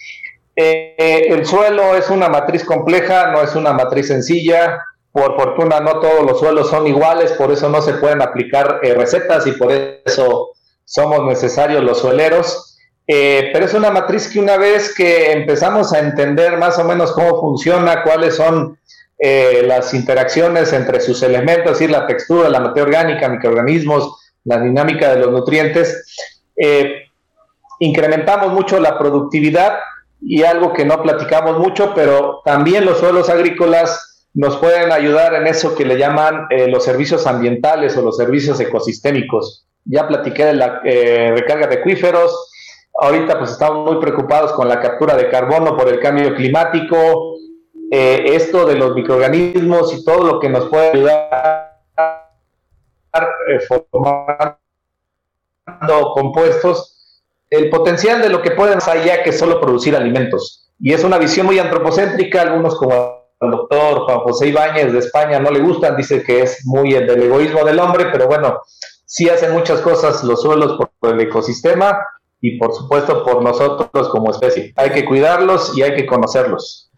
Eh, 0.54 1.26
el 1.30 1.44
suelo 1.44 1.96
es 1.96 2.10
una 2.10 2.28
matriz 2.28 2.62
compleja, 2.62 3.32
no 3.32 3.42
es 3.42 3.56
una 3.56 3.72
matriz 3.72 4.06
sencilla. 4.06 4.84
Por 5.12 5.34
fortuna 5.36 5.80
no 5.80 5.98
todos 6.00 6.24
los 6.24 6.38
suelos 6.38 6.70
son 6.70 6.86
iguales, 6.86 7.32
por 7.32 7.50
eso 7.50 7.68
no 7.68 7.82
se 7.82 7.94
pueden 7.94 8.22
aplicar 8.22 8.80
eh, 8.82 8.94
recetas 8.94 9.46
y 9.46 9.52
por 9.52 9.72
eso 9.72 10.50
somos 10.84 11.26
necesarios 11.26 11.82
los 11.82 11.98
sueleros. 11.98 12.78
Eh, 13.06 13.50
pero 13.52 13.64
es 13.66 13.74
una 13.74 13.90
matriz 13.90 14.28
que 14.28 14.38
una 14.38 14.56
vez 14.56 14.94
que 14.94 15.32
empezamos 15.32 15.92
a 15.92 15.98
entender 15.98 16.56
más 16.58 16.78
o 16.78 16.84
menos 16.84 17.10
cómo 17.12 17.40
funciona, 17.40 18.02
cuáles 18.02 18.36
son 18.36 18.78
las 19.22 19.92
interacciones 19.92 20.72
entre 20.72 20.98
sus 20.98 21.22
elementos, 21.22 21.72
es 21.72 21.78
decir, 21.78 21.90
la 21.90 22.06
textura, 22.06 22.48
la 22.48 22.60
materia 22.60 22.84
orgánica, 22.84 23.28
microorganismos, 23.28 24.20
la 24.44 24.58
dinámica 24.60 25.10
de 25.10 25.20
los 25.20 25.30
nutrientes, 25.30 26.06
eh, 26.56 27.04
incrementamos 27.78 28.52
mucho 28.52 28.78
la 28.80 28.98
productividad 28.98 29.78
y 30.20 30.42
algo 30.42 30.72
que 30.72 30.84
no 30.84 31.02
platicamos 31.02 31.58
mucho, 31.58 31.94
pero 31.94 32.42
también 32.44 32.84
los 32.84 32.98
suelos 32.98 33.28
agrícolas 33.30 34.09
nos 34.34 34.56
pueden 34.58 34.92
ayudar 34.92 35.34
en 35.34 35.46
eso 35.46 35.74
que 35.74 35.84
le 35.84 35.98
llaman 35.98 36.46
eh, 36.50 36.68
los 36.68 36.84
servicios 36.84 37.26
ambientales 37.26 37.96
o 37.96 38.02
los 38.02 38.16
servicios 38.16 38.60
ecosistémicos. 38.60 39.66
Ya 39.84 40.06
platiqué 40.06 40.46
de 40.46 40.54
la 40.54 40.80
eh, 40.84 41.32
recarga 41.36 41.66
de 41.66 41.76
acuíferos, 41.76 42.50
ahorita 42.98 43.38
pues 43.38 43.52
estamos 43.52 43.90
muy 43.90 44.00
preocupados 44.00 44.52
con 44.52 44.68
la 44.68 44.80
captura 44.80 45.16
de 45.16 45.28
carbono 45.28 45.76
por 45.76 45.88
el 45.88 46.00
cambio 46.00 46.34
climático, 46.34 47.36
esto 47.92 48.66
de 48.66 48.76
los 48.76 48.94
microorganismos 48.94 49.92
y 49.94 50.04
todo 50.04 50.22
lo 50.22 50.38
que 50.38 50.48
nos 50.48 50.68
puede 50.68 50.90
ayudar 50.90 51.70
eh, 53.12 53.58
formando 53.66 54.56
compuestos, 56.14 57.22
el 57.50 57.68
potencial 57.68 58.22
de 58.22 58.28
lo 58.28 58.40
que 58.40 58.52
pueden 58.52 58.78
hacer 58.78 58.98
allá 58.98 59.24
que 59.24 59.32
solo 59.32 59.60
producir 59.60 59.96
alimentos. 59.96 60.70
Y 60.78 60.92
es 60.92 61.02
una 61.02 61.18
visión 61.18 61.46
muy 61.46 61.58
antropocéntrica, 61.58 62.42
algunos 62.42 62.76
como 62.76 63.19
el 63.40 63.50
doctor 63.50 64.04
Juan 64.04 64.20
José 64.20 64.48
Ibáñez 64.48 64.92
de 64.92 64.98
España 64.98 65.40
no 65.40 65.50
le 65.50 65.60
gustan, 65.60 65.96
dice 65.96 66.22
que 66.22 66.42
es 66.42 66.64
muy 66.66 66.92
del 66.92 67.22
egoísmo 67.22 67.64
del 67.64 67.78
hombre, 67.78 68.06
pero 68.12 68.26
bueno, 68.26 68.60
sí 69.06 69.28
hacen 69.30 69.52
muchas 69.52 69.80
cosas 69.80 70.22
los 70.24 70.42
suelos 70.42 70.78
por 71.00 71.14
el 71.14 71.20
ecosistema 71.20 71.98
y 72.40 72.58
por 72.58 72.74
supuesto 72.74 73.24
por 73.24 73.42
nosotros 73.42 74.08
como 74.10 74.30
especie. 74.30 74.74
Hay 74.76 74.90
que 74.90 75.06
cuidarlos 75.06 75.76
y 75.76 75.82
hay 75.82 75.94
que 75.94 76.06
conocerlos. 76.06 76.90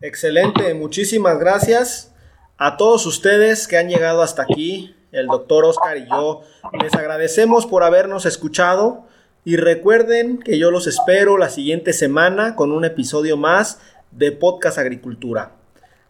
Excelente, 0.00 0.72
muchísimas 0.74 1.38
gracias 1.40 2.14
a 2.58 2.76
todos 2.76 3.04
ustedes 3.06 3.66
que 3.66 3.76
han 3.76 3.88
llegado 3.88 4.22
hasta 4.22 4.42
aquí 4.42 4.94
el 5.10 5.26
doctor 5.26 5.64
Oscar 5.64 5.96
y 5.96 6.06
yo 6.08 6.42
les 6.80 6.94
agradecemos 6.94 7.66
por 7.66 7.82
habernos 7.82 8.24
escuchado 8.24 9.06
y 9.44 9.56
recuerden 9.56 10.38
que 10.38 10.58
yo 10.58 10.70
los 10.70 10.86
espero 10.86 11.38
la 11.38 11.48
siguiente 11.48 11.92
semana 11.92 12.54
con 12.54 12.70
un 12.70 12.84
episodio 12.84 13.36
más 13.36 13.80
de 14.12 14.30
Podcast 14.30 14.78
Agricultura. 14.78 15.57